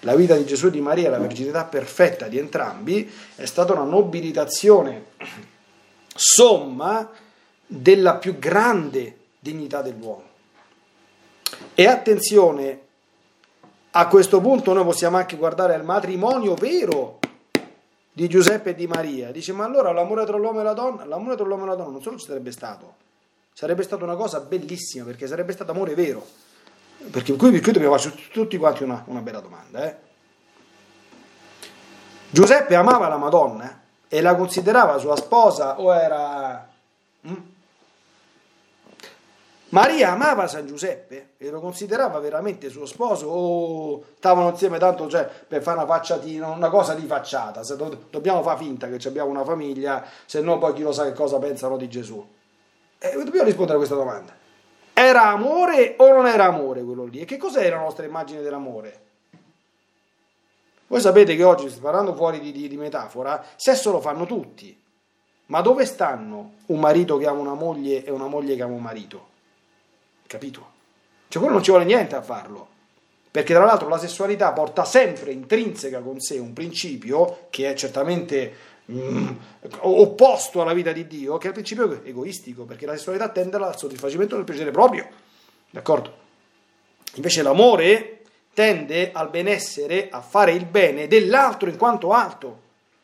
La 0.00 0.16
vita 0.16 0.34
di 0.34 0.44
Gesù 0.44 0.66
e 0.66 0.70
di 0.70 0.80
Maria, 0.80 1.10
la 1.10 1.18
verginità 1.18 1.64
perfetta 1.64 2.26
di 2.26 2.38
entrambi, 2.38 3.08
è 3.36 3.44
stata 3.44 3.72
una 3.72 3.84
nobilitazione 3.84 5.04
somma 6.14 7.08
della 7.66 8.16
più 8.16 8.38
grande 8.38 9.16
dignità 9.38 9.80
dell'uomo. 9.80 10.30
E 11.74 11.86
attenzione, 11.86 12.80
a 13.92 14.08
questo 14.08 14.40
punto 14.40 14.72
noi 14.72 14.84
possiamo 14.84 15.18
anche 15.18 15.36
guardare 15.36 15.76
il 15.76 15.84
matrimonio 15.84 16.54
vero 16.54 17.18
di 18.12 18.28
Giuseppe 18.28 18.70
e 18.70 18.74
di 18.74 18.86
Maria. 18.86 19.30
Dice, 19.30 19.52
ma 19.52 19.64
allora 19.64 19.92
l'amore 19.92 20.24
tra 20.26 20.36
l'uomo 20.36 20.60
e 20.60 20.62
la 20.64 20.72
donna, 20.72 21.04
l'amore 21.04 21.36
tra 21.36 21.44
l'uomo 21.44 21.64
e 21.64 21.68
la 21.68 21.74
donna 21.74 21.92
non 21.92 22.02
solo 22.02 22.18
ci 22.18 22.26
sarebbe 22.26 22.50
stato, 22.52 22.94
sarebbe 23.52 23.82
stata 23.82 24.04
una 24.04 24.16
cosa 24.16 24.40
bellissima, 24.40 25.04
perché 25.04 25.26
sarebbe 25.26 25.52
stato 25.52 25.72
amore 25.72 25.94
vero. 25.94 26.26
Perché 27.10 27.34
qui, 27.34 27.60
qui 27.60 27.72
dobbiamo 27.72 27.96
fare 27.98 28.14
tutti 28.30 28.56
quanti 28.56 28.82
una, 28.82 29.02
una 29.06 29.20
bella 29.20 29.40
domanda. 29.40 29.84
Eh? 29.84 29.96
Giuseppe 32.30 32.74
amava 32.74 33.08
la 33.08 33.16
Madonna 33.16 33.80
e 34.08 34.20
la 34.20 34.34
considerava 34.34 34.98
sua 34.98 35.16
sposa 35.16 35.80
o 35.80 35.94
era... 35.94 36.68
Hm? 37.22 37.50
Maria 39.70 40.12
amava 40.12 40.46
San 40.48 40.66
Giuseppe 40.66 41.30
e 41.38 41.48
lo 41.48 41.58
considerava 41.58 42.18
veramente 42.18 42.68
suo 42.68 42.84
sposo 42.84 43.26
o 43.26 44.04
stavano 44.18 44.50
insieme 44.50 44.78
tanto 44.78 45.08
cioè, 45.08 45.24
per 45.24 45.62
fare 45.62 45.78
una 45.78 45.86
facciatina, 45.86 46.48
una 46.48 46.68
cosa 46.68 46.92
di 46.92 47.06
facciata, 47.06 47.62
se 47.62 47.76
do, 47.76 48.04
dobbiamo 48.10 48.42
fare 48.42 48.58
finta 48.58 48.86
che 48.88 49.08
abbiamo 49.08 49.30
una 49.30 49.44
famiglia, 49.44 50.04
se 50.26 50.42
no 50.42 50.58
poi 50.58 50.74
chi 50.74 50.82
lo 50.82 50.92
sa 50.92 51.04
che 51.04 51.14
cosa 51.14 51.38
pensano 51.38 51.78
di 51.78 51.88
Gesù. 51.88 52.22
E 53.04 53.16
dobbiamo 53.16 53.46
rispondere 53.46 53.74
a 53.74 53.78
questa 53.78 53.96
domanda. 53.96 54.32
Era 54.92 55.26
amore 55.26 55.94
o 55.98 56.12
non 56.12 56.28
era 56.28 56.44
amore 56.44 56.84
quello 56.84 57.04
lì? 57.04 57.18
E 57.18 57.24
che 57.24 57.36
cos'è 57.36 57.68
la 57.68 57.78
nostra 57.78 58.06
immagine 58.06 58.42
dell'amore? 58.42 59.00
Voi 60.86 61.00
sapete 61.00 61.34
che 61.34 61.42
oggi, 61.42 61.68
parlando 61.80 62.14
fuori 62.14 62.38
di, 62.38 62.52
di, 62.52 62.68
di 62.68 62.76
metafora, 62.76 63.44
sesso 63.56 63.90
lo 63.90 64.00
fanno 64.00 64.24
tutti. 64.24 64.80
Ma 65.46 65.60
dove 65.62 65.84
stanno 65.84 66.52
un 66.66 66.78
marito 66.78 67.16
che 67.16 67.26
ama 67.26 67.40
una 67.40 67.54
moglie 67.54 68.04
e 68.04 68.10
una 68.12 68.28
moglie 68.28 68.54
che 68.54 68.62
ama 68.62 68.74
un 68.74 68.82
marito? 68.82 69.28
Capito? 70.28 70.70
Cioè 71.26 71.40
quello 71.40 71.56
non 71.56 71.64
ci 71.64 71.70
vuole 71.70 71.86
niente 71.86 72.14
a 72.14 72.22
farlo. 72.22 72.68
Perché 73.32 73.52
tra 73.52 73.64
l'altro 73.64 73.88
la 73.88 73.98
sessualità 73.98 74.52
porta 74.52 74.84
sempre 74.84 75.32
intrinseca 75.32 76.00
con 76.00 76.20
sé 76.20 76.38
un 76.38 76.52
principio 76.52 77.46
che 77.50 77.68
è 77.70 77.74
certamente 77.74 78.54
opposto 79.80 80.62
alla 80.62 80.72
vita 80.72 80.92
di 80.92 81.06
Dio, 81.06 81.38
che 81.38 81.44
è 81.44 81.48
il 81.48 81.54
principio 81.54 82.02
egoistico, 82.04 82.64
perché 82.64 82.86
la 82.86 82.96
sessualità 82.96 83.28
tende 83.28 83.56
al 83.56 83.78
soddisfacimento 83.78 84.36
del 84.36 84.44
piacere 84.44 84.70
proprio. 84.70 85.08
D'accordo? 85.70 86.20
Invece 87.14 87.42
l'amore 87.42 88.22
tende 88.54 89.12
al 89.12 89.30
benessere, 89.30 90.08
a 90.10 90.20
fare 90.20 90.52
il 90.52 90.66
bene 90.66 91.06
dell'altro 91.06 91.68
in 91.68 91.76
quanto 91.76 92.12
alto. 92.12 92.60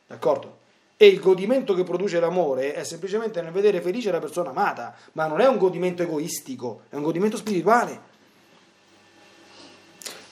D'accordo? 0.07 0.57
E 0.97 1.07
il 1.07 1.21
godimento 1.21 1.75
che 1.75 1.85
produce 1.85 2.19
l'amore 2.19 2.75
è 2.75 2.85
semplicemente 2.85 3.41
nel 3.41 3.53
vedere 3.53 3.81
felice 3.81 4.11
la 4.11 4.19
persona 4.19 4.51
amata, 4.51 4.97
ma 5.13 5.27
non 5.27 5.41
è 5.41 5.47
un 5.47 5.57
godimento 5.57 6.03
egoistico, 6.03 6.83
è 6.89 6.97
un 6.97 7.03
godimento 7.03 7.37
spirituale. 7.37 8.17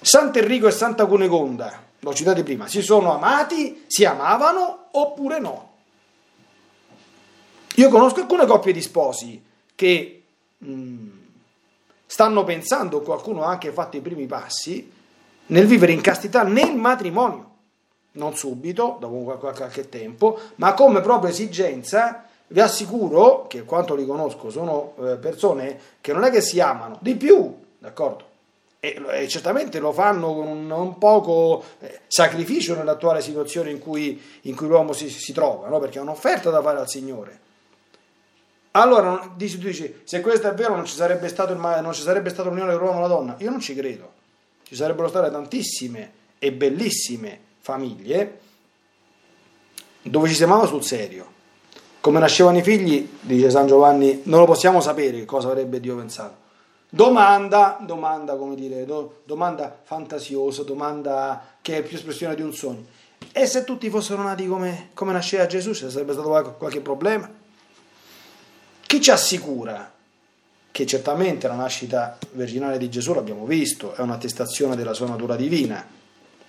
Sant'Enrico 0.01 0.67
e 0.67 0.73
Santa 0.73 1.07
Cunegonda, 1.07 1.86
l'ho 1.99 2.15
citato 2.15 2.43
prima, 2.43 2.67
si 2.69 2.83
sono 2.83 3.15
amati, 3.15 3.85
si 3.87 4.05
amavano 4.05 4.89
oppure 4.93 5.39
no. 5.39 5.75
Io 7.77 7.89
conosco 7.89 8.21
alcune 8.21 8.47
coppie 8.47 8.73
di 8.73 8.81
sposi 8.81 9.43
che 9.75 10.23
mh, 10.59 10.71
mm, 10.71 11.09
stanno 12.07 12.45
pensando, 12.45 13.03
qualcuno 13.03 13.43
ha 13.43 13.49
anche 13.49 13.73
fatto 13.73 13.97
i 13.97 14.01
primi 14.01 14.27
passi, 14.27 14.93
nel 15.49 15.67
vivere 15.67 15.93
in 15.93 16.01
castità 16.01 16.43
nel 16.43 16.75
matrimonio 16.75 17.55
non 18.17 18.35
subito, 18.35 18.97
dopo 18.99 19.37
qualche 19.39 19.89
tempo, 19.89 20.39
ma 20.57 20.75
come 20.75 21.01
propria 21.01 21.31
esigenza, 21.31 22.25
vi 22.49 22.61
assicuro 22.61 23.47
che 23.47 23.65
quanto 23.65 23.95
li 23.95 24.07
conosco 24.07 24.51
sono 24.51 24.95
eh, 25.01 25.17
persone 25.17 25.79
che 26.01 26.13
non 26.13 26.25
è 26.25 26.31
che 26.31 26.41
si 26.41 26.61
amano, 26.61 26.99
di 27.01 27.15
più, 27.17 27.55
d'accordo? 27.79 28.35
E, 28.87 29.03
e 29.23 29.29
certamente 29.29 29.81
lo 29.81 29.91
fanno 29.91 30.33
con 30.33 30.47
un, 30.47 30.71
un 30.71 30.99
poco 30.99 31.65
eh, 31.81 32.03
sacrificio 32.07 32.77
nell'attuale 32.77 33.21
situazione 33.21 33.73
in 33.73 33.81
cui, 33.81 34.23
in 34.43 34.55
cui 34.55 34.69
l'uomo 34.69 34.93
si, 34.93 35.11
si 35.11 35.33
trova, 35.33 35.67
no? 35.69 35.81
perché 35.81 35.99
è 35.99 36.03
un'offerta 36.03 36.51
da 36.51 36.63
fare 36.63 36.79
al 36.79 36.89
Signore. 36.89 37.41
Allora, 38.73 39.33
dici, 39.35 39.59
tu 39.59 39.67
dici, 39.67 40.03
se 40.05 40.21
questo 40.21 40.49
è 40.49 40.55
vero 40.55 40.77
non 40.77 40.85
ci 40.85 40.95
sarebbe 40.95 41.27
stato, 41.27 41.53
non 41.55 41.93
ci 41.95 42.03
sarebbe 42.03 42.31
stata 42.31 42.49
l'unione 42.49 42.73
dell'uomo 42.73 42.99
e 42.99 43.01
la 43.01 43.09
donna? 43.09 43.35
Io 43.39 43.51
non 43.51 43.59
ci 43.59 43.75
credo. 43.75 44.13
Ci 44.63 44.77
sarebbero 44.77 45.09
state 45.09 45.31
tantissime 45.31 46.13
e 46.39 46.53
bellissime 46.53 47.41
famiglie 47.59 48.41
dove 50.03 50.29
ci 50.29 50.35
si 50.35 50.45
amava 50.45 50.67
sul 50.67 50.85
serio. 50.85 51.35
Come 52.01 52.21
nascevano 52.21 52.59
i 52.59 52.63
figli, 52.63 53.09
dice 53.21 53.51
San 53.51 53.67
Giovanni, 53.67 54.21
non 54.25 54.41
lo 54.41 54.47
possiamo 54.47 54.81
sapere 54.81 55.25
cosa 55.25 55.49
avrebbe 55.49 55.81
Dio 55.81 55.97
pensato. 55.97 56.45
Domanda, 56.89 57.79
domanda, 57.81 58.37
come 58.37 58.55
dire, 58.55 58.85
do, 58.85 59.23
domanda 59.25 59.81
fantasiosa, 59.83 60.63
domanda 60.63 61.57
che 61.61 61.79
è 61.79 61.83
più 61.83 61.97
espressione 61.97 62.35
di 62.35 62.43
un 62.43 62.53
sogno. 62.53 62.85
E 63.33 63.47
se 63.47 63.65
tutti 63.65 63.91
fossero 63.91 64.23
nati 64.23 64.47
come, 64.47 64.91
come 64.95 65.13
nasceva 65.13 65.47
Gesù, 65.47 65.75
ci 65.75 65.91
sarebbe 65.91 66.13
stato 66.13 66.29
qualche, 66.29 66.55
qualche 66.57 66.81
problema? 66.81 67.31
Chi 68.87 69.01
ci 69.01 69.11
assicura 69.11 69.93
che 70.71 70.87
certamente 70.87 71.49
la 71.49 71.55
nascita 71.55 72.19
virginale 72.33 72.79
di 72.79 72.91
Gesù, 72.91 73.15
l'abbiamo 73.15 73.47
visto, 73.47 73.95
è 73.95 74.03
un'attestazione 74.03 74.77
della 74.77 74.93
sua 74.93 75.09
natura 75.09 75.35
divina, 75.35 75.85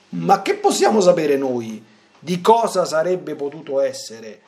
ma 0.09 0.41
che 0.41 0.55
possiamo 0.55 0.99
sapere 0.99 1.37
noi 1.37 1.81
di 2.19 2.41
cosa 2.41 2.85
sarebbe 2.85 3.35
potuto 3.35 3.79
essere? 3.79 4.41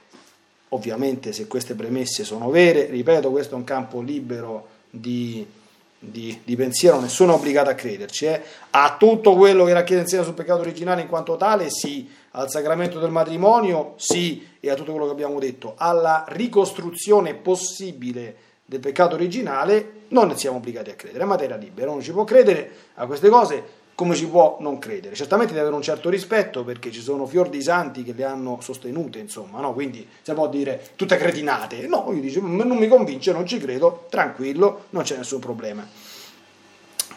Ovviamente 0.70 1.32
se 1.32 1.48
queste 1.48 1.76
premesse 1.76 2.24
sono 2.24 2.50
vere, 2.50 2.88
ripeto, 2.88 3.32
questo 3.32 3.56
è 3.56 3.58
un 3.58 3.64
campo 3.64 4.02
libero 4.02 4.68
di, 4.90 5.48
di, 6.00 6.40
di 6.44 6.56
pensiero, 6.56 7.00
nessuno 7.00 7.34
è 7.34 7.36
obbligato 7.36 7.70
a 7.70 7.74
crederci. 7.74 8.26
Eh? 8.26 8.42
A 8.72 8.96
tutto 8.98 9.36
quello 9.36 9.66
che 9.66 9.74
la 9.74 9.84
Chiesa 9.84 10.02
insegna 10.02 10.24
sul 10.24 10.34
peccato 10.34 10.62
originale 10.62 11.02
in 11.02 11.08
quanto 11.08 11.36
tale, 11.36 11.70
sì. 11.70 12.10
Al 12.32 12.50
sacramento 12.50 13.00
del 13.00 13.12
matrimonio, 13.12 13.94
sì. 13.98 14.48
E 14.60 14.70
a 14.70 14.76
tutto 14.76 14.92
quello 14.92 15.08
che 15.08 15.12
abbiamo 15.12 15.40
detto. 15.40 15.74
Alla 15.78 16.26
ricostruzione 16.30 17.34
possibile 17.34 18.36
del 18.66 18.80
peccato 18.80 19.16
originale, 19.16 20.04
non 20.10 20.38
siamo 20.38 20.58
obbligati 20.58 20.92
a 20.92 20.96
credere. 20.96 21.24
È 21.24 21.28
materia 21.28 21.56
libera, 21.56 21.92
uno 21.92 22.02
ci 22.02 22.12
può 22.12 22.24
credere 22.24 22.72
a 22.96 23.06
queste 23.06 23.30
cose 23.30 23.78
come 24.00 24.16
si 24.16 24.28
può 24.28 24.56
non 24.62 24.80
credere? 24.80 25.14
Certamente 25.14 25.52
deve 25.52 25.64
avere 25.64 25.76
un 25.76 25.82
certo 25.82 26.10
rispetto 26.10 26.64
perché 26.64 26.90
ci 26.90 27.02
sono 27.02 27.26
fior 27.26 27.50
di 27.50 27.62
santi 27.62 28.02
che 28.06 28.14
le 28.14 28.24
hanno 28.24 28.60
sostenute, 28.62 29.20
insomma, 29.20 29.60
no? 29.60 29.74
quindi 29.74 30.08
si 30.22 30.32
può 30.32 30.48
dire 30.48 30.92
tutte 30.96 31.18
cretinate. 31.18 31.86
No, 31.86 32.10
io 32.14 32.22
dico, 32.22 32.40
non 32.40 32.78
mi 32.78 32.88
convince, 32.88 33.34
non 33.34 33.46
ci 33.46 33.58
credo, 33.58 34.06
tranquillo, 34.10 34.86
non 34.92 35.04
c'è 35.04 35.18
nessun 35.18 35.42
problema. 35.42 35.86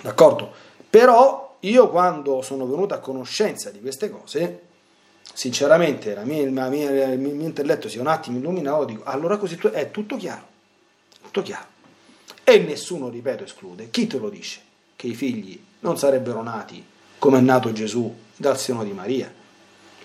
D'accordo? 0.01 0.53
Però 0.91 1.59
io 1.61 1.89
quando 1.89 2.43
sono 2.43 2.67
venuto 2.67 2.95
a 2.95 2.99
conoscenza 2.99 3.71
di 3.71 3.81
queste 3.81 4.11
cose, 4.11 4.63
sinceramente 5.33 6.19
mia, 6.25 6.51
mia, 6.51 7.13
il 7.13 7.21
mio 7.21 7.47
intelletto 7.47 7.89
si 7.89 7.99
è 7.99 8.01
un 8.01 8.09
attimo 8.09 8.39
illuminato, 8.39 8.87
dico, 8.87 9.05
allora 9.05 9.37
così 9.37 9.57
è 9.71 9.93
tutto 9.93 10.17
chiaro, 10.17 10.47
tutto 11.23 11.43
chiaro. 11.43 11.67
E 12.43 12.59
nessuno, 12.59 13.09
ripeto, 13.09 13.45
esclude. 13.45 13.89
Chi 13.89 14.09
te 14.09 14.19
lo 14.19 14.29
dice? 14.29 14.71
Che 15.03 15.09
i 15.09 15.15
figli 15.15 15.61
non 15.81 15.99
sarebbero 15.99 16.45
nati 16.45 16.81
come 17.19 17.39
è 17.39 17.41
nato 17.41 17.73
Gesù 17.73 18.15
dal 18.37 18.57
seno 18.57 18.85
di 18.85 18.93
Maria 18.93 19.35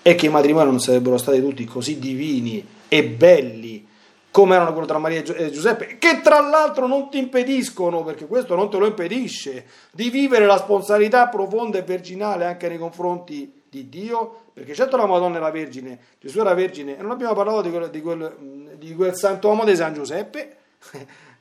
e 0.01 0.15
che 0.15 0.25
i 0.25 0.29
matrimoni 0.29 0.71
non 0.71 0.79
sarebbero 0.79 1.19
stati 1.19 1.39
tutti 1.39 1.65
così 1.65 1.99
divini 1.99 2.65
e 2.87 3.03
belli 3.05 3.87
come 4.31 4.55
erano 4.55 4.71
quello 4.71 4.87
tra 4.87 4.97
Maria 4.97 5.21
e 5.21 5.51
Giuseppe, 5.51 5.99
che 5.99 6.21
tra 6.21 6.39
l'altro 6.39 6.87
non 6.87 7.11
ti 7.11 7.19
impediscono, 7.19 8.03
perché 8.03 8.25
questo 8.25 8.55
non 8.55 8.71
te 8.71 8.77
lo 8.79 8.87
impedisce, 8.87 9.65
di 9.91 10.09
vivere 10.09 10.47
la 10.47 10.57
spontanità 10.57 11.27
profonda 11.27 11.77
e 11.77 11.83
virginale 11.83 12.45
anche 12.45 12.67
nei 12.67 12.79
confronti 12.79 13.61
di 13.69 13.89
Dio, 13.89 14.45
perché 14.51 14.73
certo 14.73 14.97
la 14.97 15.05
Madonna 15.05 15.37
era 15.37 15.51
vergine, 15.51 15.99
Gesù 16.19 16.39
era 16.39 16.55
vergine, 16.55 16.97
e 16.97 17.03
non 17.03 17.11
abbiamo 17.11 17.35
parlato 17.35 17.61
di 17.61 17.69
quel, 17.69 17.89
di 17.91 18.01
quel, 18.01 18.75
di 18.79 18.95
quel 18.95 19.15
santuomo 19.15 19.63
di 19.63 19.75
San 19.75 19.93
Giuseppe, 19.93 20.55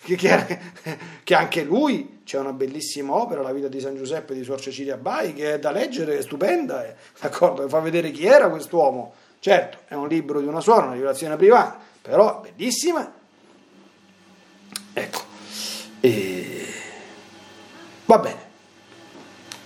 che, 0.03 0.17
che, 0.17 0.59
che, 1.25 1.35
anche 1.35 1.63
lui 1.63 2.21
c'è 2.25 2.39
una 2.39 2.53
bellissima 2.53 3.15
opera, 3.15 3.43
La 3.43 3.53
vita 3.53 3.69
di 3.69 3.81
San 3.81 3.97
Giuseppe 3.97 4.35
di 4.35 4.45
Suor 4.45 4.61
Cecilia 4.61 4.97
Bai, 4.97 5.33
che 5.33 5.55
è 5.55 5.59
da 5.59 5.71
leggere, 5.71 6.19
è 6.19 6.23
stupenda, 6.23 6.85
è, 6.85 6.95
d'accordo, 7.21 7.69
fa 7.69 7.81
vedere 7.81 8.11
chi 8.11 8.27
era 8.27 8.49
quest'uomo. 8.49 9.15
Certo, 9.39 9.79
è 9.87 9.95
un 9.95 10.09
libro 10.09 10.41
di 10.41 10.47
una 10.47 10.61
suora, 10.61 10.87
una 10.87 10.95
rivelazione 10.95 11.37
privata, 11.37 11.79
però 12.03 12.41
bellissima. 12.41 13.13
Ecco, 14.93 15.21
e... 16.01 16.67
va 18.07 18.19
bene. 18.19 18.45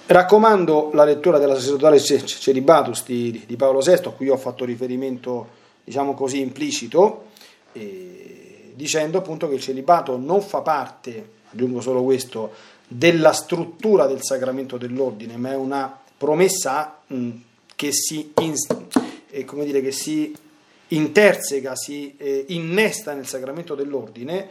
Raccomando 0.06 0.90
la 0.92 1.04
lettura 1.04 1.38
della 1.38 1.54
sacerdotale 1.54 2.00
Celibatus 2.00 3.04
di, 3.04 3.44
di 3.46 3.56
Paolo 3.56 3.78
VI, 3.78 3.92
a 3.92 4.10
cui 4.10 4.28
ho 4.28 4.36
fatto 4.36 4.64
riferimento, 4.64 5.48
diciamo 5.84 6.14
così, 6.14 6.40
implicito. 6.40 7.28
E 7.72 8.39
dicendo 8.80 9.18
appunto 9.18 9.46
che 9.46 9.56
il 9.56 9.60
celibato 9.60 10.16
non 10.16 10.40
fa 10.40 10.62
parte, 10.62 11.32
aggiungo 11.52 11.82
solo 11.82 12.02
questo, 12.02 12.50
della 12.88 13.32
struttura 13.32 14.06
del 14.06 14.22
sacramento 14.22 14.78
dell'ordine, 14.78 15.36
ma 15.36 15.50
è 15.50 15.54
una 15.54 16.00
promessa 16.16 17.00
mh, 17.06 17.30
che, 17.76 17.92
si 17.92 18.32
in, 18.40 18.54
eh, 19.28 19.46
dire, 19.64 19.82
che 19.82 19.92
si 19.92 20.34
interseca, 20.88 21.76
si 21.76 22.14
eh, 22.16 22.46
innesta 22.48 23.12
nel 23.12 23.26
sacramento 23.26 23.74
dell'ordine 23.74 24.48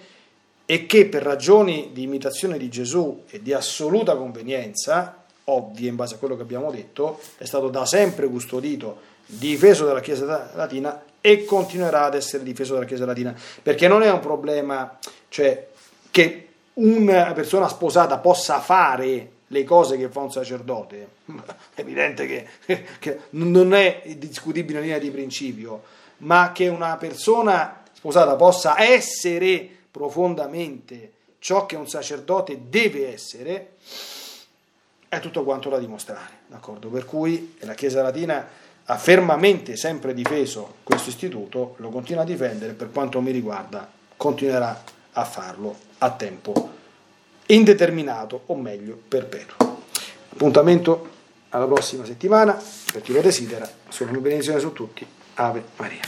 e 0.67 0.85
che 0.85 1.07
per 1.07 1.23
ragioni 1.23 1.89
di 1.91 2.03
imitazione 2.03 2.59
di 2.59 2.69
Gesù 2.69 3.23
e 3.31 3.41
di 3.41 3.51
assoluta 3.51 4.15
convenienza, 4.15 5.23
ovvie 5.45 5.89
in 5.89 5.95
base 5.95 6.15
a 6.15 6.17
quello 6.19 6.35
che 6.35 6.43
abbiamo 6.43 6.69
detto, 6.69 7.19
è 7.39 7.45
stato 7.45 7.69
da 7.69 7.83
sempre 7.87 8.27
custodito, 8.27 9.07
difeso 9.25 9.85
dalla 9.85 10.01
Chiesa 10.01 10.51
latina 10.53 11.01
e 11.21 11.45
continuerà 11.45 12.05
ad 12.05 12.15
essere 12.15 12.43
difeso 12.43 12.73
dalla 12.73 12.85
Chiesa 12.85 13.05
latina, 13.05 13.35
perché 13.61 13.87
non 13.87 14.03
è 14.03 14.11
un 14.11 14.19
problema 14.19 14.97
cioè, 15.29 15.67
che 16.11 16.47
una 16.73 17.33
persona 17.33 17.67
sposata 17.67 18.17
possa 18.19 18.59
fare 18.59 19.31
le 19.47 19.63
cose 19.63 19.97
che 19.97 20.09
fa 20.09 20.21
un 20.21 20.31
sacerdote, 20.31 21.07
è 21.73 21.81
evidente 21.81 22.25
che, 22.25 22.85
che 22.99 23.19
non 23.31 23.73
è 23.73 24.03
discutibile 24.17 24.79
in 24.79 24.85
linea 24.85 24.99
di 24.99 25.11
principio, 25.11 25.83
ma 26.17 26.51
che 26.51 26.67
una 26.67 26.95
persona 26.97 27.83
sposata 27.93 28.35
possa 28.35 28.81
essere 28.81 29.67
profondamente 29.91 31.13
ciò 31.39 31.65
che 31.65 31.75
un 31.75 31.87
sacerdote 31.87 32.69
deve 32.69 33.11
essere, 33.11 33.71
è 35.07 35.19
tutto 35.19 35.43
quanto 35.43 35.69
da 35.69 35.79
dimostrare, 35.79 36.39
d'accordo? 36.47 36.89
Per 36.89 37.05
cui 37.05 37.55
la 37.61 37.73
Chiesa 37.73 38.01
latina 38.01 38.47
ha 38.91 38.97
fermamente 38.97 39.75
sempre 39.75 40.15
difeso 40.15 40.77
questo 40.83 41.09
istituto, 41.09 41.75
lo 41.77 41.89
continua 41.89 42.23
a 42.23 42.25
difendere, 42.25 42.73
per 42.73 42.91
quanto 42.91 43.21
mi 43.21 43.31
riguarda 43.31 43.87
continuerà 44.17 44.83
a 45.13 45.25
farlo 45.25 45.75
a 45.99 46.09
tempo 46.11 46.77
indeterminato 47.45 48.43
o 48.47 48.55
meglio 48.55 48.99
perpetuo. 49.07 49.83
Appuntamento 50.31 51.09
alla 51.49 51.65
prossima 51.65 52.03
settimana, 52.03 52.59
per 52.91 53.01
chi 53.01 53.13
lo 53.13 53.21
desidera, 53.21 53.69
sono 53.89 54.09
una 54.09 54.19
benedizione 54.19 54.59
su 54.59 54.73
tutti. 54.73 55.05
Ave 55.35 55.63
Maria. 55.77 56.01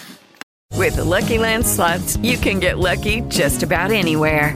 With 0.76 0.96
the 0.96 1.04
Lucky 1.04 1.38
Land 1.38 1.66
slots, 1.66 2.18
you 2.22 2.38
can 2.40 2.60
get 2.60 2.78
lucky 2.78 3.22
just 3.28 3.62
about 3.62 3.92
anywhere. 3.92 4.56